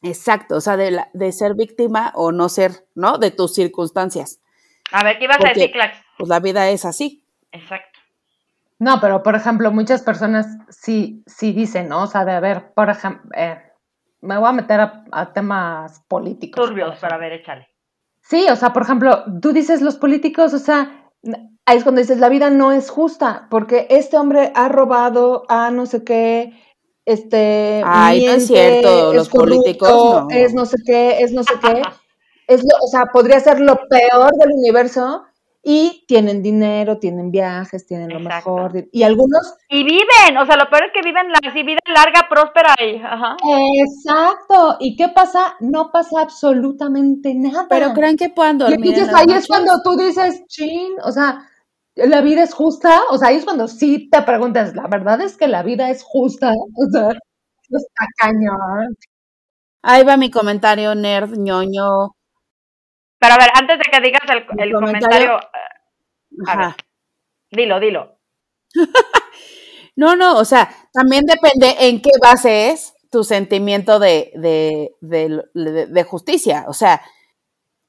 Exacto, 0.00 0.56
o 0.56 0.60
sea, 0.62 0.78
de, 0.78 0.92
la, 0.92 1.10
de 1.12 1.30
ser 1.30 1.52
víctima 1.54 2.10
o 2.14 2.32
no 2.32 2.48
ser, 2.48 2.86
¿no? 2.94 3.18
De 3.18 3.32
tus 3.32 3.52
circunstancias. 3.52 4.40
A 4.92 5.04
ver, 5.04 5.18
¿qué 5.18 5.24
ibas 5.24 5.44
a 5.44 5.48
decir, 5.50 5.70
Clax? 5.70 5.98
Pues 6.16 6.30
la 6.30 6.40
vida 6.40 6.70
es 6.70 6.86
así. 6.86 7.26
Exacto. 7.52 8.00
No, 8.78 9.02
pero 9.02 9.22
por 9.22 9.34
ejemplo, 9.34 9.70
muchas 9.72 10.00
personas 10.00 10.46
sí, 10.70 11.22
sí 11.26 11.52
dicen, 11.52 11.88
¿no? 11.88 12.04
O 12.04 12.06
sea, 12.06 12.24
de 12.24 12.32
a 12.32 12.40
ver, 12.40 12.72
por 12.72 12.88
ejemplo, 12.88 13.30
eh, 13.36 13.60
me 14.22 14.38
voy 14.38 14.48
a 14.48 14.52
meter 14.52 14.80
a, 14.80 15.32
temas 15.34 16.00
políticos. 16.08 16.66
Turbios, 16.66 16.98
para 16.98 17.18
ver, 17.18 17.34
échale. 17.34 17.73
Sí, 18.26 18.46
o 18.50 18.56
sea, 18.56 18.72
por 18.72 18.82
ejemplo, 18.82 19.22
tú 19.42 19.52
dices 19.52 19.82
los 19.82 19.96
políticos, 19.96 20.54
o 20.54 20.58
sea, 20.58 21.10
ahí 21.66 21.76
es 21.76 21.82
cuando 21.82 22.00
dices 22.00 22.18
la 22.18 22.30
vida 22.30 22.48
no 22.48 22.72
es 22.72 22.88
justa, 22.88 23.46
porque 23.50 23.86
este 23.90 24.16
hombre 24.16 24.50
ha 24.54 24.68
robado 24.68 25.44
a 25.50 25.70
no 25.70 25.84
sé 25.84 26.04
qué, 26.04 26.52
este, 27.04 27.82
Ay, 27.84 28.24
no 28.24 28.32
es 28.32 28.46
cierto, 28.46 29.12
los 29.12 29.28
políticos 29.28 29.90
no. 29.90 30.28
es 30.30 30.54
no 30.54 30.64
sé 30.64 30.78
qué, 30.86 31.22
es 31.22 31.32
no 31.32 31.42
sé 31.44 31.52
qué, 31.60 31.82
es 32.46 32.62
lo, 32.62 32.70
o 32.82 32.88
sea, 32.88 33.06
podría 33.12 33.40
ser 33.40 33.60
lo 33.60 33.76
peor 33.88 34.32
del 34.38 34.52
universo, 34.52 35.24
y 35.64 36.04
tienen 36.06 36.42
dinero, 36.42 36.98
tienen 36.98 37.30
viajes, 37.30 37.86
tienen 37.86 38.10
lo 38.10 38.20
mejor. 38.20 38.86
Y 38.92 39.02
algunos... 39.02 39.54
Y 39.70 39.82
viven, 39.82 40.36
o 40.38 40.44
sea, 40.44 40.56
lo 40.56 40.68
peor 40.68 40.84
es 40.84 40.92
que 40.92 41.00
viven 41.02 41.32
la 41.32 41.40
vida 41.40 41.78
larga, 41.86 42.28
próspera 42.28 42.74
y... 42.78 42.96
Ajá. 43.02 43.36
Exacto. 43.78 44.76
¿Y 44.78 44.94
qué 44.94 45.08
pasa? 45.08 45.56
No 45.60 45.90
pasa 45.90 46.20
absolutamente 46.20 47.34
nada. 47.34 47.66
Pero 47.70 47.94
creen 47.94 48.18
que 48.18 48.28
puedan 48.28 48.58
dormir. 48.58 48.94
Y 48.94 49.00
ahí 49.00 49.36
es 49.36 49.46
cuando 49.46 49.80
tú 49.82 49.96
dices, 49.96 50.44
chin, 50.48 50.92
o 51.02 51.10
sea, 51.10 51.48
la 51.94 52.20
vida 52.20 52.42
es 52.42 52.52
justa. 52.52 53.00
O 53.10 53.16
sea, 53.16 53.28
ahí 53.28 53.36
es 53.36 53.44
cuando 53.44 53.66
sí 53.66 54.10
te 54.10 54.20
preguntas, 54.20 54.74
la 54.74 54.86
verdad 54.86 55.22
es 55.22 55.38
que 55.38 55.48
la 55.48 55.62
vida 55.62 55.88
es 55.88 56.02
justa. 56.02 56.50
O 56.50 56.90
sea, 56.92 57.08
está 57.08 58.04
cañón. 58.18 58.96
Ahí 59.82 60.04
va 60.04 60.16
mi 60.16 60.30
comentario, 60.30 60.94
nerd, 60.94 61.36
ñoño, 61.36 62.13
pero 63.24 63.36
a 63.36 63.38
ver, 63.38 63.50
antes 63.54 63.78
de 63.78 63.84
que 63.90 64.00
digas 64.02 64.22
el, 64.58 64.72
comentario, 64.72 65.38
eh, 65.38 66.74
dilo, 67.50 67.80
dilo. 67.80 68.18
no, 69.96 70.14
no, 70.14 70.36
o 70.36 70.44
sea, 70.44 70.68
también 70.92 71.24
depende 71.24 71.74
en 71.88 72.02
qué 72.02 72.10
base 72.20 72.70
es 72.70 72.94
tu 73.10 73.24
sentimiento 73.24 73.98
de, 73.98 74.30
de, 74.34 74.94
de, 75.00 75.86
de, 75.86 76.04
justicia. 76.04 76.66
O 76.68 76.74
sea, 76.74 77.00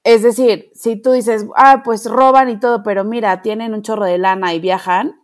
es 0.05 0.23
decir, 0.23 0.71
si 0.73 1.01
tú 1.01 1.11
dices, 1.11 1.45
ah, 1.57 1.81
pues 1.83 2.05
roban 2.05 2.49
y 2.49 2.57
todo, 2.57 2.81
pero 2.81 3.03
mira, 3.03 3.41
tienen 3.41 3.73
un 3.73 3.81
chorro 3.81 4.05
de 4.05 4.17
lana 4.17 4.53
y 4.53 4.61
viajan, 4.61 5.19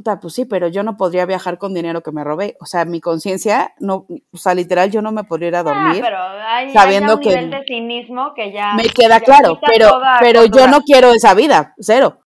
puta, 0.00 0.18
pues 0.18 0.32
sí, 0.32 0.46
pero 0.46 0.68
yo 0.68 0.82
no 0.82 0.96
podría 0.96 1.26
viajar 1.26 1.58
con 1.58 1.74
dinero 1.74 2.02
que 2.02 2.10
me 2.10 2.24
robé. 2.24 2.56
O 2.58 2.64
sea, 2.64 2.86
mi 2.86 3.00
conciencia, 3.00 3.74
no, 3.78 4.06
o 4.32 4.38
sea, 4.38 4.54
literal, 4.54 4.90
yo 4.90 5.02
no 5.02 5.12
me 5.12 5.24
podría 5.24 5.48
ir 5.48 5.56
a 5.56 5.60
ah, 5.60 5.62
dormir. 5.62 6.00
pero 6.00 6.18
hay, 6.18 6.72
sabiendo 6.72 7.16
un 7.16 7.20
que 7.20 7.28
nivel 7.28 7.50
de 7.50 7.64
cinismo 7.66 8.32
que 8.34 8.50
ya. 8.50 8.72
Me 8.74 8.84
queda 8.84 9.20
claro, 9.20 9.60
pero, 9.66 10.00
pero 10.20 10.46
yo 10.46 10.68
no 10.68 10.80
quiero 10.80 11.12
esa 11.12 11.34
vida, 11.34 11.74
cero. 11.78 12.20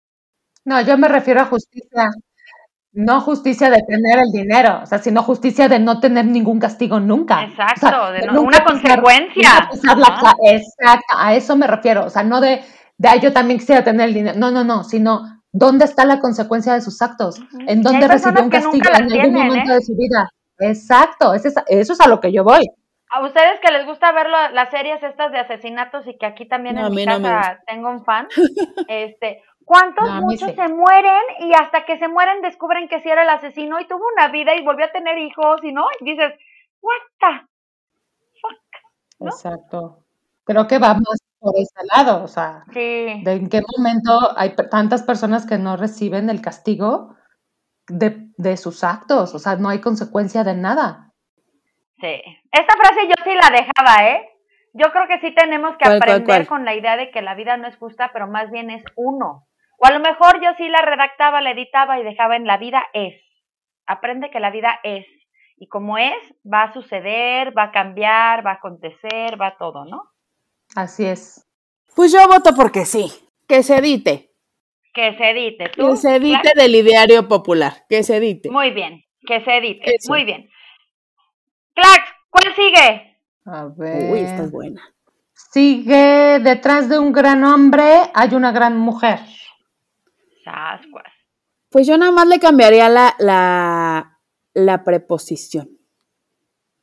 No, 0.67 0.83
yo 0.83 0.99
me 0.99 1.09
refiero 1.09 1.41
a 1.41 1.47
justicia. 1.47 2.11
No 2.95 3.23
justicia 3.23 3.71
de 3.71 3.81
tener 3.89 4.19
el 4.19 4.31
dinero, 4.33 4.81
o 4.83 4.87
sea, 4.87 4.99
sino 4.99 5.23
justicia 5.23 5.67
de 5.67 5.79
no 5.79 5.99
tener 5.99 6.27
ningún 6.27 6.61
castigo 6.61 7.01
nunca. 7.01 7.43
Exacto, 7.43 8.13
de, 8.13 8.39
una 8.39 8.63
consecuencia. 8.63 9.71
exacto, 10.43 11.15
a 11.17 11.35
eso 11.35 11.57
me 11.57 11.67
refiero, 11.67 12.05
o 12.05 12.11
sea, 12.11 12.23
no 12.23 12.43
de, 12.43 12.61
de 12.99 13.21
yo 13.23 13.33
también 13.33 13.59
quisiera 13.59 13.83
tener 13.83 14.09
el 14.09 14.15
dinero, 14.15 14.39
no, 14.39 14.51
no, 14.51 14.63
no, 14.63 14.85
sino 14.85 15.42
¿Dónde 15.53 15.85
está 15.85 16.07
la 16.07 16.19
consecuencia 16.19 16.73
de 16.73 16.81
sus 16.81 17.03
actos? 17.03 17.39
¿En 17.67 17.83
dónde 17.83 18.09
recibió 18.09 18.43
un 18.43 18.51
castigo 18.51 18.89
en 18.89 19.13
algún 19.13 19.35
momento 19.35 19.73
¿eh? 19.73 19.75
de 19.75 19.83
su 19.83 19.95
vida? 19.95 20.31
Exacto, 20.59 21.35
eso 21.35 21.49
es, 21.67 22.01
a 22.01 22.09
lo 22.09 22.21
que 22.21 22.33
yo 22.33 22.43
voy. 22.43 22.67
A 23.11 23.23
ustedes 23.23 23.61
que 23.61 23.71
les 23.71 23.85
gusta 23.85 24.13
ver 24.13 24.29
las 24.31 24.71
series 24.71 25.03
estas 25.03 25.31
de 25.31 25.39
asesinatos 25.39 26.07
y 26.07 26.17
que 26.17 26.25
aquí 26.25 26.49
también 26.49 26.79
en 26.79 26.95
mi 26.95 27.05
casa 27.05 27.61
tengo 27.67 27.91
un 27.91 28.03
fan, 28.03 28.27
este, 28.89 29.43
¿cuántos 29.65 30.09
muchos 30.23 30.55
se 30.55 30.69
mueren 30.69 31.21
y 31.41 31.53
hasta 31.53 31.85
que 31.85 31.99
se 31.99 32.09
mueren 32.09 32.41
descubren 32.41 32.89
que 32.89 33.01
sí 33.01 33.11
era 33.11 33.23
el 33.23 33.29
asesino 33.29 33.79
y 33.79 33.87
tuvo 33.87 34.05
una 34.17 34.29
vida 34.29 34.55
y 34.57 34.65
volvió 34.65 34.87
a 34.87 34.93
tener 34.93 35.19
hijos 35.19 35.63
y 35.63 35.73
no? 35.73 35.85
Y 36.01 36.05
dices, 36.07 36.33
what 36.81 36.95
the 37.21 37.47
fuck. 38.41 39.29
Exacto. 39.29 39.99
Creo 40.45 40.67
que 40.67 40.79
va 40.79 40.95
más 40.95 41.19
por 41.43 41.55
ese 41.57 41.85
lado, 41.93 42.23
o 42.23 42.29
sea, 42.29 42.63
de 42.73 43.21
en 43.25 43.49
qué 43.49 43.61
momento 43.77 44.33
hay 44.37 44.55
tantas 44.71 45.03
personas 45.03 45.45
que 45.45 45.59
no 45.59 45.77
reciben 45.77 46.31
el 46.31 46.41
castigo 46.41 47.17
de, 47.89 48.57
sus 48.57 48.85
actos, 48.85 49.35
o 49.35 49.39
sea, 49.41 49.57
no 49.57 49.69
hay 49.69 49.81
consecuencia 49.81 50.45
de 50.45 50.55
nada. 50.55 51.13
Sí, 52.01 52.23
esta 52.53 52.75
frase 52.77 53.09
yo 53.09 53.15
sí 53.25 53.35
la 53.35 53.51
dejaba, 53.51 54.09
¿eh? 54.09 54.29
Yo 54.73 54.91
creo 54.93 55.07
que 55.09 55.19
sí 55.19 55.35
tenemos 55.35 55.77
que 55.77 55.89
aprender 55.89 56.47
con 56.47 56.65
la 56.65 56.75
idea 56.75 56.97
de 56.97 57.11
que 57.11 57.23
la 57.23 57.35
vida 57.35 57.57
no 57.57 57.67
es 57.67 57.77
justa, 57.77 58.11
pero 58.13 58.29
más 58.29 58.51
bien 58.51 58.71
es 58.71 58.85
uno. 58.97 59.47
O 59.79 59.87
a 59.87 59.91
lo 59.91 59.99
mejor 59.99 60.41
yo 60.41 60.51
sí 60.57 60.69
la 60.69 60.81
redactaba, 60.81 61.41
la 61.41 61.51
editaba 61.51 61.99
y 61.99 62.05
dejaba 62.05 62.37
en 62.37 62.47
la 62.47 62.57
vida 62.57 62.85
es. 62.95 63.21
Aprende 63.87 64.31
que 64.31 64.41
la 64.41 64.51
vida 64.51 64.79
es. 64.85 65.07
Y 65.57 65.67
como 65.67 65.99
es, 65.99 66.17
va 66.51 66.63
a 66.63 66.73
suceder, 66.73 67.57
va 67.57 67.65
a 67.65 67.73
cambiar, 67.73 68.47
va 68.47 68.53
a 68.53 68.55
acontecer, 68.55 69.41
va 69.41 69.57
todo, 69.59 69.85
¿no? 69.85 70.12
Así 70.75 71.05
es. 71.05 71.47
Pues 71.95 72.13
yo 72.13 72.27
voto 72.29 72.55
porque 72.57 72.87
sí, 72.87 73.11
que 73.47 73.63
se 73.63 73.77
edite. 73.77 74.33
Que 74.95 75.15
se 75.17 75.31
edite. 75.31 75.71
Que 75.71 75.97
se 75.97 76.17
edite 76.17 76.53
del 76.55 76.75
ideario 76.75 77.29
popular, 77.29 77.85
que 77.89 78.03
se 78.03 78.17
edite. 78.17 78.51
Muy 78.51 78.71
bien, 78.71 79.05
que 79.27 79.43
se 79.45 79.57
edite. 79.57 79.97
Muy 80.09 80.25
bien. 80.25 80.51
Clax, 81.75 82.11
¿cuál 82.31 82.55
sigue? 82.55 83.19
A 83.47 83.67
ver. 83.77 84.13
Uy, 84.13 84.21
esta 84.21 84.45
es 84.45 84.51
buena. 84.51 84.83
Sigue 85.33 86.39
detrás 86.41 86.89
de 86.89 86.99
un 86.99 87.13
gran 87.13 87.45
hombre, 87.45 87.85
hay 88.15 88.35
una 88.35 88.53
gran 88.53 88.79
mujer. 88.79 89.19
Sascuas. 90.45 91.13
Pues 91.71 91.87
yo 91.87 91.97
nada 91.97 92.13
más 92.13 92.27
le 92.27 92.39
cambiaría 92.39 92.89
la, 92.89 93.15
la, 93.19 94.19
la 94.55 94.85
preposición. 94.85 95.79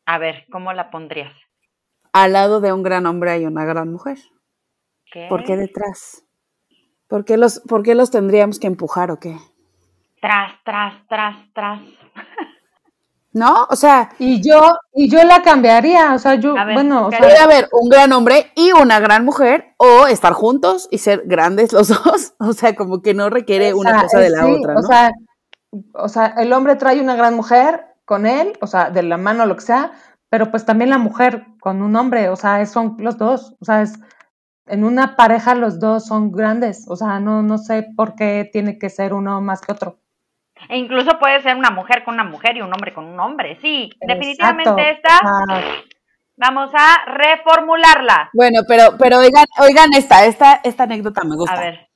A 0.05 0.17
ver, 0.17 0.45
¿cómo 0.51 0.73
la 0.73 0.89
pondrías? 0.89 1.33
Al 2.13 2.33
lado 2.33 2.59
de 2.61 2.73
un 2.73 2.83
gran 2.83 3.05
hombre 3.05 3.31
hay 3.31 3.45
una 3.45 3.65
gran 3.65 3.91
mujer. 3.91 4.17
¿Qué? 5.11 5.27
¿Por 5.29 5.43
qué 5.43 5.57
detrás? 5.57 6.23
¿Por 7.07 7.25
qué 7.25 7.37
los, 7.37 7.59
por 7.61 7.83
qué 7.83 7.95
los 7.95 8.11
tendríamos 8.11 8.59
que 8.59 8.67
empujar 8.67 9.11
o 9.11 9.19
qué? 9.19 9.37
Tras, 10.21 10.53
tras, 10.63 11.07
tras, 11.07 11.35
tras. 11.53 11.81
¿No? 13.31 13.67
O 13.69 13.75
sea, 13.75 14.09
Y 14.17 14.41
yo, 14.41 14.59
y 14.93 15.09
yo 15.09 15.23
la 15.23 15.41
cambiaría, 15.43 16.13
o 16.15 16.19
sea, 16.19 16.35
yo, 16.35 16.55
ver, 16.55 16.73
bueno, 16.73 17.07
o 17.07 17.09
¿qué 17.09 17.17
sea, 17.17 17.25
puede 17.27 17.37
haber 17.37 17.69
un 17.71 17.87
gran 17.87 18.11
hombre 18.11 18.51
y 18.55 18.71
una 18.71 18.99
gran 18.99 19.23
mujer, 19.23 19.75
o 19.77 20.07
estar 20.07 20.33
juntos 20.33 20.87
y 20.89 20.97
ser 20.97 21.23
grandes 21.25 21.71
los 21.71 21.87
dos. 22.03 22.33
O 22.39 22.53
sea, 22.53 22.75
como 22.75 23.01
que 23.01 23.13
no 23.13 23.29
requiere 23.29 23.73
o 23.73 23.77
una 23.77 23.91
sea, 23.91 24.01
cosa 24.01 24.19
de 24.19 24.29
la 24.31 24.43
sí, 24.43 24.51
otra, 24.51 24.73
O 24.73 24.81
¿no? 24.81 24.87
sea, 24.87 25.11
o 25.93 26.09
sea, 26.09 26.25
el 26.37 26.51
hombre 26.53 26.75
trae 26.75 26.99
una 26.99 27.15
gran 27.15 27.35
mujer 27.35 27.85
con 28.03 28.25
él, 28.25 28.57
o 28.61 28.67
sea, 28.67 28.89
de 28.89 29.03
la 29.03 29.17
mano 29.17 29.45
lo 29.45 29.55
que 29.55 29.61
sea, 29.61 29.91
pero 30.29 30.51
pues 30.51 30.65
también 30.65 30.89
la 30.89 30.97
mujer 30.97 31.45
con 31.59 31.81
un 31.81 31.95
hombre, 31.95 32.29
o 32.29 32.35
sea, 32.35 32.61
es- 32.61 32.71
son 32.71 32.95
los 32.99 33.17
dos, 33.17 33.55
o 33.59 33.65
sea, 33.65 33.81
es 33.81 33.99
en 34.67 34.83
una 34.83 35.15
pareja 35.15 35.55
los 35.55 35.79
dos 35.79 36.05
son 36.05 36.31
grandes, 36.31 36.85
o 36.87 36.95
sea, 36.95 37.19
no, 37.19 37.41
no 37.41 37.57
sé 37.57 37.87
por 37.95 38.15
qué 38.15 38.47
tiene 38.53 38.77
que 38.77 38.89
ser 38.89 39.13
uno 39.13 39.41
más 39.41 39.61
que 39.61 39.71
otro. 39.71 39.97
E 40.67 40.77
incluso 40.77 41.17
puede 41.19 41.41
ser 41.41 41.55
una 41.55 41.71
mujer 41.71 42.03
con 42.03 42.13
una 42.15 42.23
mujer 42.25 42.57
y 42.57 42.61
un 42.61 42.71
hombre 42.73 42.93
con 42.93 43.05
un 43.05 43.19
hombre. 43.19 43.57
Sí, 43.61 43.89
Exacto, 43.93 44.07
definitivamente 44.13 44.91
esta, 44.91 45.17
sea, 45.19 45.63
vamos 46.37 46.69
a 46.75 47.05
reformularla. 47.05 48.29
Bueno, 48.33 48.61
pero, 48.67 48.95
pero 48.99 49.19
oigan, 49.19 49.45
oigan 49.59 49.89
esta, 49.95 50.25
esta, 50.25 50.59
esta 50.63 50.83
anécdota 50.83 51.23
me 51.23 51.35
gusta. 51.35 51.55
A 51.55 51.59
ver, 51.61 51.89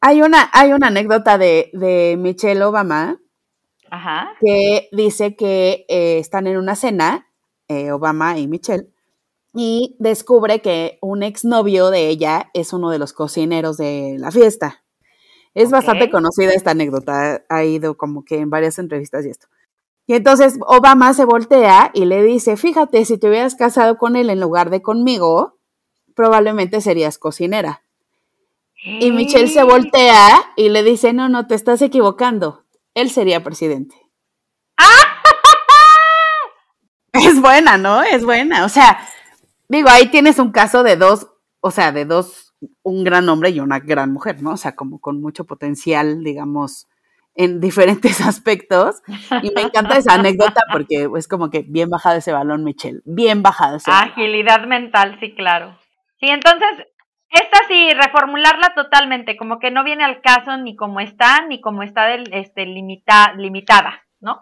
Hay 0.00 0.20
una, 0.22 0.50
hay 0.52 0.72
una 0.72 0.88
anécdota 0.88 1.38
de, 1.38 1.70
de 1.72 2.16
Michelle 2.18 2.62
Obama 2.62 3.16
ajá. 3.90 4.32
que 4.40 4.88
dice 4.92 5.34
que 5.36 5.86
eh, 5.88 6.18
están 6.18 6.46
en 6.48 6.58
una 6.58 6.74
cena, 6.74 7.27
eh, 7.68 7.92
Obama 7.92 8.38
y 8.38 8.48
Michelle, 8.48 8.88
y 9.54 9.96
descubre 9.98 10.60
que 10.60 10.98
un 11.00 11.22
exnovio 11.22 11.90
de 11.90 12.08
ella 12.08 12.50
es 12.54 12.72
uno 12.72 12.90
de 12.90 12.98
los 12.98 13.12
cocineros 13.12 13.76
de 13.76 14.16
la 14.18 14.30
fiesta. 14.30 14.84
Es 15.54 15.70
bastante 15.70 16.10
conocida 16.10 16.52
esta 16.52 16.72
anécdota, 16.72 17.44
ha 17.48 17.64
ido 17.64 17.96
como 17.96 18.24
que 18.24 18.38
en 18.38 18.50
varias 18.50 18.78
entrevistas 18.78 19.24
y 19.26 19.30
esto. 19.30 19.48
Y 20.06 20.14
entonces 20.14 20.58
Obama 20.66 21.12
se 21.12 21.24
voltea 21.24 21.90
y 21.92 22.04
le 22.04 22.22
dice, 22.22 22.56
fíjate, 22.56 23.04
si 23.04 23.18
te 23.18 23.28
hubieras 23.28 23.56
casado 23.56 23.98
con 23.98 24.16
él 24.16 24.30
en 24.30 24.40
lugar 24.40 24.70
de 24.70 24.80
conmigo, 24.80 25.58
probablemente 26.14 26.80
serías 26.80 27.18
cocinera. 27.18 27.82
Y 28.82 29.10
Michelle 29.10 29.48
se 29.48 29.64
voltea 29.64 30.52
y 30.56 30.68
le 30.68 30.82
dice, 30.82 31.12
no, 31.12 31.28
no, 31.28 31.46
te 31.46 31.54
estás 31.54 31.82
equivocando. 31.82 32.64
Él 32.94 33.10
sería 33.10 33.42
presidente. 33.42 33.96
Es 37.12 37.40
buena, 37.40 37.78
¿no? 37.78 38.02
Es 38.02 38.24
buena. 38.24 38.64
O 38.64 38.68
sea, 38.68 38.98
digo, 39.68 39.88
ahí 39.90 40.06
tienes 40.06 40.38
un 40.38 40.52
caso 40.52 40.82
de 40.82 40.96
dos, 40.96 41.28
o 41.60 41.70
sea, 41.70 41.92
de 41.92 42.04
dos, 42.04 42.54
un 42.82 43.04
gran 43.04 43.28
hombre 43.28 43.50
y 43.50 43.60
una 43.60 43.78
gran 43.78 44.12
mujer, 44.12 44.42
¿no? 44.42 44.52
O 44.52 44.56
sea, 44.56 44.74
como 44.74 45.00
con 45.00 45.20
mucho 45.20 45.44
potencial, 45.44 46.22
digamos, 46.22 46.86
en 47.34 47.60
diferentes 47.60 48.20
aspectos. 48.26 49.02
Y 49.42 49.50
me 49.54 49.62
encanta 49.62 49.96
esa 49.96 50.14
anécdota 50.14 50.62
porque 50.72 51.08
es 51.16 51.28
como 51.28 51.50
que 51.50 51.64
bien 51.66 51.88
bajado 51.88 52.18
ese 52.18 52.32
balón, 52.32 52.64
Michelle. 52.64 53.00
Bien 53.04 53.42
bajado 53.42 53.76
ese 53.76 53.90
balón. 53.90 54.10
Agilidad 54.10 54.66
mental, 54.66 55.16
sí, 55.20 55.34
claro. 55.34 55.78
Sí, 56.20 56.26
entonces, 56.28 56.68
esta 57.30 57.58
sí, 57.68 57.90
reformularla 57.94 58.74
totalmente, 58.74 59.36
como 59.36 59.58
que 59.58 59.70
no 59.70 59.84
viene 59.84 60.04
al 60.04 60.20
caso 60.20 60.56
ni 60.56 60.74
como 60.76 61.00
está, 61.00 61.46
ni 61.46 61.60
como 61.60 61.82
está 61.82 62.06
del, 62.06 62.28
este, 62.32 62.66
limita, 62.66 63.34
limitada, 63.34 64.02
¿no? 64.20 64.40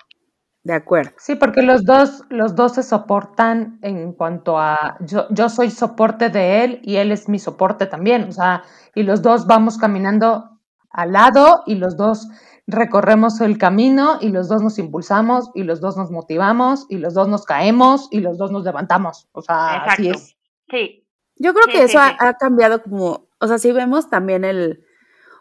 De 0.66 0.72
acuerdo. 0.72 1.12
Sí, 1.16 1.36
porque 1.36 1.62
los 1.62 1.84
dos, 1.84 2.24
los 2.28 2.56
dos 2.56 2.74
se 2.74 2.82
soportan 2.82 3.78
en 3.82 4.12
cuanto 4.12 4.58
a 4.58 4.96
yo, 4.98 5.28
yo 5.30 5.48
soy 5.48 5.70
soporte 5.70 6.28
de 6.28 6.64
él 6.64 6.80
y 6.82 6.96
él 6.96 7.12
es 7.12 7.28
mi 7.28 7.38
soporte 7.38 7.86
también. 7.86 8.24
O 8.24 8.32
sea, 8.32 8.64
y 8.92 9.04
los 9.04 9.22
dos 9.22 9.46
vamos 9.46 9.78
caminando 9.78 10.58
al 10.90 11.12
lado 11.12 11.62
y 11.66 11.76
los 11.76 11.96
dos 11.96 12.26
recorremos 12.66 13.40
el 13.40 13.58
camino 13.58 14.18
y 14.20 14.30
los 14.30 14.48
dos 14.48 14.60
nos 14.60 14.80
impulsamos 14.80 15.52
y 15.54 15.62
los 15.62 15.80
dos 15.80 15.96
nos 15.96 16.10
motivamos 16.10 16.86
y 16.88 16.96
los 16.98 17.14
dos 17.14 17.28
nos 17.28 17.44
caemos 17.44 18.08
y 18.10 18.18
los 18.18 18.36
dos 18.36 18.50
nos 18.50 18.64
levantamos. 18.64 19.28
O 19.30 19.42
sea, 19.42 19.84
así 19.84 20.08
Exacto. 20.08 20.18
es. 20.18 20.36
Sí, 20.68 21.06
Yo 21.36 21.54
creo 21.54 21.66
Sí, 21.66 21.70
que 21.70 21.78
sí, 21.86 21.96
eso 21.96 22.00
ha 22.00 22.34
cambiado 22.34 22.82
como, 22.82 23.28
o 23.38 23.46
sea, 23.46 23.58
si 23.58 23.70
vemos 23.70 24.10
también 24.10 24.44
el, 24.44 24.84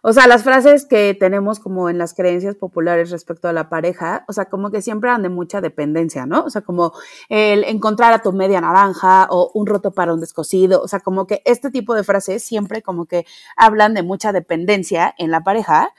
o 0.07 0.13
sea, 0.13 0.27
las 0.27 0.43
frases 0.43 0.85
que 0.85 1.15
tenemos 1.15 1.59
como 1.59 1.89
en 1.89 1.97
las 1.97 2.13
creencias 2.13 2.53
populares 2.53 3.09
respecto 3.09 3.47
a 3.47 3.53
la 3.53 3.69
pareja, 3.69 4.23
o 4.27 4.33
sea, 4.33 4.45
como 4.45 4.69
que 4.69 4.83
siempre 4.83 5.09
han 5.09 5.23
de 5.23 5.29
mucha 5.29 5.61
dependencia, 5.61 6.27
¿no? 6.27 6.43
O 6.43 6.51
sea, 6.51 6.61
como 6.61 6.93
el 7.27 7.63
encontrar 7.63 8.13
a 8.13 8.21
tu 8.21 8.31
media 8.31 8.61
naranja 8.61 9.25
o 9.31 9.49
un 9.55 9.65
roto 9.65 9.95
para 9.95 10.13
un 10.13 10.19
descosido, 10.19 10.79
o 10.83 10.87
sea, 10.87 10.99
como 10.99 11.25
que 11.25 11.41
este 11.43 11.71
tipo 11.71 11.95
de 11.95 12.03
frases 12.03 12.43
siempre 12.43 12.83
como 12.83 13.07
que 13.07 13.25
hablan 13.57 13.95
de 13.95 14.03
mucha 14.03 14.31
dependencia 14.31 15.15
en 15.17 15.31
la 15.31 15.41
pareja. 15.41 15.89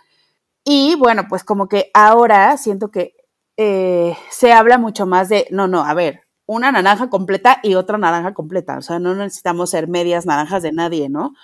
Y 0.65 0.95
bueno, 0.95 1.27
pues 1.29 1.43
como 1.43 1.67
que 1.67 1.91
ahora 1.93 2.57
siento 2.59 2.93
que 2.93 3.17
eh, 3.57 4.17
se 4.31 4.53
habla 4.53 4.79
mucho 4.79 5.07
más 5.07 5.29
de, 5.29 5.49
no, 5.51 5.67
no, 5.67 5.85
a 5.85 5.95
ver, 5.95 6.21
una 6.47 6.71
naranja 6.71 7.11
completa 7.11 7.59
y 7.61 7.75
otra 7.75 7.99
naranja 7.99 8.35
completa. 8.35 8.79
O 8.79 8.83
sea, 8.83 9.01
no 9.01 9.17
necesitamos 9.17 9.71
ser 9.71 9.89
medias 9.89 10.27
naranjas 10.27 10.63
de 10.63 10.71
nadie, 10.71 11.09
¿no? 11.09 11.35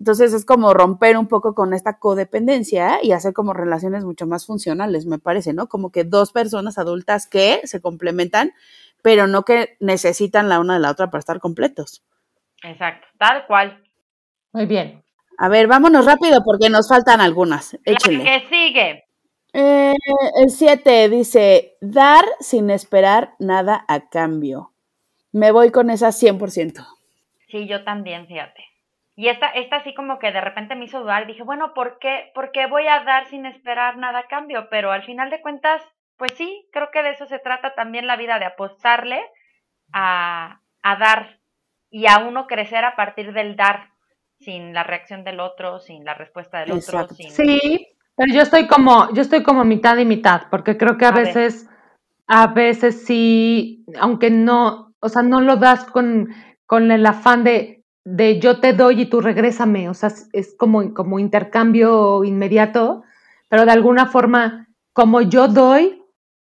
Entonces 0.00 0.32
es 0.32 0.44
como 0.44 0.74
romper 0.74 1.16
un 1.16 1.28
poco 1.28 1.54
con 1.54 1.72
esta 1.72 1.98
codependencia 1.98 2.98
y 3.02 3.12
hacer 3.12 3.32
como 3.32 3.52
relaciones 3.52 4.04
mucho 4.04 4.26
más 4.26 4.44
funcionales, 4.46 5.06
me 5.06 5.18
parece, 5.18 5.52
¿no? 5.52 5.68
Como 5.68 5.90
que 5.90 6.04
dos 6.04 6.32
personas 6.32 6.78
adultas 6.78 7.26
que 7.26 7.60
se 7.64 7.80
complementan, 7.80 8.52
pero 9.02 9.26
no 9.26 9.44
que 9.44 9.76
necesitan 9.80 10.48
la 10.48 10.60
una 10.60 10.74
de 10.74 10.80
la 10.80 10.90
otra 10.90 11.10
para 11.10 11.20
estar 11.20 11.38
completos. 11.40 12.02
exacto, 12.62 13.06
tal 13.18 13.46
cual. 13.46 13.82
Muy 14.52 14.66
bien. 14.66 15.02
A 15.38 15.48
ver, 15.48 15.66
vámonos 15.66 16.06
rápido 16.06 16.42
porque 16.44 16.70
nos 16.70 16.88
faltan 16.88 17.20
algunas. 17.20 17.74
La 17.84 17.92
Échenle. 17.92 18.24
que 18.24 18.48
sigue. 18.48 19.04
Eh, 19.52 19.94
el 20.42 20.50
7 20.50 21.08
dice, 21.08 21.76
dar 21.80 22.24
sin 22.40 22.70
esperar 22.70 23.34
nada 23.38 23.84
a 23.88 24.08
cambio. 24.08 24.72
Me 25.32 25.50
voy 25.52 25.70
con 25.70 25.90
esa 25.90 26.08
100%. 26.08 26.84
Sí, 27.48 27.66
yo 27.66 27.84
también, 27.84 28.26
fíjate. 28.26 28.73
Y 29.16 29.28
esta, 29.28 29.48
esta 29.48 29.82
sí 29.84 29.94
como 29.94 30.18
que 30.18 30.32
de 30.32 30.40
repente 30.40 30.74
me 30.74 30.86
hizo 30.86 31.00
dudar. 31.00 31.26
Dije, 31.26 31.42
bueno, 31.42 31.72
¿por 31.72 31.98
qué, 31.98 32.32
¿por 32.34 32.50
qué 32.50 32.66
voy 32.66 32.86
a 32.88 33.04
dar 33.04 33.26
sin 33.26 33.46
esperar 33.46 33.96
nada 33.96 34.20
a 34.20 34.26
cambio? 34.26 34.68
Pero 34.70 34.90
al 34.90 35.04
final 35.04 35.30
de 35.30 35.40
cuentas, 35.40 35.82
pues 36.16 36.32
sí, 36.32 36.68
creo 36.72 36.90
que 36.92 37.02
de 37.02 37.10
eso 37.10 37.26
se 37.26 37.38
trata 37.38 37.74
también 37.74 38.06
la 38.06 38.16
vida, 38.16 38.38
de 38.38 38.46
apostarle 38.46 39.22
a, 39.92 40.60
a 40.82 40.96
dar 40.96 41.38
y 41.90 42.06
a 42.08 42.18
uno 42.18 42.48
crecer 42.48 42.84
a 42.84 42.96
partir 42.96 43.32
del 43.32 43.54
dar, 43.54 43.90
sin 44.40 44.74
la 44.74 44.82
reacción 44.82 45.22
del 45.22 45.38
otro, 45.38 45.78
sin 45.78 46.04
la 46.04 46.14
respuesta 46.14 46.58
del 46.58 46.72
Exacto. 46.72 47.14
otro. 47.14 47.16
Sin... 47.16 47.30
Sí, 47.30 47.88
pero 48.16 48.34
yo 48.34 48.42
estoy 48.42 48.66
como, 48.66 49.12
yo 49.14 49.22
estoy 49.22 49.44
como 49.44 49.64
mitad 49.64 49.96
y 49.96 50.04
mitad, 50.04 50.42
porque 50.50 50.76
creo 50.76 50.98
que 50.98 51.04
a, 51.04 51.10
A 51.10 51.12
ver. 51.12 51.26
veces, 51.26 51.70
a 52.26 52.48
veces 52.48 53.06
sí, 53.06 53.84
aunque 54.00 54.30
no, 54.30 54.92
o 54.98 55.08
sea, 55.08 55.22
no 55.22 55.40
lo 55.40 55.54
das 55.56 55.84
con, 55.84 56.34
con 56.66 56.90
el 56.90 57.06
afán 57.06 57.44
de, 57.44 57.83
de 58.04 58.38
yo 58.38 58.60
te 58.60 58.72
doy 58.74 59.02
y 59.02 59.06
tú 59.06 59.20
regrésame, 59.20 59.88
o 59.88 59.94
sea, 59.94 60.10
es, 60.32 60.54
como, 60.58 60.92
como 60.92 61.18
intercambio 61.18 62.22
inmediato, 62.24 63.02
pero 63.48 63.64
de 63.64 63.72
alguna 63.72 64.06
forma, 64.06 64.68
como 64.92 65.22
yo 65.22 65.48
doy, 65.48 66.02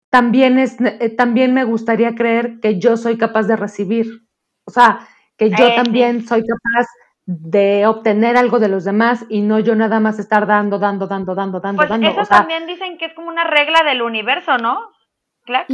también 0.09 0.57
es, 0.59 0.77
eh, 0.79 1.09
también 1.09 1.53
me 1.53 1.63
gustaría 1.65 2.15
creer 2.15 2.59
que 2.61 2.79
yo 2.79 2.97
soy 2.97 3.17
capaz 3.17 3.43
de 3.43 3.55
recibir, 3.57 4.23
o 4.65 4.71
sea, 4.71 5.07
que 5.37 5.49
yo 5.49 5.65
Eh, 5.67 5.69
sí. 5.71 5.83
también 5.83 6.25
soy 6.27 6.41
capaz 6.45 6.87
de 7.25 7.85
obtener 7.85 8.35
algo 8.37 8.59
de 8.59 8.67
los 8.67 8.83
demás 8.83 9.25
y 9.29 9.41
no 9.41 9.59
yo 9.59 9.75
nada 9.75 9.99
más 9.99 10.19
estar 10.19 10.47
dando, 10.47 10.79
dando, 10.79 11.07
dando, 11.07 11.35
dando, 11.35 11.59
dando, 11.59 11.77
Pues 11.77 11.89
dando. 11.89 12.07
eso 12.07 12.21
o 12.21 12.25
sea, 12.25 12.39
también 12.39 12.65
dicen 12.65 12.97
que 12.97 13.05
es 13.05 13.13
como 13.13 13.29
una 13.29 13.43
regla 13.43 13.83
del 13.83 14.01
universo, 14.01 14.57
¿no? 14.57 14.79
Claro. 15.43 15.65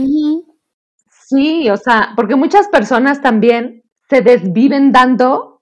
sí, 1.10 1.70
o 1.70 1.78
sea, 1.78 2.14
porque 2.16 2.36
muchas 2.36 2.68
personas 2.68 3.22
también 3.22 3.84
se 4.10 4.22
desviven 4.22 4.92
dando 4.92 5.57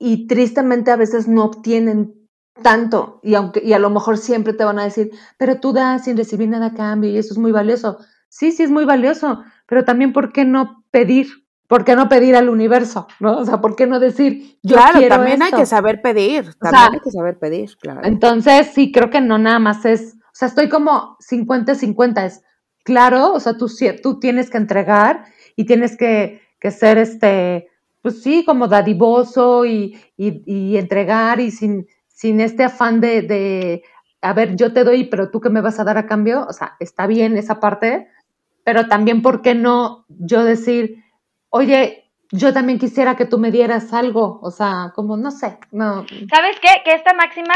y 0.00 0.26
tristemente 0.26 0.90
a 0.90 0.96
veces 0.96 1.28
no 1.28 1.44
obtienen 1.44 2.14
tanto 2.62 3.20
y 3.22 3.34
aunque 3.34 3.62
y 3.62 3.74
a 3.74 3.78
lo 3.78 3.90
mejor 3.90 4.18
siempre 4.18 4.54
te 4.54 4.64
van 4.64 4.78
a 4.78 4.84
decir, 4.84 5.10
pero 5.38 5.60
tú 5.60 5.72
das 5.72 6.04
sin 6.04 6.16
recibir 6.16 6.48
nada 6.48 6.66
a 6.66 6.74
cambio 6.74 7.10
y 7.10 7.18
eso 7.18 7.34
es 7.34 7.38
muy 7.38 7.52
valioso. 7.52 7.98
Sí, 8.28 8.50
sí 8.50 8.62
es 8.62 8.70
muy 8.70 8.84
valioso, 8.84 9.42
pero 9.66 9.84
también 9.84 10.12
¿por 10.12 10.32
qué 10.32 10.44
no 10.44 10.84
pedir? 10.90 11.28
¿Por 11.68 11.84
qué 11.84 11.94
no 11.94 12.08
pedir 12.08 12.34
al 12.34 12.48
universo? 12.48 13.06
¿No? 13.20 13.38
O 13.38 13.44
sea, 13.44 13.60
¿por 13.60 13.76
qué 13.76 13.86
no 13.86 14.00
decir 14.00 14.58
yo 14.62 14.76
claro, 14.76 14.98
quiero 14.98 15.16
también 15.16 15.42
esto? 15.42 15.56
hay 15.56 15.62
que 15.62 15.66
saber 15.66 16.02
pedir. 16.02 16.48
O 16.48 16.52
También 16.58 16.82
sea, 16.82 16.90
hay 16.92 17.00
que 17.00 17.10
saber 17.10 17.38
pedir, 17.38 17.76
claro. 17.78 18.00
Entonces, 18.02 18.70
sí, 18.74 18.90
creo 18.90 19.10
que 19.10 19.20
no 19.20 19.38
nada 19.38 19.58
más 19.58 19.84
es, 19.84 20.16
o 20.16 20.32
sea, 20.32 20.48
estoy 20.48 20.68
como 20.68 21.16
50-50, 21.20 22.24
es 22.24 22.42
claro, 22.82 23.32
o 23.32 23.38
sea, 23.38 23.56
tú, 23.56 23.68
tú 24.02 24.18
tienes 24.18 24.50
que 24.50 24.58
entregar 24.58 25.26
y 25.54 25.66
tienes 25.66 25.96
que, 25.96 26.40
que 26.58 26.70
ser 26.72 26.98
este, 26.98 27.69
pues 28.02 28.22
sí, 28.22 28.44
como 28.44 28.68
dadivoso 28.68 29.64
y, 29.64 29.98
y, 30.16 30.76
entregar 30.76 31.40
y 31.40 31.50
sin, 31.50 31.86
sin 32.08 32.40
este 32.40 32.64
afán 32.64 33.00
de, 33.00 33.22
de, 33.22 33.82
a 34.22 34.32
ver, 34.32 34.56
yo 34.56 34.72
te 34.72 34.84
doy, 34.84 35.04
pero 35.04 35.30
tú 35.30 35.40
qué 35.40 35.50
me 35.50 35.60
vas 35.60 35.78
a 35.80 35.84
dar 35.84 35.98
a 35.98 36.06
cambio, 36.06 36.46
o 36.48 36.52
sea, 36.52 36.76
está 36.80 37.06
bien 37.06 37.36
esa 37.36 37.60
parte, 37.60 38.08
pero 38.64 38.88
también, 38.88 39.22
¿por 39.22 39.42
qué 39.42 39.54
no 39.54 40.06
yo 40.08 40.44
decir, 40.44 41.04
oye, 41.50 42.10
yo 42.32 42.52
también 42.52 42.78
quisiera 42.78 43.16
que 43.16 43.26
tú 43.26 43.38
me 43.38 43.50
dieras 43.50 43.92
algo, 43.92 44.38
o 44.42 44.50
sea, 44.50 44.92
como 44.94 45.16
no 45.16 45.30
sé, 45.30 45.58
no. 45.72 46.06
¿Sabes 46.30 46.58
qué? 46.60 46.82
Que 46.84 46.94
esta 46.94 47.12
máxima 47.14 47.54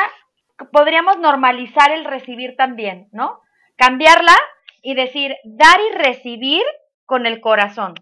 podríamos 0.73 1.19
normalizar 1.19 1.91
el 1.93 2.05
recibir 2.05 2.57
también, 2.57 3.09
¿no? 3.13 3.41
Cambiarla 3.77 4.35
y 4.83 4.95
decir, 4.95 5.35
dar 5.45 5.79
y 5.81 5.97
recibir 5.97 6.63
con 7.07 7.27
el 7.27 7.41
corazón. 7.41 7.95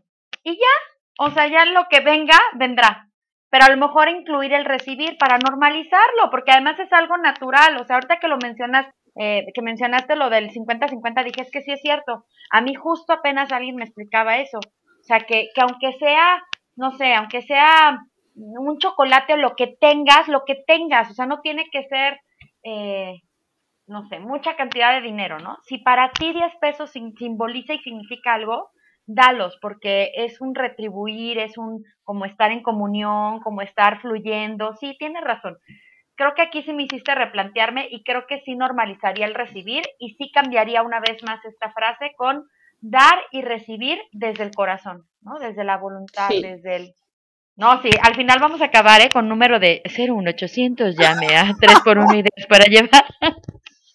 Y 0.43 0.53
ya, 0.53 0.92
o 1.19 1.31
sea, 1.31 1.47
ya 1.49 1.65
lo 1.67 1.87
que 1.91 2.01
venga, 2.01 2.39
vendrá. 2.55 3.09
Pero 3.51 3.67
a 3.67 3.71
lo 3.71 3.77
mejor 3.77 4.09
incluir 4.09 4.53
el 4.55 4.65
recibir 4.65 5.19
para 5.19 5.39
normalizarlo, 5.39 6.31
porque 6.31 6.53
además 6.53 6.79
es 6.79 6.93
algo 6.93 7.19
natural. 7.19 7.77
O 7.81 7.85
sea, 7.85 7.97
ahorita 7.97 8.19
que 8.19 8.29
lo 8.29 8.39
mencionas, 8.39 8.87
eh, 9.17 9.47
que 9.55 9.61
mencionaste 9.61 10.17
lo 10.17 10.31
del 10.31 10.51
50-50, 10.51 11.25
dije, 11.25 11.43
es 11.43 11.51
que 11.51 11.61
sí 11.63 11.73
es 11.73 11.83
cierto. 11.83 12.25
A 12.51 12.63
mí 12.63 12.75
justo 12.75 13.13
apenas 13.13 13.53
alguien 13.53 13.77
me 13.77 13.85
explicaba 13.85 14.39
eso. 14.39 14.59
O 14.59 15.05
sea, 15.05 15.21
que, 15.21 15.49
que 15.55 15.61
aunque 15.61 15.93
sea 15.99 16.43
no 16.77 16.93
sé, 16.93 17.15
aunque 17.15 17.43
sea 17.43 17.99
un 18.35 18.79
chocolate 18.79 19.35
o 19.35 19.37
lo 19.37 19.55
que 19.57 19.77
tengas, 19.81 20.29
lo 20.29 20.45
que 20.45 20.57
tengas, 20.67 21.11
o 21.11 21.15
sea, 21.15 21.27
no 21.27 21.41
tiene 21.41 21.67
que 21.71 21.85
ser, 21.85 22.21
eh, 22.63 23.21
no 23.87 24.09
sé, 24.09 24.21
mucha 24.21 24.57
cantidad 24.57 24.95
de 24.95 25.03
dinero, 25.03 25.39
¿no? 25.39 25.59
Si 25.65 25.79
para 25.79 26.11
ti 26.13 26.33
10 26.33 26.57
pesos 26.61 26.91
simboliza 26.91 27.75
y 27.75 27.79
significa 27.81 28.35
algo, 28.35 28.71
dalos, 29.07 29.59
porque 29.61 30.13
es 30.15 30.41
un 30.41 30.55
retribuir, 30.55 31.39
es 31.39 31.59
un 31.59 31.85
como 32.03 32.25
estar 32.25 32.51
en 32.51 32.63
comunión, 32.63 33.41
como 33.41 33.63
estar 33.63 34.01
fluyendo, 34.01 34.75
sí, 34.81 34.97
tienes 34.99 35.23
razón. 35.23 35.59
Creo 36.15 36.35
que 36.35 36.43
aquí 36.43 36.63
sí 36.63 36.73
me 36.73 36.85
hiciste 36.85 37.15
replantearme 37.15 37.89
y 37.91 38.05
creo 38.05 38.27
que 38.27 38.41
sí 38.45 38.55
normalizaría 38.55 39.27
el 39.27 39.35
recibir 39.35 39.83
y 39.99 40.15
sí 40.15 40.31
cambiaría 40.33 40.83
una 40.83 41.01
vez 41.01 41.23
más 41.25 41.45
esta 41.45 41.73
frase 41.73 42.13
con 42.17 42.45
dar 42.81 43.19
y 43.31 43.43
recibir 43.43 43.99
desde 44.13 44.43
el 44.45 44.51
corazón, 44.51 45.07
¿no? 45.23 45.39
Desde 45.39 45.65
la 45.65 45.79
voluntad, 45.79 46.29
desde 46.29 46.77
el... 46.77 46.95
No, 47.57 47.81
sí, 47.83 47.91
al 48.03 48.15
final 48.15 48.39
vamos 48.41 48.61
a 48.61 48.67
acabar 48.67 49.01
¿eh? 49.01 49.09
con 49.13 49.29
número 49.29 49.59
de 49.59 49.83
01800, 49.85 50.97
llame 50.97 51.37
a 51.37 51.53
3 51.59 51.81
por 51.81 51.99
1 51.99 52.15
ideas 52.15 52.47
para 52.49 52.65
llevar. 52.65 53.05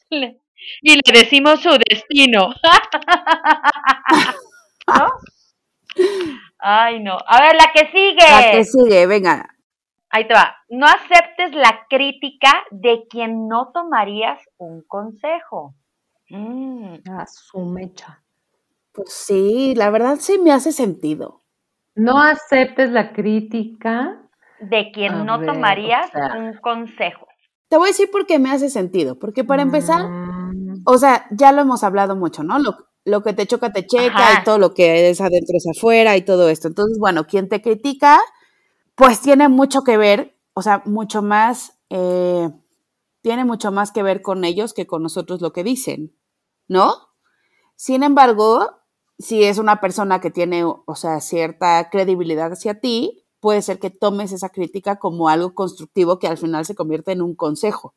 y 0.81 0.95
le 0.95 1.01
decimos 1.11 1.61
su 1.61 1.77
destino. 1.89 2.53
¿No? 4.87 5.07
Ay, 6.59 7.01
no. 7.01 7.17
A 7.27 7.41
ver, 7.41 7.55
la 7.55 7.71
que 7.73 7.87
sigue. 7.91 8.29
La 8.29 8.51
que 8.51 8.63
sigue, 8.63 9.05
venga. 9.07 9.47
Ahí 10.09 10.27
te 10.27 10.33
va. 10.33 10.55
No 10.69 10.85
aceptes 10.85 11.53
la 11.53 11.85
crítica 11.89 12.63
de 12.71 13.05
quien 13.09 13.47
no 13.47 13.71
tomarías 13.73 14.39
un 14.57 14.81
consejo. 14.87 15.75
Mm. 16.29 16.95
A 17.11 17.25
su 17.27 17.59
mecha. 17.59 18.23
Pues 18.93 19.13
sí, 19.13 19.75
la 19.75 19.89
verdad 19.89 20.17
sí 20.19 20.39
me 20.39 20.51
hace 20.51 20.71
sentido. 20.71 21.43
No 21.95 22.19
aceptes 22.19 22.91
la 22.91 23.13
crítica. 23.13 24.23
De 24.59 24.91
quien 24.91 25.25
no 25.25 25.39
tomarías 25.41 26.09
un 26.35 26.57
consejo. 26.57 27.27
Te 27.69 27.77
voy 27.77 27.87
a 27.87 27.91
decir 27.91 28.09
por 28.09 28.25
qué 28.25 28.39
me 28.39 28.49
hace 28.49 28.69
sentido. 28.69 29.19
Porque 29.19 29.43
para 29.43 29.61
empezar, 29.61 30.07
mm. 30.07 30.83
o 30.85 30.97
sea, 30.97 31.27
ya 31.31 31.51
lo 31.51 31.61
hemos 31.61 31.83
hablado 31.83 32.15
mucho, 32.15 32.43
¿no? 32.43 32.57
Lo, 32.57 32.75
lo 33.07 33.23
que 33.23 33.31
te 33.31 33.47
choca, 33.47 33.71
te 33.71 33.87
checa 33.87 34.41
y 34.41 34.43
todo 34.43 34.57
lo 34.57 34.73
que 34.73 35.09
es 35.09 35.21
adentro 35.21 35.55
es 35.55 35.65
afuera 35.65 36.17
y 36.17 36.23
todo 36.23 36.49
esto. 36.49 36.67
Entonces, 36.67 36.99
bueno, 36.99 37.25
quien 37.25 37.47
te 37.47 37.61
critica, 37.61 38.19
pues 38.95 39.21
tiene 39.21 39.47
mucho 39.47 39.83
que 39.83 39.95
ver, 39.95 40.37
o 40.53 40.61
sea, 40.61 40.81
mucho 40.83 41.21
más, 41.21 41.79
eh, 41.89 42.49
tiene 43.21 43.45
mucho 43.45 43.71
más 43.71 43.91
que 43.91 44.03
ver 44.03 44.21
con 44.21 44.43
ellos 44.43 44.73
que 44.73 44.87
con 44.87 45.03
nosotros 45.03 45.39
lo 45.39 45.53
que 45.53 45.63
dicen, 45.63 46.17
¿no? 46.67 46.95
Sin 47.77 48.03
embargo, 48.03 48.71
si 49.17 49.45
es 49.45 49.57
una 49.57 49.79
persona 49.79 50.19
que 50.19 50.29
tiene, 50.29 50.65
o 50.65 50.95
sea, 50.95 51.21
cierta 51.21 51.89
credibilidad 51.89 52.51
hacia 52.51 52.81
ti, 52.81 53.23
puede 53.39 53.61
ser 53.61 53.79
que 53.79 53.89
tomes 53.89 54.33
esa 54.33 54.49
crítica 54.49 54.99
como 54.99 55.29
algo 55.29 55.55
constructivo 55.55 56.19
que 56.19 56.27
al 56.27 56.37
final 56.37 56.65
se 56.65 56.75
convierte 56.75 57.13
en 57.13 57.21
un 57.21 57.35
consejo, 57.35 57.93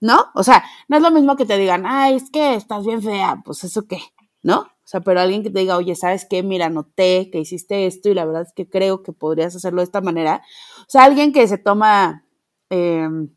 ¿no? 0.00 0.28
O 0.34 0.42
sea, 0.42 0.64
no 0.88 0.96
es 0.96 1.02
lo 1.02 1.10
mismo 1.10 1.36
que 1.36 1.44
te 1.44 1.58
digan, 1.58 1.84
ay, 1.84 2.14
es 2.14 2.30
que 2.30 2.54
estás 2.54 2.86
bien 2.86 3.02
fea, 3.02 3.42
pues 3.44 3.62
eso 3.64 3.86
qué, 3.86 3.98
¿no? 4.44 4.60
O 4.60 4.86
sea, 4.86 5.00
pero 5.00 5.20
alguien 5.20 5.42
que 5.42 5.50
te 5.50 5.60
diga, 5.60 5.76
oye, 5.76 5.96
¿sabes 5.96 6.26
qué? 6.28 6.42
Mira, 6.42 6.68
noté 6.68 7.30
que 7.32 7.40
hiciste 7.40 7.86
esto 7.86 8.10
y 8.10 8.14
la 8.14 8.26
verdad 8.26 8.42
es 8.42 8.52
que 8.52 8.68
creo 8.68 9.02
que 9.02 9.12
podrías 9.12 9.56
hacerlo 9.56 9.80
de 9.80 9.84
esta 9.84 10.02
manera. 10.02 10.42
O 10.82 10.88
sea, 10.88 11.04
alguien 11.04 11.32
que 11.32 11.48
se 11.48 11.58
toma, 11.58 12.24
em, 12.70 13.34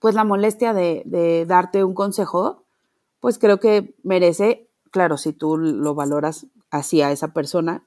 pues, 0.00 0.14
la 0.14 0.24
molestia 0.24 0.72
de, 0.72 1.02
de 1.04 1.44
darte 1.44 1.84
un 1.84 1.94
consejo, 1.94 2.64
pues 3.20 3.38
creo 3.38 3.60
que 3.60 3.94
merece, 4.02 4.70
claro, 4.90 5.18
si 5.18 5.34
tú 5.34 5.58
lo 5.58 5.94
valoras 5.94 6.46
hacia 6.70 7.12
esa 7.12 7.34
persona, 7.34 7.84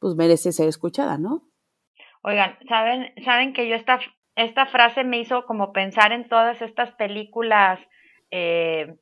pues 0.00 0.16
merece 0.16 0.52
ser 0.52 0.68
escuchada, 0.68 1.18
¿no? 1.18 1.44
Oigan, 2.22 2.58
¿saben, 2.68 3.12
saben 3.24 3.52
que 3.52 3.68
yo 3.68 3.76
esta, 3.76 4.00
esta 4.34 4.66
frase 4.66 5.04
me 5.04 5.20
hizo 5.20 5.46
como 5.46 5.72
pensar 5.72 6.12
en 6.12 6.28
todas 6.28 6.60
estas 6.62 6.92
películas 6.96 7.78
eh, 8.30 8.96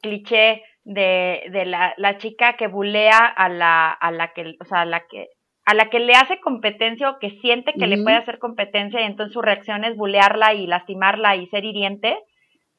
cliché 0.00 0.62
de, 0.84 1.42
de 1.50 1.64
la, 1.64 1.94
la, 1.96 2.18
chica 2.18 2.56
que 2.56 2.68
bulea 2.68 3.18
a 3.18 3.48
la, 3.48 3.90
a 3.90 4.10
la 4.10 4.32
que, 4.32 4.56
o 4.60 4.64
sea, 4.64 4.82
a 4.82 4.84
la 4.84 5.00
que, 5.08 5.28
a 5.64 5.74
la 5.74 5.88
que 5.88 5.98
le 5.98 6.12
hace 6.12 6.40
competencia 6.40 7.10
o 7.10 7.18
que 7.18 7.30
siente 7.40 7.72
que 7.72 7.86
le 7.86 8.02
puede 8.02 8.16
hacer 8.16 8.38
competencia 8.38 9.00
y 9.00 9.04
entonces 9.04 9.32
su 9.32 9.40
reacción 9.40 9.84
es 9.84 9.96
bulearla 9.96 10.52
y 10.52 10.66
lastimarla 10.66 11.36
y 11.36 11.46
ser 11.46 11.64
hiriente 11.64 12.18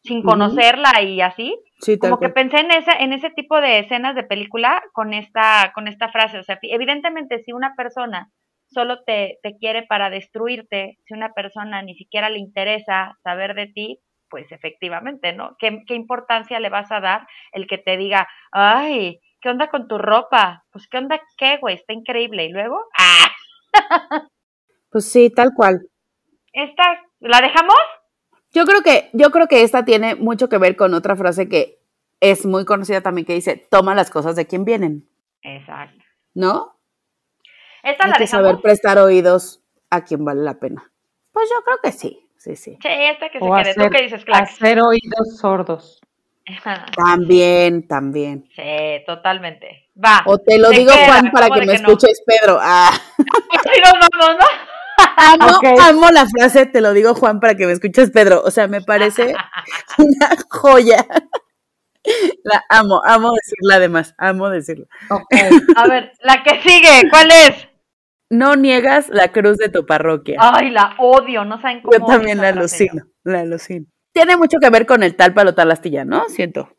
sin 0.03 0.21
conocerla 0.21 1.01
y 1.01 1.21
así. 1.21 1.57
como 1.99 2.19
que 2.19 2.29
pensé 2.29 2.59
en 2.59 2.71
ese, 2.71 2.91
en 2.99 3.11
ese 3.11 3.31
tipo 3.31 3.59
de 3.59 3.79
escenas 3.79 4.15
de 4.15 4.23
película 4.23 4.83
con 4.93 5.13
esta, 5.13 5.71
con 5.73 5.87
esta 5.87 6.09
frase. 6.09 6.37
O 6.37 6.43
sea, 6.43 6.59
evidentemente 6.61 7.39
si 7.39 7.53
una 7.53 7.73
persona 7.75 8.29
solo 8.67 9.03
te, 9.03 9.39
te 9.41 9.57
quiere 9.57 9.83
para 9.83 10.11
destruirte, 10.11 10.97
si 11.05 11.13
una 11.15 11.33
persona 11.33 11.81
ni 11.81 11.95
siquiera 11.95 12.29
le 12.29 12.39
interesa 12.39 13.17
saber 13.23 13.55
de 13.55 13.67
ti, 13.67 13.99
pues 14.29 14.51
efectivamente, 14.51 15.33
¿no? 15.33 15.55
¿Qué, 15.59 15.83
¿Qué, 15.87 15.95
importancia 15.95 16.59
le 16.59 16.69
vas 16.69 16.91
a 16.91 16.99
dar 16.99 17.27
el 17.51 17.67
que 17.67 17.77
te 17.77 17.97
diga, 17.97 18.27
ay, 18.51 19.21
¿qué 19.41 19.49
onda 19.49 19.69
con 19.69 19.87
tu 19.87 19.97
ropa? 19.97 20.65
Pues, 20.71 20.87
¿qué 20.87 20.97
onda 20.97 21.21
qué, 21.37 21.57
güey? 21.57 21.75
Está 21.75 21.93
increíble. 21.93 22.45
Y 22.45 22.49
luego, 22.49 22.79
¡ah! 22.97 23.31
pues 24.89 25.11
sí, 25.11 25.29
tal 25.29 25.49
cual. 25.55 25.87
¿Esta, 26.53 27.01
la 27.19 27.41
dejamos? 27.41 27.75
Yo 28.51 28.65
creo 28.65 28.81
que, 28.81 29.09
yo 29.13 29.31
creo 29.31 29.47
que 29.47 29.63
esta 29.63 29.83
tiene 29.83 30.15
mucho 30.15 30.47
que 30.47 30.57
ver 30.57 30.75
con 30.75 30.93
otra 30.93 31.15
frase 31.15 31.49
que 31.49 31.79
es 32.21 32.45
muy 32.45 32.65
conocida 32.65 33.01
también 33.01 33.25
que 33.25 33.33
dice, 33.33 33.67
toma 33.69 33.93
las 33.95 34.09
cosas 34.09 34.35
de 34.35 34.47
quien 34.47 34.65
vienen. 34.65 35.07
Exacto. 35.41 36.03
¿No? 36.33 36.79
Esta 37.83 38.05
Hay 38.05 38.11
la 38.11 38.17
que 38.17 38.27
saber 38.27 38.61
prestar 38.61 38.97
oídos 38.97 39.61
a 39.89 40.03
quien 40.03 40.25
vale 40.25 40.41
la 40.41 40.59
pena. 40.59 40.91
Pues 41.31 41.49
yo 41.49 41.61
creo 41.63 41.77
que 41.83 41.91
sí, 41.91 42.24
sí, 42.45 42.55
sí. 42.55 42.77
Sí, 42.81 42.87
esta 42.87 43.29
que 43.29 43.39
se 43.39 43.45
quede. 43.45 43.73
¿Tú 43.73 43.89
qué 43.89 44.03
dices, 44.03 44.23
Clark? 44.23 44.43
Hacer 44.43 44.79
oídos 44.79 45.37
sordos. 45.39 46.01
También, 46.95 47.87
también. 47.87 48.47
Sí, 48.55 49.03
totalmente. 49.07 49.89
Va. 49.97 50.21
O 50.27 50.37
te 50.37 50.59
lo 50.59 50.69
digo, 50.69 50.91
Juan, 50.91 51.31
para 51.31 51.49
que 51.49 51.65
me 51.65 51.73
escuches, 51.73 52.21
Pedro. 52.23 52.59
Ah. 52.61 52.91
Así 52.91 53.81
nos 53.81 53.93
vamos, 53.93 54.37
¿no? 54.39 54.45
Amo, 55.17 55.79
amo 55.81 56.11
la 56.11 56.25
frase, 56.25 56.67
te 56.67 56.79
lo 56.79 56.93
digo 56.93 57.15
Juan 57.15 57.41
para 57.41 57.55
que 57.55 57.65
me 57.65 57.73
escuches 57.73 58.11
Pedro, 58.11 58.41
o 58.45 58.49
sea, 58.49 58.67
me 58.67 58.81
parece 58.81 59.33
una 59.97 60.29
joya. 60.49 61.05
La 62.43 62.63
amo, 62.69 63.01
amo 63.05 63.31
decirla 63.33 63.75
además, 63.75 64.13
amo 64.17 64.49
decirla. 64.49 64.85
A 65.75 65.87
ver, 65.87 66.13
la 66.21 66.43
que 66.43 66.61
sigue, 66.61 67.09
¿cuál 67.09 67.29
es? 67.31 67.67
No 68.29 68.55
niegas 68.55 69.09
la 69.09 69.31
cruz 69.31 69.57
de 69.57 69.69
tu 69.69 69.85
parroquia. 69.85 70.37
Ay, 70.39 70.71
la 70.71 70.95
odio, 70.97 71.45
no 71.45 71.61
saben 71.61 71.81
cómo. 71.81 71.97
Yo 71.97 72.05
también 72.05 72.39
la 72.39 72.49
alucino, 72.49 73.03
la 73.23 73.41
alucino. 73.41 73.85
Tiene 74.13 74.37
mucho 74.37 74.59
que 74.59 74.69
ver 74.69 74.85
con 74.85 75.03
el 75.03 75.15
tal 75.15 75.33
palo 75.33 75.53
tal 75.53 75.71
astilla, 75.71 76.05
¿no? 76.05 76.27
Siento. 76.29 76.69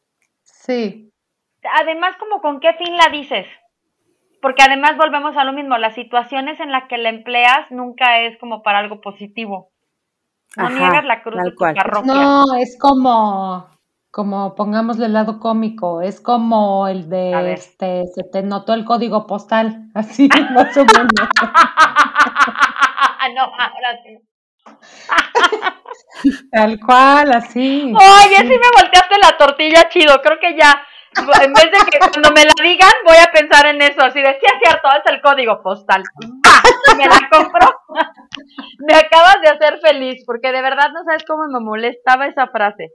Sí. 0.43 1.13
Además, 1.81 2.17
como 2.19 2.41
con 2.41 2.61
qué 2.61 2.73
fin 2.75 2.97
la 2.97 3.11
dices 3.11 3.47
porque 4.47 4.63
además 4.63 4.97
volvemos 4.97 5.37
a 5.37 5.43
lo 5.43 5.53
mismo, 5.53 5.77
las 5.77 5.97
situaciones 5.97 6.61
en 6.61 6.71
las 6.71 6.87
que 6.89 6.99
la 6.99 7.09
empleas 7.09 7.69
nunca 7.71 8.21
es 8.21 8.39
como 8.39 8.63
para 8.63 8.79
algo 8.79 9.01
positivo. 9.01 9.73
No 10.57 10.71
niegas 10.71 11.05
la 11.05 11.23
cruz 11.23 11.43
de 11.43 11.51
tu 11.51 11.57
parroquia. 11.57 12.15
No, 12.15 12.55
es 12.55 12.79
como, 12.79 13.69
como 14.17 14.55
pongámosle 14.55 15.05
el 15.05 15.13
lado 15.13 15.39
cómico, 15.39 16.01
es 16.01 16.23
como 16.23 16.89
el 16.89 17.11
de 17.11 17.53
este, 17.53 18.05
se 18.15 18.25
te 18.25 18.43
notó 18.43 18.73
el 18.73 18.87
código 18.87 19.27
postal, 19.27 19.91
así 19.95 20.31
más 20.55 20.75
o 20.75 20.87
menos. 20.87 21.13
no, 23.35 23.43
ahora 23.43 23.99
sí. 24.03 24.17
Tal 26.51 26.81
cual, 26.81 27.31
así. 27.33 27.93
Oye, 27.95 28.37
sí 28.37 28.47
me 28.47 28.71
volteaste 28.75 29.19
la 29.23 29.37
tortilla 29.37 29.87
chido, 29.91 30.23
creo 30.23 30.41
que 30.41 30.57
ya 30.57 30.83
en 31.43 31.53
vez 31.53 31.65
de 31.65 31.77
que 31.91 31.99
cuando 31.99 32.31
me 32.31 32.47
la 32.47 32.55
digan, 32.63 32.95
voy 33.05 33.19
a 33.19 33.31
pensar 33.31 33.67
en 33.67 33.83
eso, 33.83 34.01
así 34.01 34.23
de, 34.23 34.33
sí 34.41 34.47
es 34.47 34.55
cierto, 34.65 34.89
es 34.97 35.05
el 35.13 35.21
código 35.21 35.63
postal. 35.63 36.03
me 36.97 37.07
la 37.07 37.21
compro. 37.31 37.83
me 38.79 38.95
acabas 38.95 39.43
de 39.43 39.51
hacer 39.51 39.79
feliz, 39.81 40.25
porque 40.25 40.53
de 40.53 40.63
verdad 40.63 40.91
no 40.95 41.05
sabes 41.05 41.23
cómo 41.27 41.49
me 41.49 41.61
molestaba 41.61 42.27
esa 42.27 42.47
frase. 42.47 42.95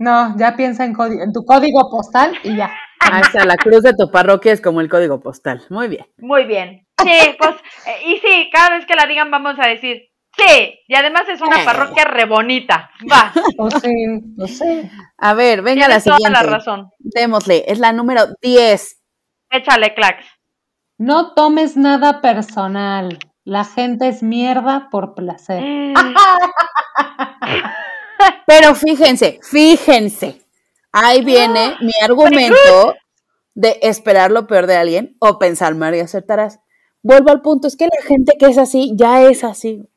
No, 0.00 0.34
ya 0.38 0.56
piensa 0.56 0.86
en, 0.86 0.96
en 0.98 1.32
tu 1.34 1.44
código 1.44 1.90
postal 1.90 2.32
y 2.42 2.56
ya. 2.56 2.72
Ah, 3.00 3.20
o 3.20 3.30
sea, 3.30 3.44
la 3.44 3.56
cruz 3.56 3.82
de 3.82 3.92
tu 3.92 4.10
parroquia 4.10 4.50
es 4.50 4.62
como 4.62 4.80
el 4.80 4.88
código 4.88 5.20
postal. 5.20 5.62
Muy 5.68 5.88
bien. 5.88 6.06
Muy 6.16 6.44
bien. 6.44 6.86
Sí, 7.02 7.36
pues, 7.38 7.54
eh, 7.86 8.06
y 8.06 8.16
sí, 8.16 8.48
cada 8.50 8.76
vez 8.76 8.86
que 8.86 8.94
la 8.94 9.06
digan 9.06 9.30
vamos 9.30 9.56
a 9.58 9.68
decir, 9.68 10.08
sí, 10.38 10.78
y 10.88 10.94
además 10.94 11.24
es 11.28 11.42
una 11.42 11.62
parroquia 11.66 12.04
re 12.04 12.24
bonita. 12.24 12.90
Va. 13.12 13.30
Pues 13.58 13.74
sí, 13.82 13.92
no 14.36 14.46
sé. 14.46 14.90
A 15.18 15.34
ver, 15.34 15.60
venga 15.60 15.86
la 15.86 16.00
siguiente. 16.00 16.30
Toda 16.30 16.44
la 16.44 16.50
razón. 16.50 16.90
Démosle, 16.98 17.64
es 17.66 17.78
la 17.78 17.92
número 17.92 18.22
10. 18.40 19.02
Échale, 19.50 19.92
clax. 19.92 20.24
No 20.96 21.34
tomes 21.34 21.76
nada 21.76 22.22
personal. 22.22 23.18
La 23.44 23.64
gente 23.64 24.08
es 24.08 24.22
mierda 24.22 24.88
por 24.90 25.14
placer. 25.14 25.62
Mm. 25.62 25.94
Pero 28.46 28.74
fíjense, 28.74 29.38
fíjense. 29.42 30.40
Ahí 30.92 31.24
viene 31.24 31.76
mi 31.80 31.92
argumento 32.02 32.94
de 33.54 33.78
esperar 33.82 34.30
lo 34.30 34.46
peor 34.46 34.66
de 34.66 34.76
alguien 34.76 35.16
o 35.20 35.38
pensar 35.38 35.74
mal 35.74 35.94
y 35.94 36.00
acertarás. 36.00 36.60
Vuelvo 37.02 37.30
al 37.30 37.42
punto, 37.42 37.68
es 37.68 37.76
que 37.76 37.86
la 37.86 38.06
gente 38.06 38.36
que 38.38 38.46
es 38.46 38.58
así 38.58 38.92
ya 38.96 39.22
es 39.22 39.44
así. 39.44 39.88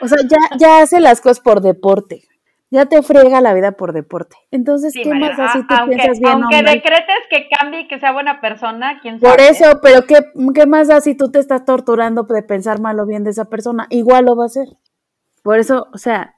O 0.00 0.08
sea, 0.08 0.18
ya, 0.28 0.56
ya 0.58 0.82
hace 0.82 1.00
las 1.00 1.20
cosas 1.20 1.40
por 1.40 1.60
deporte. 1.60 2.22
Ya 2.70 2.86
te 2.86 3.00
frega 3.02 3.40
la 3.40 3.54
vida 3.54 3.72
por 3.72 3.92
deporte. 3.92 4.36
Entonces, 4.50 4.92
¿qué 4.92 5.08
más 5.14 5.38
así 5.38 5.60
tú 5.66 5.74
piensas 5.88 6.18
bien 6.18 6.32
Aunque 6.32 6.62
decretes 6.62 7.16
que 7.30 7.48
cambie 7.48 7.80
y 7.82 7.88
que 7.88 8.00
sea 8.00 8.12
buena 8.12 8.40
persona, 8.40 8.98
quién 9.00 9.20
sabe. 9.20 9.32
Por 9.32 9.40
eso, 9.40 9.80
pero 9.82 10.02
¿qué, 10.02 10.16
¿qué 10.54 10.66
más 10.66 10.88
da 10.88 11.00
si 11.00 11.14
tú 11.14 11.30
te 11.30 11.38
estás 11.38 11.64
torturando 11.64 12.24
de 12.24 12.42
pensar 12.42 12.80
mal 12.80 12.98
o 12.98 13.06
bien 13.06 13.22
de 13.22 13.30
esa 13.30 13.44
persona? 13.44 13.86
Igual 13.90 14.24
lo 14.24 14.36
va 14.36 14.44
a 14.44 14.46
hacer. 14.46 14.68
Por 15.44 15.60
eso, 15.60 15.88
o 15.92 15.98
sea, 15.98 16.35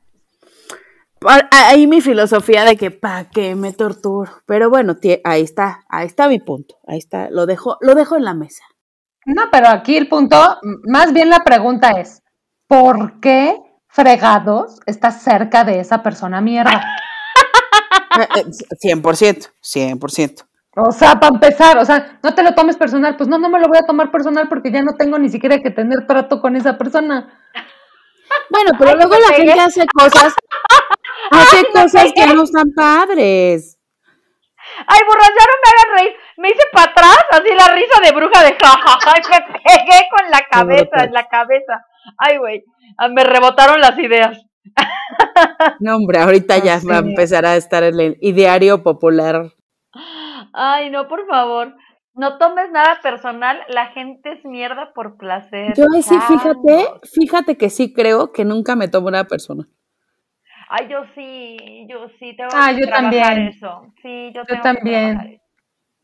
ahí 1.50 1.86
mi 1.86 2.00
filosofía 2.00 2.64
de 2.64 2.76
que 2.76 2.90
pa' 2.90 3.24
qué 3.30 3.54
me 3.54 3.72
torturo. 3.72 4.30
Pero 4.46 4.70
bueno, 4.70 4.96
ahí 5.24 5.42
está, 5.42 5.84
ahí 5.88 6.06
está 6.06 6.28
mi 6.28 6.38
punto. 6.38 6.76
Ahí 6.86 6.98
está, 6.98 7.28
lo 7.30 7.46
dejo, 7.46 7.76
lo 7.80 7.94
dejo 7.94 8.16
en 8.16 8.24
la 8.24 8.34
mesa. 8.34 8.64
No, 9.26 9.44
pero 9.50 9.68
aquí 9.68 9.96
el 9.96 10.08
punto, 10.08 10.58
más 10.84 11.12
bien 11.12 11.28
la 11.28 11.40
pregunta 11.40 11.90
es, 11.90 12.22
¿por 12.66 13.20
qué 13.20 13.56
fregados 13.88 14.80
estás 14.86 15.22
cerca 15.22 15.64
de 15.64 15.80
esa 15.80 16.02
persona 16.02 16.40
mierda? 16.40 16.82
100%, 18.82 19.50
100%. 19.62 20.44
O 20.80 20.92
sea, 20.92 21.18
para 21.18 21.34
empezar, 21.34 21.78
o 21.78 21.84
sea, 21.84 22.20
no 22.22 22.34
te 22.34 22.42
lo 22.42 22.54
tomes 22.54 22.76
personal, 22.76 23.16
pues 23.16 23.28
no, 23.28 23.38
no 23.38 23.48
me 23.48 23.58
lo 23.58 23.68
voy 23.68 23.78
a 23.78 23.86
tomar 23.86 24.10
personal 24.10 24.48
porque 24.48 24.70
ya 24.70 24.82
no 24.82 24.94
tengo 24.96 25.18
ni 25.18 25.28
siquiera 25.28 25.58
que 25.58 25.70
tener 25.70 26.06
trato 26.06 26.40
con 26.40 26.54
esa 26.54 26.78
persona. 26.78 27.28
Bueno, 28.50 28.70
pero 28.78 28.94
luego 28.94 29.14
la 29.16 29.34
gente 29.34 29.60
hace 29.60 29.86
cosas 29.86 30.34
Hace 31.30 31.66
cosas 31.72 32.12
que 32.14 32.26
no 32.26 32.42
están 32.42 32.72
padres. 32.74 33.78
Ay, 34.86 35.00
burras, 35.06 35.30
ya 35.38 35.44
no 35.44 35.54
me 35.62 35.70
hagan 35.70 35.98
reír. 35.98 36.16
Me 36.36 36.48
hice 36.48 36.62
para 36.72 36.90
atrás, 36.90 37.24
así 37.30 37.48
la 37.48 37.74
risa 37.74 38.00
de 38.02 38.12
bruja 38.12 38.44
de 38.44 38.54
jajaja. 38.54 39.12
Ay, 39.14 39.22
me 39.30 39.60
pegué 39.60 40.08
con 40.10 40.30
la 40.30 40.40
cabeza, 40.50 41.04
en 41.04 41.12
la 41.12 41.28
cabeza. 41.28 41.84
Ay, 42.16 42.38
güey, 42.38 42.64
ah, 42.98 43.08
me 43.08 43.24
rebotaron 43.24 43.80
las 43.80 43.98
ideas. 43.98 44.38
No, 45.80 45.96
hombre, 45.96 46.18
ahorita 46.18 46.58
ya 46.58 46.80
va 46.88 46.96
a 46.96 46.98
empezar 46.98 47.46
a 47.46 47.56
estar 47.56 47.82
el 47.84 48.16
ideario 48.20 48.82
popular. 48.82 49.52
Ay, 50.52 50.90
no, 50.90 51.08
por 51.08 51.26
favor. 51.26 51.74
No 52.14 52.36
tomes 52.38 52.70
nada 52.72 52.98
personal, 53.00 53.60
la 53.68 53.86
gente 53.86 54.32
es 54.32 54.44
mierda 54.44 54.92
por 54.92 55.16
placer. 55.16 55.74
Yo 55.76 55.84
sí, 56.02 56.18
fíjate, 56.26 56.88
fíjate 57.14 57.56
que 57.56 57.70
sí 57.70 57.92
creo 57.92 58.32
que 58.32 58.44
nunca 58.44 58.74
me 58.74 58.88
tomo 58.88 59.10
nada 59.10 59.24
personal. 59.24 59.68
Ay, 60.70 60.88
yo 60.88 61.04
sí, 61.14 61.86
yo 61.88 62.08
sí 62.18 62.36
tengo 62.36 62.50
ah, 62.52 62.70
que 62.70 62.80
yo 62.80 62.86
trabajar 62.86 63.10
también. 63.10 63.48
eso. 63.48 63.92
Sí, 64.02 64.32
yo, 64.34 64.42
yo 64.48 64.60
también. 64.60 65.40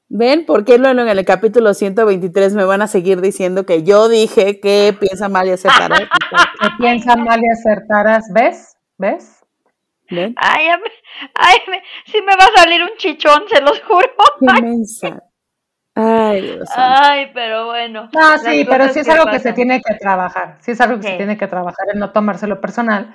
¿Ven? 0.08 0.46
¿Por 0.46 0.64
qué 0.64 0.78
luego 0.78 1.00
en 1.00 1.08
el 1.08 1.24
capítulo 1.24 1.74
123 1.74 2.54
me 2.54 2.64
van 2.64 2.82
a 2.82 2.86
seguir 2.86 3.20
diciendo 3.20 3.66
que 3.66 3.82
yo 3.82 4.08
dije 4.08 4.60
que 4.60 4.94
piensa 4.98 5.28
mal 5.28 5.48
y 5.48 5.52
acertarás? 5.52 6.00
que 6.00 6.68
piensa 6.78 7.16
mal 7.16 7.40
y 7.42 7.48
acertarás, 7.48 8.32
¿ves? 8.32 8.76
¿Ves? 8.96 9.44
¿Ven? 10.10 10.34
Ay, 10.36 10.68
ay 11.34 11.56
me, 11.68 11.82
sí 12.06 12.20
me 12.22 12.36
va 12.36 12.44
a 12.44 12.60
salir 12.62 12.82
un 12.82 12.96
chichón, 12.96 13.44
se 13.48 13.60
los 13.60 13.80
juro. 13.82 14.08
Qué 14.40 15.18
Ay, 15.96 16.42
Dios 16.42 16.68
Ay, 16.74 17.30
pero 17.32 17.66
bueno. 17.66 18.08
No, 18.12 18.38
sí, 18.38 18.66
pero 18.68 18.88
sí 18.88 19.00
es 19.00 19.08
algo 19.08 19.30
que 19.30 19.38
se 19.38 19.52
tiene 19.52 19.80
que 19.80 19.94
trabajar. 19.94 20.58
Sí 20.60 20.72
es 20.72 20.80
algo 20.80 21.00
que 21.00 21.08
se 21.08 21.16
tiene 21.16 21.36
que 21.36 21.46
trabajar, 21.46 21.86
en 21.92 22.00
no 22.00 22.10
tomárselo 22.10 22.60
personal. 22.60 23.14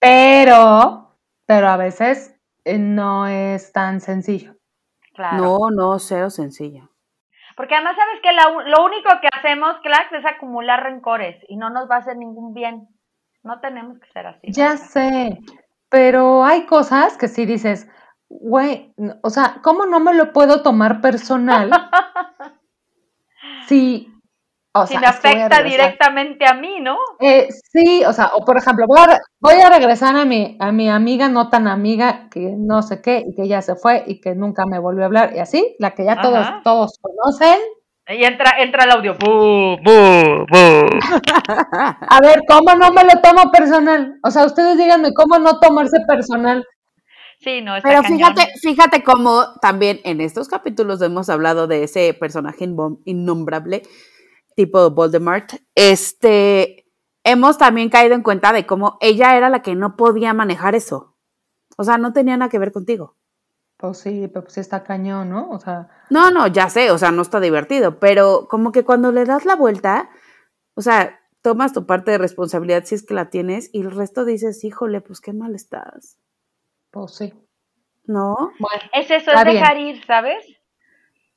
Pero, 0.00 1.16
pero 1.46 1.68
a 1.68 1.76
veces 1.76 2.36
eh, 2.64 2.78
no 2.78 3.26
es 3.26 3.72
tan 3.72 4.00
sencillo. 4.00 4.54
Claro. 5.14 5.36
No, 5.36 5.70
no, 5.70 5.98
cero 5.98 6.30
sencillo. 6.30 6.88
Porque 7.56 7.74
además 7.74 7.96
sabes 7.96 8.20
que 8.22 8.70
lo 8.70 8.84
único 8.84 9.08
que 9.20 9.28
hacemos, 9.36 9.76
Clax, 9.82 10.12
es 10.12 10.24
acumular 10.24 10.84
rencores 10.84 11.42
y 11.48 11.56
no 11.56 11.70
nos 11.70 11.90
va 11.90 11.96
a 11.96 11.98
hacer 11.98 12.16
ningún 12.16 12.54
bien. 12.54 12.88
No 13.42 13.60
tenemos 13.60 13.98
que 13.98 14.12
ser 14.12 14.28
así. 14.28 14.52
Ya 14.52 14.76
sé, 14.76 15.40
pero 15.88 16.44
hay 16.44 16.66
cosas 16.66 17.16
que 17.16 17.28
sí 17.28 17.46
dices, 17.46 17.88
güey, 18.28 18.94
o 19.22 19.30
sea, 19.30 19.56
¿cómo 19.62 19.86
no 19.86 20.00
me 20.00 20.14
lo 20.14 20.32
puedo 20.32 20.62
tomar 20.62 21.00
personal? 21.00 21.70
si 23.66 24.12
si 24.86 24.98
me 24.98 25.06
afecta 25.06 25.62
directamente 25.62 26.46
a 26.46 26.54
mí, 26.54 26.80
¿no? 26.80 26.96
Eh, 27.20 27.48
sí, 27.50 28.02
o 28.06 28.12
sea, 28.12 28.30
o 28.34 28.44
por 28.44 28.56
ejemplo, 28.56 28.86
voy 28.86 29.60
a, 29.60 29.70
regresar 29.70 30.16
a 30.16 30.24
mi, 30.24 30.56
a 30.60 30.72
mi 30.72 30.88
amiga 30.88 31.28
no 31.28 31.48
tan 31.48 31.66
amiga, 31.66 32.28
que 32.30 32.54
no 32.56 32.82
sé 32.82 33.02
qué, 33.02 33.24
y 33.26 33.34
que 33.34 33.48
ya 33.48 33.62
se 33.62 33.76
fue 33.76 34.04
y 34.06 34.20
que 34.20 34.34
nunca 34.34 34.66
me 34.66 34.78
volvió 34.78 35.02
a 35.02 35.06
hablar, 35.06 35.32
y 35.34 35.38
así, 35.38 35.76
la 35.78 35.92
que 35.92 36.04
ya 36.04 36.20
todos, 36.20 36.46
todos 36.64 36.98
conocen. 37.00 37.58
Y 38.10 38.24
entra, 38.24 38.52
entra 38.58 38.84
el 38.84 38.92
audio. 38.92 39.12
a 39.12 39.16
ver, 42.22 42.40
¿cómo 42.48 42.74
no 42.74 42.90
me 42.90 43.04
lo 43.04 43.20
tomo 43.20 43.52
personal? 43.52 44.18
O 44.22 44.30
sea, 44.30 44.46
ustedes 44.46 44.78
díganme, 44.78 45.12
¿cómo 45.12 45.38
no 45.38 45.60
tomarse 45.60 45.98
personal? 46.06 46.64
Sí, 47.40 47.60
no, 47.62 47.74
Pero 47.82 48.02
fíjate, 48.02 48.48
fíjate 48.60 49.04
cómo 49.04 49.54
también 49.60 50.00
en 50.04 50.20
estos 50.20 50.48
capítulos 50.48 51.00
hemos 51.02 51.28
hablado 51.28 51.68
de 51.68 51.84
ese 51.84 52.12
personaje 52.14 52.68
innombrable 53.04 53.82
tipo 54.58 54.90
Voldemort, 54.90 55.52
este, 55.76 56.90
hemos 57.22 57.58
también 57.58 57.90
caído 57.90 58.16
en 58.16 58.24
cuenta 58.24 58.52
de 58.52 58.66
cómo 58.66 58.98
ella 59.00 59.36
era 59.36 59.50
la 59.50 59.62
que 59.62 59.76
no 59.76 59.96
podía 59.96 60.34
manejar 60.34 60.74
eso. 60.74 61.14
O 61.76 61.84
sea, 61.84 61.96
no 61.96 62.12
tenía 62.12 62.36
nada 62.36 62.50
que 62.50 62.58
ver 62.58 62.72
contigo. 62.72 63.14
Pues 63.76 63.98
sí, 63.98 64.26
pero 64.26 64.42
pues 64.42 64.58
está 64.58 64.82
cañón, 64.82 65.30
¿no? 65.30 65.48
O 65.50 65.60
sea. 65.60 65.88
No, 66.10 66.32
no, 66.32 66.48
ya 66.48 66.68
sé, 66.70 66.90
o 66.90 66.98
sea, 66.98 67.12
no 67.12 67.22
está 67.22 67.38
divertido, 67.38 68.00
pero 68.00 68.48
como 68.50 68.72
que 68.72 68.84
cuando 68.84 69.12
le 69.12 69.24
das 69.24 69.44
la 69.44 69.54
vuelta, 69.54 70.10
o 70.74 70.82
sea, 70.82 71.20
tomas 71.40 71.72
tu 71.72 71.86
parte 71.86 72.10
de 72.10 72.18
responsabilidad 72.18 72.82
si 72.84 72.96
es 72.96 73.06
que 73.06 73.14
la 73.14 73.30
tienes 73.30 73.70
y 73.72 73.82
el 73.82 73.92
resto 73.92 74.24
dices, 74.24 74.64
híjole, 74.64 75.00
pues 75.00 75.20
qué 75.20 75.32
mal 75.32 75.54
estás. 75.54 76.18
Pues 76.90 77.14
sí. 77.14 77.32
¿No? 78.06 78.34
Bueno, 78.58 78.82
es 78.92 79.08
eso, 79.08 79.30
es 79.30 79.44
dejar 79.44 79.78
ir, 79.78 80.04
¿sabes? 80.04 80.44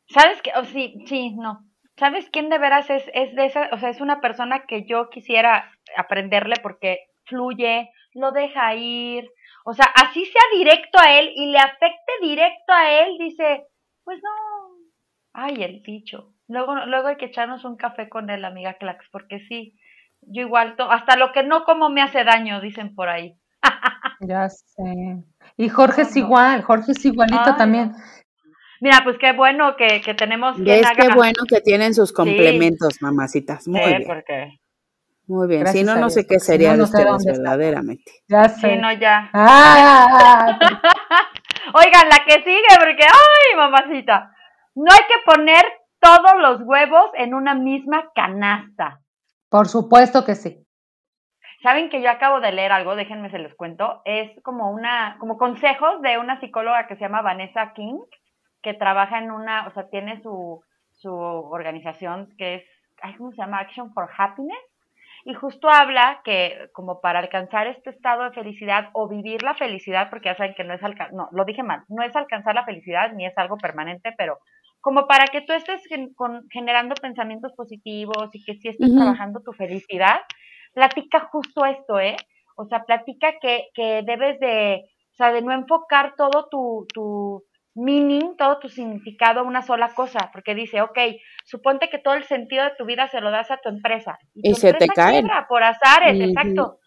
¿Sabes 0.07 0.41
qué? 0.41 0.49
Oh, 0.59 0.65
sí, 0.65 1.03
sí, 1.05 1.35
no. 1.35 1.70
¿Sabes 1.97 2.29
quién 2.31 2.49
de 2.49 2.57
veras 2.57 2.89
es, 2.89 3.03
es 3.13 3.35
de 3.35 3.45
esa, 3.45 3.69
o 3.71 3.77
sea, 3.77 3.89
es 3.89 4.01
una 4.01 4.21
persona 4.21 4.65
que 4.65 4.85
yo 4.85 5.09
quisiera 5.09 5.71
aprenderle 5.97 6.55
porque 6.61 7.07
fluye, 7.25 7.91
lo 8.13 8.31
deja 8.31 8.73
ir, 8.75 9.29
o 9.65 9.73
sea, 9.73 9.85
así 9.85 10.25
sea 10.25 10.41
directo 10.53 10.99
a 10.99 11.19
él 11.19 11.31
y 11.35 11.47
le 11.47 11.59
afecte 11.59 12.11
directo 12.21 12.73
a 12.73 12.91
él, 12.91 13.17
dice, 13.19 13.67
pues 14.03 14.19
no, 14.23 14.29
ay, 15.33 15.63
el 15.63 15.81
bicho. 15.81 16.33
Luego, 16.47 16.75
luego 16.85 17.07
hay 17.07 17.17
que 17.17 17.25
echarnos 17.25 17.63
un 17.63 17.77
café 17.77 18.09
con 18.09 18.29
él, 18.29 18.43
amiga 18.43 18.73
Clax, 18.73 19.05
porque 19.11 19.39
sí, 19.47 19.77
yo 20.21 20.41
igual, 20.41 20.75
hasta 20.89 21.15
lo 21.15 21.31
que 21.31 21.43
no 21.43 21.63
como 21.63 21.89
me 21.89 22.01
hace 22.01 22.23
daño, 22.23 22.59
dicen 22.59 22.95
por 22.95 23.09
ahí. 23.09 23.37
ya 24.19 24.49
sé. 24.49 25.23
Y 25.57 25.69
Jorge 25.69 26.03
es 26.03 26.15
igual, 26.17 26.63
Jorge 26.63 26.91
es 26.91 27.05
igualito 27.05 27.55
también. 27.55 27.93
Mira, 28.81 29.01
pues 29.03 29.17
qué 29.19 29.31
bueno 29.33 29.75
que, 29.77 30.01
que 30.01 30.15
tenemos. 30.15 30.57
Es 30.65 30.91
qué 30.97 31.13
bueno 31.13 31.43
que 31.47 31.61
tienen 31.61 31.93
sus 31.93 32.11
complementos, 32.11 32.99
mamacitas. 32.99 33.67
Muy 33.67 33.79
bien. 33.79 34.03
Porque... 34.07 34.59
Muy 35.27 35.47
bien. 35.47 35.67
si 35.67 35.83
no, 35.83 35.95
no 35.95 36.09
sé 36.09 36.25
qué 36.25 36.39
sería 36.39 36.75
de 36.75 36.81
ustedes 36.81 37.23
verdaderamente. 37.23 38.11
Ya 38.27 38.49
sé. 38.49 38.71
Sí, 38.71 38.77
no, 38.77 38.91
ya. 38.91 39.29
Ah. 39.33 40.57
Oigan, 41.73 42.09
la 42.09 42.25
que 42.25 42.43
sigue, 42.43 42.67
porque, 42.79 43.03
ay, 43.03 43.55
mamacita. 43.55 44.31
No 44.73 44.91
hay 44.91 45.05
que 45.07 45.31
poner 45.31 45.63
todos 45.99 46.41
los 46.41 46.61
huevos 46.63 47.11
en 47.13 47.35
una 47.35 47.53
misma 47.53 48.09
canasta. 48.15 48.99
Por 49.47 49.67
supuesto 49.67 50.25
que 50.25 50.33
sí. 50.33 50.65
Saben 51.61 51.89
que 51.91 52.01
yo 52.01 52.09
acabo 52.09 52.41
de 52.41 52.51
leer 52.51 52.71
algo, 52.71 52.95
déjenme 52.95 53.29
se 53.29 53.37
los 53.37 53.53
cuento, 53.53 54.01
es 54.05 54.31
como 54.41 54.71
una, 54.71 55.17
como 55.19 55.37
consejos 55.37 56.01
de 56.01 56.17
una 56.17 56.39
psicóloga 56.39 56.87
que 56.87 56.95
se 56.95 57.01
llama 57.01 57.21
Vanessa 57.21 57.73
King, 57.73 57.99
que 58.61 58.73
trabaja 58.73 59.19
en 59.19 59.31
una, 59.31 59.67
o 59.67 59.71
sea, 59.71 59.89
tiene 59.89 60.21
su, 60.21 60.63
su 60.91 61.13
organización 61.13 62.33
que 62.37 62.55
es 62.55 62.63
¿cómo 63.17 63.31
se 63.31 63.37
llama? 63.37 63.59
Action 63.59 63.93
for 63.93 64.09
Happiness. 64.17 64.59
Y 65.23 65.35
justo 65.35 65.69
habla 65.69 66.21
que 66.23 66.69
como 66.73 66.99
para 66.99 67.19
alcanzar 67.19 67.67
este 67.67 67.91
estado 67.91 68.23
de 68.23 68.31
felicidad 68.31 68.89
o 68.93 69.07
vivir 69.07 69.43
la 69.43 69.53
felicidad, 69.53 70.09
porque 70.09 70.29
ya 70.29 70.35
saben 70.35 70.55
que 70.55 70.63
no 70.63 70.73
es 70.73 70.83
alcanzar, 70.83 71.13
no, 71.13 71.29
lo 71.31 71.45
dije 71.45 71.61
mal, 71.61 71.83
no 71.89 72.01
es 72.03 72.15
alcanzar 72.15 72.55
la 72.55 72.65
felicidad 72.65 73.13
ni 73.13 73.27
es 73.27 73.37
algo 73.37 73.57
permanente, 73.57 74.13
pero 74.17 74.39
como 74.79 75.05
para 75.05 75.25
que 75.27 75.41
tú 75.41 75.53
estés 75.53 75.83
generando 76.49 76.95
pensamientos 76.95 77.53
positivos 77.53 78.29
y 78.33 78.43
que 78.43 78.55
si 78.55 78.69
estés 78.69 78.91
trabajando 78.91 79.41
tu 79.41 79.53
felicidad, 79.53 80.21
platica 80.73 81.19
justo 81.31 81.65
esto, 81.65 81.99
¿eh? 81.99 82.15
O 82.55 82.65
sea, 82.65 82.83
platica 82.83 83.33
que, 83.39 83.67
que 83.75 84.01
debes 84.03 84.39
de, 84.39 84.85
o 85.11 85.15
sea, 85.15 85.31
de 85.31 85.43
no 85.43 85.51
enfocar 85.51 86.15
todo 86.15 86.47
tu, 86.49 86.87
tu 86.91 87.43
meaning, 87.75 88.35
todo 88.37 88.59
tu 88.59 88.69
significado 88.69 89.41
a 89.41 89.43
una 89.43 89.61
sola 89.61 89.93
cosa, 89.93 90.29
porque 90.33 90.55
dice, 90.55 90.81
ok, 90.81 90.97
suponte 91.45 91.89
que 91.89 91.99
todo 91.99 92.15
el 92.15 92.25
sentido 92.25 92.63
de 92.63 92.71
tu 92.77 92.85
vida 92.85 93.07
se 93.07 93.21
lo 93.21 93.31
das 93.31 93.51
a 93.51 93.57
tu 93.57 93.69
empresa. 93.69 94.17
Y, 94.35 94.53
se 94.55 94.73
te 94.73 94.87
cae. 94.87 95.23
Por 95.47 95.63
azares, 95.63 96.19
exacto. 96.19 96.79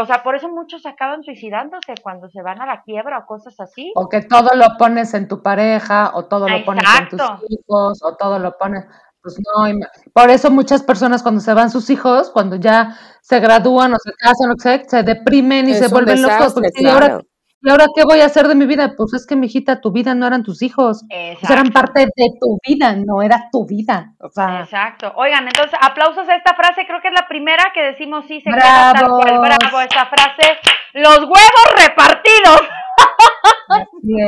O 0.00 0.06
sea, 0.06 0.22
por 0.22 0.34
eso 0.34 0.48
muchos 0.48 0.86
acaban 0.86 1.22
suicidándose 1.22 1.94
cuando 2.02 2.28
se 2.28 2.42
van 2.42 2.60
a 2.60 2.66
la 2.66 2.82
quiebra 2.82 3.18
o 3.18 3.26
cosas 3.26 3.58
así. 3.60 3.92
O 3.94 4.08
que 4.08 4.22
todo 4.22 4.50
lo 4.54 4.76
pones 4.78 5.14
en 5.14 5.28
tu 5.28 5.42
pareja, 5.42 6.12
o 6.14 6.24
todo 6.24 6.48
lo 6.48 6.64
pones 6.64 6.84
en 6.98 7.08
tus 7.08 7.20
hijos, 7.48 8.02
o 8.02 8.16
todo 8.16 8.38
lo 8.38 8.56
pones. 8.58 8.86
Pues 9.22 9.38
no, 9.38 9.86
por 10.12 10.28
eso 10.30 10.50
muchas 10.50 10.82
personas 10.82 11.22
cuando 11.22 11.40
se 11.40 11.54
van 11.54 11.70
sus 11.70 11.88
hijos, 11.88 12.30
cuando 12.30 12.56
ya 12.56 12.98
se 13.22 13.40
gradúan 13.40 13.94
o 13.94 13.96
se 13.98 14.12
casan, 14.18 14.50
o 14.50 14.60
sea, 14.60 14.84
se 14.84 15.02
deprimen 15.02 15.68
y 15.68 15.74
se 15.74 15.88
vuelven 15.88 16.20
locos. 16.20 16.52
Porque 16.52 16.70
ahora, 16.86 17.20
¿Y 17.66 17.70
ahora 17.70 17.86
qué 17.96 18.04
voy 18.04 18.20
a 18.20 18.26
hacer 18.26 18.46
de 18.46 18.54
mi 18.54 18.66
vida? 18.66 18.92
Pues 18.94 19.14
es 19.14 19.26
que, 19.26 19.36
mijita, 19.36 19.80
tu 19.80 19.90
vida 19.90 20.14
no 20.14 20.26
eran 20.26 20.42
tus 20.42 20.60
hijos. 20.60 21.02
Pues 21.08 21.50
eran 21.50 21.72
parte 21.72 22.00
de 22.00 22.26
tu 22.38 22.58
vida, 22.62 22.94
no 22.94 23.22
era 23.22 23.48
tu 23.50 23.64
vida. 23.66 24.12
O 24.20 24.28
sea, 24.28 24.60
Exacto. 24.60 25.10
Oigan, 25.16 25.44
entonces, 25.44 25.78
aplausos 25.80 26.28
a 26.28 26.36
esta 26.36 26.54
frase. 26.54 26.84
Creo 26.86 27.00
que 27.00 27.08
es 27.08 27.14
la 27.14 27.26
primera 27.26 27.64
que 27.72 27.82
decimos 27.82 28.26
sí 28.28 28.42
se 28.42 28.50
queda 28.50 28.92
tal 28.92 29.08
cual. 29.08 29.38
Bravo, 29.38 29.80
esta 29.80 30.04
frase. 30.04 30.58
Los 30.92 31.20
huevos 31.20 31.66
repartidos. 31.78 32.60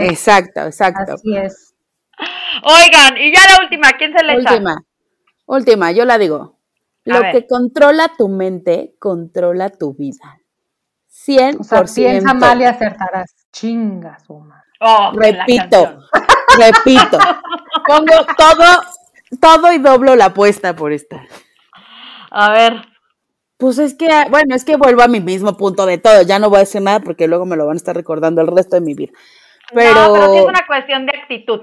Exacto, 0.08 0.62
exacto. 0.62 1.12
Así 1.12 1.36
es. 1.36 1.74
Oigan, 2.62 3.18
y 3.18 3.34
ya 3.34 3.40
la 3.50 3.62
última, 3.62 3.92
¿quién 3.98 4.14
se 4.16 4.24
le 4.24 4.32
echa? 4.32 4.52
Última, 4.54 4.76
última, 5.44 5.92
yo 5.92 6.06
la 6.06 6.16
digo. 6.16 6.58
Lo 7.04 7.20
que 7.20 7.46
controla 7.46 8.12
tu 8.16 8.28
mente, 8.28 8.96
controla 8.98 9.68
tu 9.68 9.94
vida. 9.94 10.40
100%. 11.26 11.60
O 11.60 11.64
sea, 11.64 11.84
piensa 11.84 12.34
mal 12.34 12.60
y 12.60 12.64
acertarás. 12.64 13.34
Chingas, 13.52 14.24
oh, 14.28 15.12
repito, 15.14 15.98
repito. 16.58 17.18
Pongo 17.86 18.12
todo, 18.36 18.64
todo 19.40 19.72
y 19.72 19.78
doblo 19.78 20.14
la 20.14 20.26
apuesta 20.26 20.76
por 20.76 20.92
esta. 20.92 21.22
A 22.30 22.52
ver. 22.52 22.82
Pues 23.58 23.78
es 23.78 23.94
que, 23.94 24.08
bueno, 24.30 24.54
es 24.54 24.64
que 24.64 24.76
vuelvo 24.76 25.02
a 25.02 25.08
mi 25.08 25.20
mismo 25.20 25.56
punto 25.56 25.86
de 25.86 25.96
todo. 25.96 26.22
Ya 26.22 26.38
no 26.38 26.50
voy 26.50 26.58
a 26.58 26.60
decir 26.60 26.82
nada 26.82 27.00
porque 27.00 27.26
luego 27.26 27.46
me 27.46 27.56
lo 27.56 27.66
van 27.66 27.76
a 27.76 27.78
estar 27.78 27.96
recordando 27.96 28.42
el 28.42 28.48
resto 28.48 28.76
de 28.76 28.82
mi 28.82 28.94
vida. 28.94 29.12
Pero, 29.72 29.94
no, 29.94 30.12
pero 30.12 30.32
sí 30.32 30.38
es 30.38 30.44
una 30.44 30.66
cuestión 30.66 31.06
de 31.06 31.18
actitud. 31.18 31.60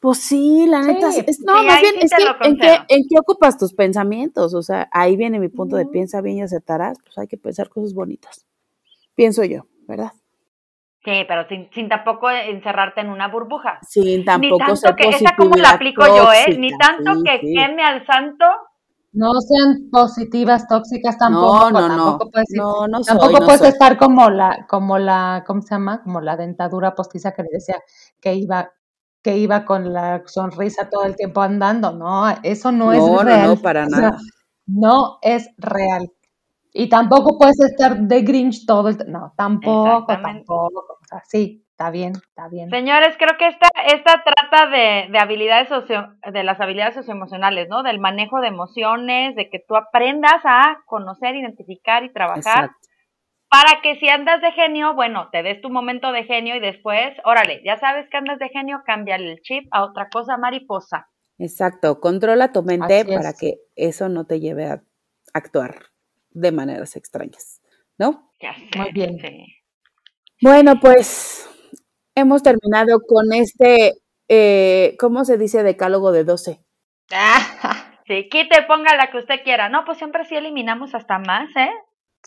Pues 0.00 0.18
sí, 0.18 0.66
la 0.66 0.82
neta. 0.82 1.10
no, 1.44 1.62
más 1.62 1.80
bien, 1.80 1.94
es 2.00 2.10
que 2.10 2.48
¿en, 2.48 2.58
qué, 2.58 2.78
¿en 2.88 3.02
qué 3.08 3.18
ocupas 3.18 3.58
tus 3.58 3.74
pensamientos? 3.74 4.54
O 4.54 4.62
sea, 4.62 4.88
ahí 4.92 5.16
viene 5.16 5.38
mi 5.38 5.48
punto 5.48 5.76
de 5.76 5.86
piensa 5.86 6.20
bien 6.20 6.38
y 6.38 6.42
aceptarás. 6.42 6.98
Pues 7.02 7.16
hay 7.18 7.26
que 7.26 7.36
pensar 7.36 7.68
cosas 7.68 7.94
bonitas 7.94 8.46
pienso 9.14 9.44
yo, 9.44 9.66
¿verdad? 9.86 10.12
Sí, 11.04 11.24
pero 11.28 11.46
sin, 11.48 11.68
sin 11.70 11.88
tampoco 11.88 12.30
encerrarte 12.30 13.02
en 13.02 13.10
una 13.10 13.28
burbuja. 13.28 13.78
Sin 13.86 14.24
tampoco 14.24 14.58
Ni 14.58 14.66
tanto 14.66 14.96
que 14.96 15.08
esa 15.10 15.36
como 15.36 15.54
la 15.54 15.70
aplico 15.70 16.06
yo, 16.06 16.32
¿eh? 16.32 16.56
Ni 16.58 16.70
tanto 16.78 17.22
que 17.22 17.40
queme 17.40 17.84
al 17.84 18.06
santo. 18.06 18.46
No 19.12 19.32
sean 19.42 19.90
positivas, 19.92 20.66
tóxicas 20.66 21.18
tampoco. 21.18 21.70
No, 21.70 21.80
no, 21.80 21.88
tampoco 21.88 22.24
no. 22.24 22.30
Puedes, 22.30 22.48
no, 22.54 22.88
no 22.88 23.00
tampoco 23.02 23.44
puedes 23.44 23.60
estar 23.60 23.98
como 23.98 24.30
la, 24.30 24.66
como 24.66 24.98
la, 24.98 25.44
¿cómo 25.46 25.60
se 25.60 25.74
llama? 25.74 26.02
Como 26.02 26.22
la 26.22 26.36
dentadura 26.36 26.94
postiza 26.94 27.32
que 27.32 27.44
decía 27.52 27.76
que 28.20 28.34
iba, 28.34 28.72
que 29.22 29.36
iba 29.36 29.66
con 29.66 29.92
la 29.92 30.22
sonrisa 30.24 30.88
todo 30.88 31.04
el 31.04 31.16
tiempo 31.16 31.42
andando. 31.42 31.92
No, 31.92 32.28
eso 32.42 32.72
no, 32.72 32.94
es 32.94 33.24
real. 33.24 33.42
No, 33.42 33.54
no, 33.54 33.62
para 33.62 33.86
nada. 33.86 34.16
no 34.66 35.18
es 35.20 35.50
real. 35.58 36.10
Y 36.76 36.88
tampoco 36.88 37.38
puedes 37.38 37.60
estar 37.60 37.96
de 37.96 38.22
Grinch 38.22 38.66
todo 38.66 38.88
el 38.88 38.96
No, 39.06 39.32
tampoco, 39.36 40.06
tampoco. 40.06 40.98
O 41.00 41.06
sea, 41.08 41.22
sí, 41.24 41.64
está 41.70 41.90
bien, 41.90 42.14
está 42.16 42.48
bien. 42.48 42.68
Señores, 42.68 43.16
creo 43.16 43.38
que 43.38 43.46
esta, 43.46 43.68
esta 43.86 44.24
trata 44.24 44.66
de, 44.70 45.06
de 45.08 45.18
habilidades 45.20 45.68
socio, 45.68 46.16
de 46.32 46.42
las 46.42 46.60
habilidades 46.60 46.96
socioemocionales, 46.96 47.68
¿no? 47.68 47.84
Del 47.84 48.00
manejo 48.00 48.40
de 48.40 48.48
emociones, 48.48 49.36
de 49.36 49.48
que 49.50 49.60
tú 49.60 49.76
aprendas 49.76 50.40
a 50.42 50.78
conocer, 50.86 51.36
identificar 51.36 52.02
y 52.02 52.12
trabajar. 52.12 52.72
Para 53.48 53.80
que 53.80 53.94
si 54.00 54.08
andas 54.08 54.42
de 54.42 54.50
genio, 54.50 54.94
bueno, 54.94 55.28
te 55.30 55.44
des 55.44 55.60
tu 55.60 55.70
momento 55.70 56.10
de 56.10 56.24
genio 56.24 56.56
y 56.56 56.60
después, 56.60 57.14
órale, 57.24 57.62
ya 57.64 57.78
sabes 57.78 58.10
que 58.10 58.16
andas 58.16 58.40
de 58.40 58.48
genio, 58.48 58.82
cámbiale 58.84 59.30
el 59.30 59.40
chip 59.42 59.68
a 59.70 59.84
otra 59.84 60.08
cosa 60.08 60.38
mariposa. 60.38 61.06
Exacto, 61.38 62.00
controla 62.00 62.50
tu 62.50 62.64
mente 62.64 63.04
para 63.04 63.32
que 63.32 63.58
eso 63.76 64.08
no 64.08 64.26
te 64.26 64.40
lleve 64.40 64.66
a 64.66 64.82
actuar 65.32 65.93
de 66.34 66.52
maneras 66.52 66.96
extrañas, 66.96 67.62
¿no? 67.98 68.30
Muy 68.76 68.92
bien. 68.92 69.16
Bueno, 70.42 70.74
pues 70.80 71.48
hemos 72.14 72.42
terminado 72.42 73.00
con 73.06 73.32
este, 73.32 73.94
eh, 74.28 74.96
¿cómo 74.98 75.24
se 75.24 75.38
dice? 75.38 75.62
Decálogo 75.62 76.12
de 76.12 76.24
12. 76.24 76.60
sí, 78.06 78.28
quite, 78.30 78.62
ponga 78.66 78.96
la 78.96 79.10
que 79.10 79.18
usted 79.18 79.42
quiera. 79.42 79.68
No, 79.68 79.84
pues 79.84 79.98
siempre 79.98 80.24
sí 80.24 80.36
eliminamos 80.36 80.94
hasta 80.94 81.18
más, 81.18 81.48
¿eh? 81.56 81.70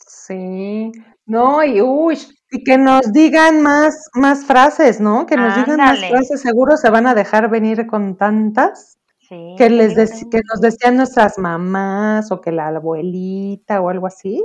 Sí, 0.05 0.91
no, 1.25 1.63
y 1.63 1.81
uy, 1.81 2.17
y 2.51 2.63
que 2.63 2.77
nos 2.77 3.11
digan 3.11 3.61
más, 3.61 4.09
más 4.13 4.45
frases, 4.45 5.01
¿no? 5.01 5.25
Que 5.25 5.35
nos 5.35 5.55
digan 5.55 5.77
más 5.77 5.99
frases, 5.99 6.41
seguro 6.41 6.77
se 6.77 6.89
van 6.89 7.07
a 7.07 7.15
dejar 7.15 7.49
venir 7.49 7.87
con 7.87 8.15
tantas 8.15 8.99
que, 9.29 9.69
les 9.69 9.95
que 9.95 10.39
nos 10.49 10.61
decían 10.61 10.97
nuestras 10.97 11.37
mamás 11.37 12.31
o 12.31 12.41
que 12.41 12.51
la 12.51 12.67
abuelita 12.67 13.81
o 13.81 13.89
algo 13.89 14.07
así. 14.07 14.43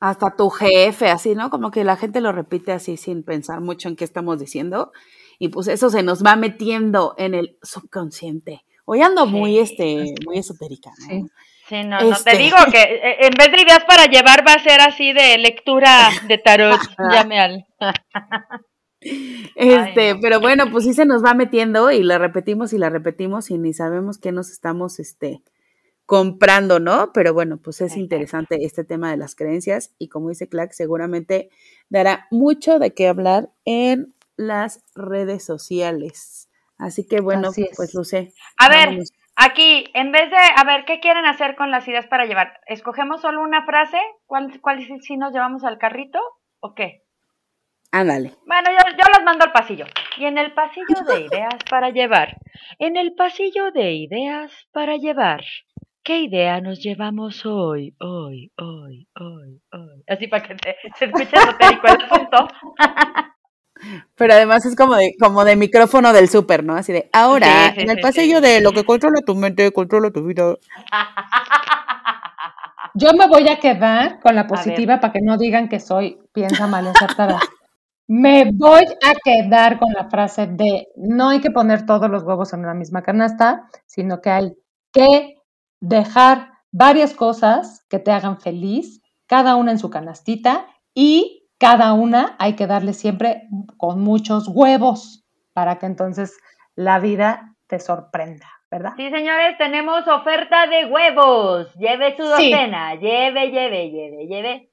Hasta 0.00 0.36
tu 0.36 0.50
jefe, 0.50 1.08
así, 1.08 1.34
¿no? 1.34 1.50
Como 1.50 1.70
que 1.70 1.84
la 1.84 1.96
gente 1.96 2.20
lo 2.20 2.32
repite 2.32 2.72
así 2.72 2.96
sin 2.96 3.22
pensar 3.22 3.60
mucho 3.60 3.88
en 3.88 3.96
qué 3.96 4.04
estamos 4.04 4.38
diciendo. 4.38 4.92
Y 5.38 5.48
pues 5.48 5.68
eso 5.68 5.90
se 5.90 6.02
nos 6.02 6.24
va 6.24 6.36
metiendo 6.36 7.14
en 7.16 7.34
el 7.34 7.58
subconsciente. 7.62 8.64
Hoy 8.84 9.00
ando 9.00 9.26
muy, 9.26 9.58
este, 9.58 10.14
muy 10.26 10.38
esotérica, 10.38 10.90
¿no? 11.00 11.28
Sí. 11.68 11.82
no, 11.84 12.00
no, 12.00 12.08
te 12.10 12.32
este. 12.32 12.36
digo 12.36 12.56
que 12.70 12.82
eh, 12.82 13.16
en 13.20 13.32
vez 13.38 13.50
de 13.50 13.62
ideas 13.62 13.84
para 13.84 14.04
llevar 14.04 14.46
va 14.46 14.52
a 14.52 14.62
ser 14.62 14.80
así 14.82 15.14
de 15.14 15.38
lectura 15.38 16.10
de 16.28 16.36
tarot, 16.36 16.80
llame 17.10 17.40
al. 17.40 17.66
Este, 19.56 20.16
pero 20.16 20.40
bueno, 20.40 20.70
pues 20.70 20.84
sí 20.84 20.94
se 20.94 21.04
nos 21.04 21.24
va 21.24 21.34
metiendo 21.34 21.90
y 21.90 22.02
la 22.02 22.18
repetimos 22.18 22.72
y 22.72 22.78
la 22.78 22.90
repetimos 22.90 23.50
y 23.50 23.58
ni 23.58 23.72
sabemos 23.72 24.18
qué 24.18 24.32
nos 24.32 24.50
estamos 24.50 24.98
este, 24.98 25.42
comprando, 26.06 26.80
¿no? 26.80 27.12
Pero 27.12 27.32
bueno, 27.32 27.58
pues 27.58 27.80
es 27.80 27.96
interesante 27.96 28.64
este 28.64 28.84
tema 28.84 29.10
de 29.10 29.16
las 29.16 29.34
creencias 29.34 29.94
y 29.98 30.08
como 30.08 30.28
dice 30.28 30.48
Clark, 30.48 30.72
seguramente 30.72 31.50
dará 31.88 32.26
mucho 32.30 32.78
de 32.78 32.92
qué 32.94 33.08
hablar 33.08 33.50
en 33.64 34.14
las 34.36 34.84
redes 34.94 35.44
sociales. 35.44 36.48
Así 36.76 37.06
que 37.06 37.20
bueno, 37.20 37.50
pues 37.76 37.94
lo 37.94 38.04
sé. 38.04 38.32
A 38.58 38.68
ver, 38.68 38.98
aquí, 39.36 39.86
en 39.94 40.12
vez 40.12 40.30
de, 40.30 40.36
a 40.36 40.64
ver, 40.64 40.84
¿qué 40.84 41.00
quieren 41.00 41.24
hacer 41.24 41.54
con 41.56 41.70
las 41.70 41.86
ideas 41.88 42.06
para 42.06 42.26
llevar? 42.26 42.60
¿Escogemos 42.66 43.20
solo 43.20 43.42
una 43.42 43.64
frase? 43.64 43.98
¿Cuál, 44.26 44.60
cuál 44.60 44.84
si 45.00 45.16
nos 45.16 45.32
llevamos 45.32 45.64
al 45.64 45.78
carrito 45.78 46.18
o 46.60 46.74
qué? 46.74 47.03
Ándale. 47.94 48.32
Bueno, 48.44 48.70
yo, 48.72 48.90
yo 48.90 49.04
las 49.12 49.22
mando 49.24 49.44
al 49.44 49.52
pasillo. 49.52 49.84
Y 50.18 50.24
en 50.24 50.36
el 50.36 50.52
pasillo 50.52 51.04
de 51.06 51.26
ideas 51.26 51.54
para 51.70 51.90
llevar. 51.90 52.38
En 52.80 52.96
el 52.96 53.14
pasillo 53.14 53.70
de 53.70 53.92
ideas 53.92 54.50
para 54.72 54.96
llevar. 54.96 55.44
¿Qué 56.02 56.18
idea 56.18 56.60
nos 56.60 56.80
llevamos 56.80 57.46
hoy, 57.46 57.94
hoy, 58.00 58.50
hoy, 58.58 59.06
hoy, 59.14 59.62
hoy? 59.72 60.04
Así 60.08 60.26
para 60.26 60.42
que 60.42 60.56
se 60.98 61.04
escuche 61.04 61.36
esotérico 61.36 61.86
el 61.86 62.08
punto. 62.08 62.48
Pero 64.16 64.34
además 64.34 64.66
es 64.66 64.74
como 64.74 64.96
de, 64.96 65.14
como 65.20 65.44
de 65.44 65.54
micrófono 65.54 66.12
del 66.12 66.28
súper, 66.28 66.64
¿no? 66.64 66.74
Así 66.74 66.92
de, 66.92 67.08
ahora, 67.12 67.74
en 67.76 67.90
el 67.90 68.00
pasillo 68.00 68.40
de 68.40 68.60
lo 68.60 68.72
que 68.72 68.84
controla 68.84 69.20
tu 69.24 69.36
mente, 69.36 69.70
controla 69.72 70.10
tu 70.10 70.26
vida. 70.26 70.56
Yo 72.94 73.12
me 73.12 73.28
voy 73.28 73.48
a 73.48 73.58
quedar 73.60 74.18
con 74.20 74.34
la 74.34 74.48
positiva 74.48 75.00
para 75.00 75.12
que 75.12 75.20
no 75.20 75.36
digan 75.36 75.68
que 75.68 75.78
soy 75.78 76.18
piensa 76.32 76.66
mal, 76.66 76.88
acertada. 76.88 77.38
Me 78.06 78.50
voy 78.52 78.82
a 78.82 79.14
quedar 79.24 79.78
con 79.78 79.92
la 79.92 80.10
frase 80.10 80.46
de 80.46 80.88
no 80.96 81.30
hay 81.30 81.40
que 81.40 81.50
poner 81.50 81.86
todos 81.86 82.10
los 82.10 82.22
huevos 82.22 82.52
en 82.52 82.60
una 82.60 82.74
misma 82.74 83.02
canasta, 83.02 83.68
sino 83.86 84.20
que 84.20 84.30
hay 84.30 84.54
que 84.92 85.36
dejar 85.80 86.50
varias 86.70 87.14
cosas 87.14 87.84
que 87.88 87.98
te 87.98 88.10
hagan 88.10 88.40
feliz, 88.40 89.00
cada 89.26 89.56
una 89.56 89.70
en 89.70 89.78
su 89.78 89.88
canastita 89.88 90.66
y 90.92 91.48
cada 91.58 91.94
una 91.94 92.36
hay 92.38 92.56
que 92.56 92.66
darle 92.66 92.92
siempre 92.92 93.48
con 93.78 94.00
muchos 94.02 94.48
huevos 94.48 95.24
para 95.54 95.78
que 95.78 95.86
entonces 95.86 96.36
la 96.74 96.98
vida 96.98 97.56
te 97.66 97.80
sorprenda. 97.80 98.48
¿verdad? 98.70 98.92
Sí, 98.96 99.08
señores, 99.08 99.56
tenemos 99.56 100.06
oferta 100.08 100.66
de 100.66 100.86
huevos. 100.86 101.72
Lleve 101.74 102.16
su 102.16 102.24
docena, 102.24 102.96
lleve, 102.96 103.52
lleve, 103.52 103.90
lleve, 103.90 104.26
lleve. 104.26 104.70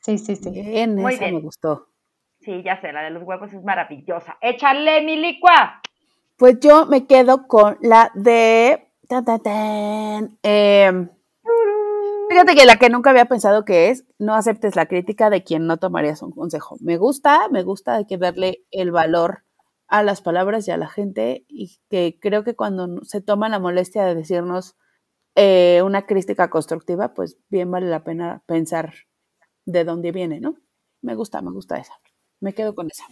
Sí, 0.00 0.16
sí, 0.18 0.36
sí. 0.36 0.50
Bien, 0.50 0.94
Muy 0.94 1.14
esa 1.14 1.24
me 1.24 1.40
gustó. 1.40 1.88
Sí, 2.44 2.62
ya 2.64 2.80
sé, 2.80 2.92
la 2.92 3.02
de 3.02 3.10
los 3.10 3.22
huevos 3.22 3.52
es 3.52 3.62
maravillosa. 3.62 4.36
Échale 4.40 5.02
mi 5.02 5.16
licua. 5.16 5.80
Pues 6.36 6.58
yo 6.60 6.86
me 6.86 7.06
quedo 7.06 7.46
con 7.46 7.78
la 7.80 8.10
de. 8.14 8.88
Em, 10.42 11.08
fíjate 12.30 12.54
que 12.54 12.64
la 12.64 12.76
que 12.76 12.88
nunca 12.88 13.10
había 13.10 13.26
pensado 13.26 13.64
que 13.64 13.90
es 13.90 14.06
no 14.18 14.34
aceptes 14.34 14.74
la 14.74 14.86
crítica 14.86 15.28
de 15.28 15.44
quien 15.44 15.66
no 15.66 15.76
tomarías 15.76 16.22
un 16.22 16.32
consejo. 16.32 16.78
Me 16.80 16.96
gusta, 16.96 17.48
me 17.50 17.62
gusta 17.62 17.96
hay 17.96 18.06
que 18.06 18.16
darle 18.16 18.64
el 18.70 18.90
valor 18.90 19.44
a 19.86 20.02
las 20.02 20.22
palabras 20.22 20.66
y 20.66 20.70
a 20.70 20.78
la 20.78 20.88
gente 20.88 21.44
y 21.46 21.78
que 21.90 22.18
creo 22.20 22.42
que 22.42 22.56
cuando 22.56 23.04
se 23.04 23.20
toma 23.20 23.50
la 23.50 23.58
molestia 23.58 24.04
de 24.04 24.14
decirnos 24.14 24.76
eh, 25.34 25.82
una 25.84 26.06
crítica 26.06 26.48
constructiva, 26.48 27.12
pues 27.14 27.36
bien 27.50 27.70
vale 27.70 27.88
la 27.88 28.02
pena 28.02 28.42
pensar 28.46 28.94
de 29.66 29.84
dónde 29.84 30.10
viene, 30.10 30.40
¿no? 30.40 30.56
Me 31.02 31.14
gusta, 31.14 31.42
me 31.42 31.50
gusta 31.50 31.76
esa. 31.76 31.92
Me 32.42 32.52
quedo 32.52 32.74
con 32.74 32.88
esa. 32.88 33.04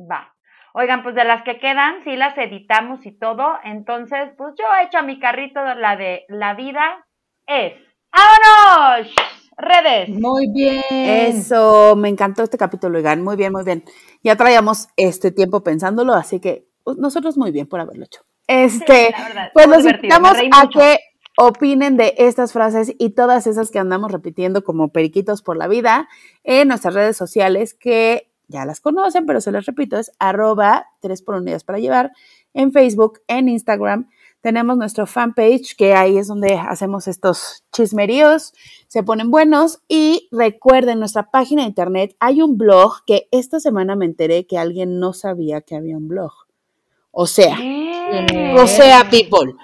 Va. 0.00 0.34
Oigan, 0.72 1.02
pues 1.02 1.14
de 1.14 1.22
las 1.22 1.44
que 1.44 1.60
quedan, 1.60 2.02
sí 2.02 2.16
las 2.16 2.36
editamos 2.36 3.04
y 3.04 3.12
todo. 3.12 3.58
Entonces, 3.62 4.30
pues 4.36 4.54
yo 4.58 4.64
he 4.74 4.86
hecho 4.86 4.98
a 4.98 5.02
mi 5.02 5.20
carrito 5.20 5.62
la 5.62 5.96
de 5.96 6.24
la 6.28 6.54
vida 6.54 7.06
es. 7.46 7.74
¡Vámonos! 8.10 9.14
Redes. 9.56 10.08
Muy 10.08 10.50
bien. 10.50 10.82
Eso, 10.90 11.94
me 11.94 12.08
encantó 12.08 12.42
este 12.42 12.56
capítulo, 12.56 12.96
Oigan. 12.98 13.22
Muy 13.22 13.36
bien, 13.36 13.52
muy 13.52 13.64
bien. 13.64 13.84
Ya 14.22 14.34
traíamos 14.34 14.88
este 14.96 15.30
tiempo 15.30 15.62
pensándolo, 15.62 16.14
así 16.14 16.40
que 16.40 16.66
pues, 16.82 16.96
nosotros 16.96 17.36
muy 17.36 17.52
bien 17.52 17.68
por 17.68 17.80
haberlo 17.80 18.04
hecho. 18.04 18.22
Este, 18.46 19.14
pues 19.52 19.68
nos 19.68 19.84
invitamos 19.84 20.36
a 20.52 20.68
que 20.68 20.98
opinen 21.36 21.96
de 21.96 22.14
estas 22.16 22.52
frases 22.52 22.94
y 22.98 23.10
todas 23.10 23.46
esas 23.46 23.70
que 23.70 23.78
andamos 23.78 24.10
repitiendo 24.10 24.64
como 24.64 24.88
periquitos 24.88 25.42
por 25.42 25.56
la 25.56 25.68
vida 25.68 26.08
en 26.44 26.68
nuestras 26.68 26.94
redes 26.94 27.16
sociales 27.16 27.74
que 27.74 28.33
ya 28.48 28.64
las 28.64 28.80
conocen, 28.80 29.26
pero 29.26 29.40
se 29.40 29.52
las 29.52 29.66
repito, 29.66 29.98
es 29.98 30.12
arroba 30.18 30.86
tres 31.00 31.22
por 31.22 31.36
unidades 31.36 31.64
para 31.64 31.78
llevar 31.78 32.12
en 32.52 32.72
Facebook, 32.72 33.20
en 33.26 33.48
Instagram 33.48 34.08
tenemos 34.44 34.76
nuestro 34.76 35.06
fanpage, 35.06 35.74
que 35.74 35.94
ahí 35.94 36.18
es 36.18 36.28
donde 36.28 36.56
hacemos 36.56 37.08
estos 37.08 37.64
chismeríos, 37.72 38.52
se 38.88 39.02
ponen 39.02 39.30
buenos. 39.30 39.80
Y 39.88 40.28
recuerden, 40.30 40.98
nuestra 40.98 41.30
página 41.30 41.62
de 41.62 41.68
internet 41.68 42.14
hay 42.20 42.42
un 42.42 42.58
blog 42.58 43.06
que 43.06 43.26
esta 43.30 43.58
semana 43.58 43.96
me 43.96 44.04
enteré 44.04 44.46
que 44.46 44.58
alguien 44.58 44.98
no 44.98 45.14
sabía 45.14 45.62
que 45.62 45.76
había 45.76 45.96
un 45.96 46.08
blog. 46.08 46.32
O 47.10 47.26
sea, 47.26 47.56
o 48.58 48.66
sea, 48.66 49.08
people 49.08 49.54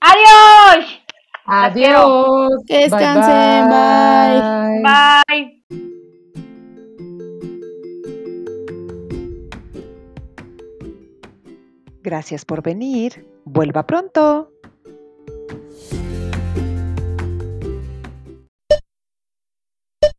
Adiós. 0.00 1.00
Adiós. 1.46 2.50
Que 2.66 2.78
descansen. 2.78 3.68
Bye. 3.68 4.82
Bye. 4.82 5.62
Gracias 12.02 12.44
por 12.44 12.62
venir. 12.62 13.26
Vuelva 13.44 13.86
pronto. 13.86 14.51